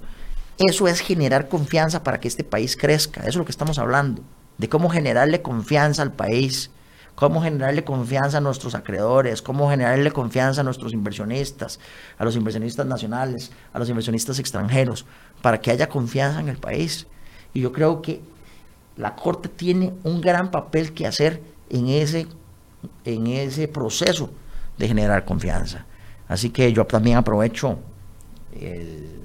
Eso 0.58 0.88
es 0.88 1.00
generar 1.00 1.48
confianza 1.48 2.02
para 2.02 2.20
que 2.20 2.28
este 2.28 2.44
país 2.44 2.76
crezca. 2.76 3.20
Eso 3.20 3.30
es 3.30 3.36
lo 3.36 3.44
que 3.44 3.52
estamos 3.52 3.78
hablando. 3.78 4.22
De 4.58 4.68
cómo 4.68 4.88
generarle 4.88 5.42
confianza 5.42 6.02
al 6.02 6.12
país, 6.12 6.70
cómo 7.16 7.42
generarle 7.42 7.84
confianza 7.84 8.38
a 8.38 8.40
nuestros 8.40 8.74
acreedores, 8.74 9.42
cómo 9.42 9.68
generarle 9.68 10.12
confianza 10.12 10.60
a 10.60 10.64
nuestros 10.64 10.92
inversionistas, 10.92 11.80
a 12.18 12.24
los 12.24 12.36
inversionistas 12.36 12.86
nacionales, 12.86 13.50
a 13.72 13.78
los 13.78 13.88
inversionistas 13.88 14.38
extranjeros, 14.38 15.04
para 15.42 15.60
que 15.60 15.72
haya 15.72 15.88
confianza 15.88 16.40
en 16.40 16.48
el 16.48 16.56
país. 16.56 17.08
Y 17.52 17.60
yo 17.60 17.72
creo 17.72 18.00
que 18.00 18.22
la 18.96 19.14
Corte 19.16 19.48
tiene 19.48 19.92
un 20.04 20.20
gran 20.20 20.50
papel 20.50 20.92
que 20.92 21.06
hacer 21.06 21.42
en 21.70 21.88
ese, 21.88 22.26
en 23.04 23.26
ese 23.26 23.68
proceso 23.68 24.30
de 24.78 24.88
generar 24.88 25.24
confianza. 25.24 25.84
Así 26.28 26.50
que 26.50 26.72
yo 26.72 26.86
también 26.86 27.16
aprovecho 27.16 27.78
el, 28.52 29.20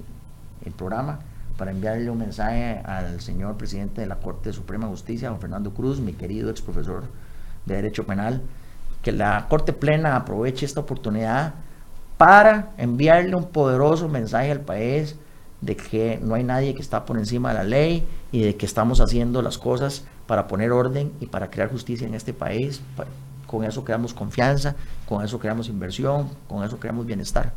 el 0.64 0.72
programa 0.72 1.20
para 1.56 1.70
enviarle 1.70 2.10
un 2.10 2.18
mensaje 2.18 2.80
al 2.84 3.20
señor 3.20 3.56
presidente 3.56 4.00
de 4.00 4.06
la 4.06 4.16
Corte 4.16 4.52
Suprema 4.52 4.86
de 4.86 4.92
Justicia, 4.92 5.28
don 5.28 5.40
Fernando 5.40 5.72
Cruz, 5.72 6.00
mi 6.00 6.14
querido 6.14 6.50
ex 6.50 6.62
profesor 6.62 7.04
de 7.66 7.74
Derecho 7.74 8.06
Penal, 8.06 8.42
que 9.02 9.12
la 9.12 9.46
Corte 9.48 9.72
Plena 9.72 10.16
aproveche 10.16 10.64
esta 10.64 10.80
oportunidad 10.80 11.54
para 12.16 12.70
enviarle 12.76 13.34
un 13.34 13.48
poderoso 13.48 14.08
mensaje 14.08 14.50
al 14.50 14.60
país 14.60 15.16
de 15.60 15.76
que 15.76 16.18
no 16.22 16.34
hay 16.34 16.44
nadie 16.44 16.74
que 16.74 16.82
está 16.82 17.04
por 17.04 17.18
encima 17.18 17.50
de 17.50 17.54
la 17.56 17.64
ley 17.64 18.06
y 18.32 18.42
de 18.42 18.56
que 18.56 18.66
estamos 18.66 19.00
haciendo 19.00 19.42
las 19.42 19.58
cosas 19.58 20.04
para 20.26 20.46
poner 20.46 20.72
orden 20.72 21.12
y 21.20 21.26
para 21.26 21.50
crear 21.50 21.70
justicia 21.70 22.06
en 22.06 22.14
este 22.14 22.32
país. 22.32 22.82
Con 23.46 23.64
eso 23.64 23.84
creamos 23.84 24.14
confianza, 24.14 24.76
con 25.06 25.24
eso 25.24 25.38
creamos 25.38 25.68
inversión, 25.68 26.28
con 26.48 26.64
eso 26.64 26.78
creamos 26.78 27.04
bienestar. 27.04 27.52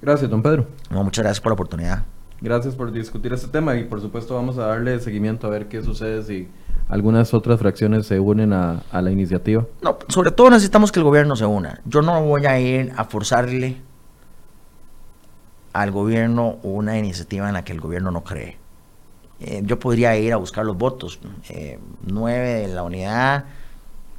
Gracias, 0.00 0.30
don 0.30 0.42
Pedro. 0.42 0.66
muchas 0.90 1.22
gracias 1.22 1.40
por 1.40 1.50
la 1.50 1.54
oportunidad. 1.54 2.04
Gracias 2.40 2.74
por 2.74 2.92
discutir 2.92 3.32
este 3.32 3.48
tema 3.48 3.76
y 3.76 3.84
por 3.84 4.00
supuesto 4.00 4.34
vamos 4.34 4.58
a 4.58 4.66
darle 4.66 5.00
seguimiento 5.00 5.46
a 5.46 5.50
ver 5.50 5.68
qué 5.68 5.82
sucede 5.82 6.22
si 6.22 6.48
algunas 6.88 7.32
otras 7.32 7.58
fracciones 7.58 8.06
se 8.06 8.20
unen 8.20 8.52
a, 8.52 8.82
a 8.90 9.00
la 9.00 9.10
iniciativa. 9.10 9.64
No, 9.80 9.96
sobre 10.08 10.32
todo 10.32 10.50
necesitamos 10.50 10.92
que 10.92 11.00
el 11.00 11.04
gobierno 11.04 11.34
se 11.34 11.46
una. 11.46 11.80
Yo 11.86 12.02
no 12.02 12.22
voy 12.22 12.44
a 12.44 12.60
ir 12.60 12.92
a 12.96 13.04
forzarle 13.04 13.78
al 15.80 15.90
gobierno 15.90 16.58
una 16.62 16.98
iniciativa 16.98 17.46
en 17.48 17.54
la 17.54 17.64
que 17.64 17.72
el 17.72 17.80
gobierno 17.80 18.10
no 18.10 18.24
cree. 18.24 18.56
Eh, 19.40 19.62
yo 19.64 19.78
podría 19.78 20.16
ir 20.16 20.32
a 20.32 20.36
buscar 20.36 20.64
los 20.64 20.76
votos, 20.76 21.20
eh, 21.50 21.78
nueve 22.02 22.66
de 22.66 22.68
la 22.68 22.82
unidad, 22.82 23.44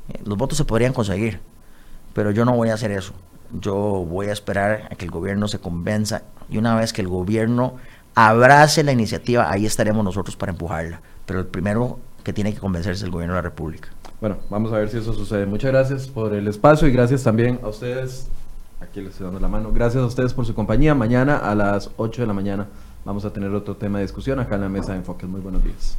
eh, 0.10 0.22
los 0.24 0.38
votos 0.38 0.58
se 0.58 0.66
podrían 0.66 0.94
conseguir, 0.94 1.40
pero 2.14 2.30
yo 2.32 2.46
no 2.46 2.56
voy 2.56 2.70
a 2.70 2.76
hacer 2.76 2.92
eso. 2.92 3.14
Yo 3.60 3.74
voy 3.76 4.28
a 4.28 4.34
esperar 4.34 4.88
a 4.92 4.96
que 4.96 5.06
el 5.06 5.12
gobierno 5.12 5.48
se 5.48 5.60
convenza 5.60 6.24
y 6.50 6.58
una 6.58 6.76
vez 6.76 6.94
que 6.94 7.02
el 7.02 7.08
gobierno 7.08 7.78
abrace 8.14 8.84
la 8.84 8.92
iniciativa, 8.92 9.50
ahí 9.50 9.66
estaremos 9.66 10.04
nosotros 10.04 10.36
para 10.36 10.52
empujarla. 10.52 11.02
Pero 11.26 11.40
el 11.40 11.48
primero 11.48 12.00
que 12.24 12.34
tiene 12.34 12.54
que 12.54 12.60
convencerse 12.60 13.00
es 13.00 13.04
el 13.04 13.12
gobierno 13.12 13.36
de 13.36 13.40
la 13.40 13.50
República. 13.50 13.90
Bueno, 14.20 14.38
vamos 14.50 14.74
a 14.74 14.78
ver 14.78 14.90
si 14.90 14.98
eso 14.98 15.14
sucede. 15.14 15.46
Muchas 15.46 15.72
gracias 15.72 16.08
por 16.08 16.34
el 16.34 16.48
espacio 16.48 16.88
y 16.88 16.92
gracias 16.92 17.24
también 17.24 17.60
a 17.64 17.70
ustedes 17.70 18.28
Aquí 18.80 19.02
les 19.02 19.12
estoy 19.12 19.26
dando 19.26 19.40
la 19.40 19.48
mano. 19.48 19.72
Gracias 19.72 20.04
a 20.04 20.06
ustedes 20.06 20.34
por 20.34 20.46
su 20.46 20.54
compañía. 20.54 20.94
Mañana 20.94 21.38
a 21.38 21.56
las 21.56 21.90
8 21.98 22.22
de 22.22 22.28
la 22.28 22.34
mañana 22.34 22.68
vamos 23.06 23.26
a 23.26 23.34
tener 23.34 23.52
otro 23.52 23.76
tema 23.76 23.98
de 23.98 24.04
discusión 24.06 24.40
acá 24.40 24.56
en 24.56 24.62
la 24.62 24.70
mesa 24.70 24.92
de 24.92 25.00
Enfoques. 25.00 25.28
Muy 25.28 25.42
buenos 25.42 25.64
días. 25.64 25.98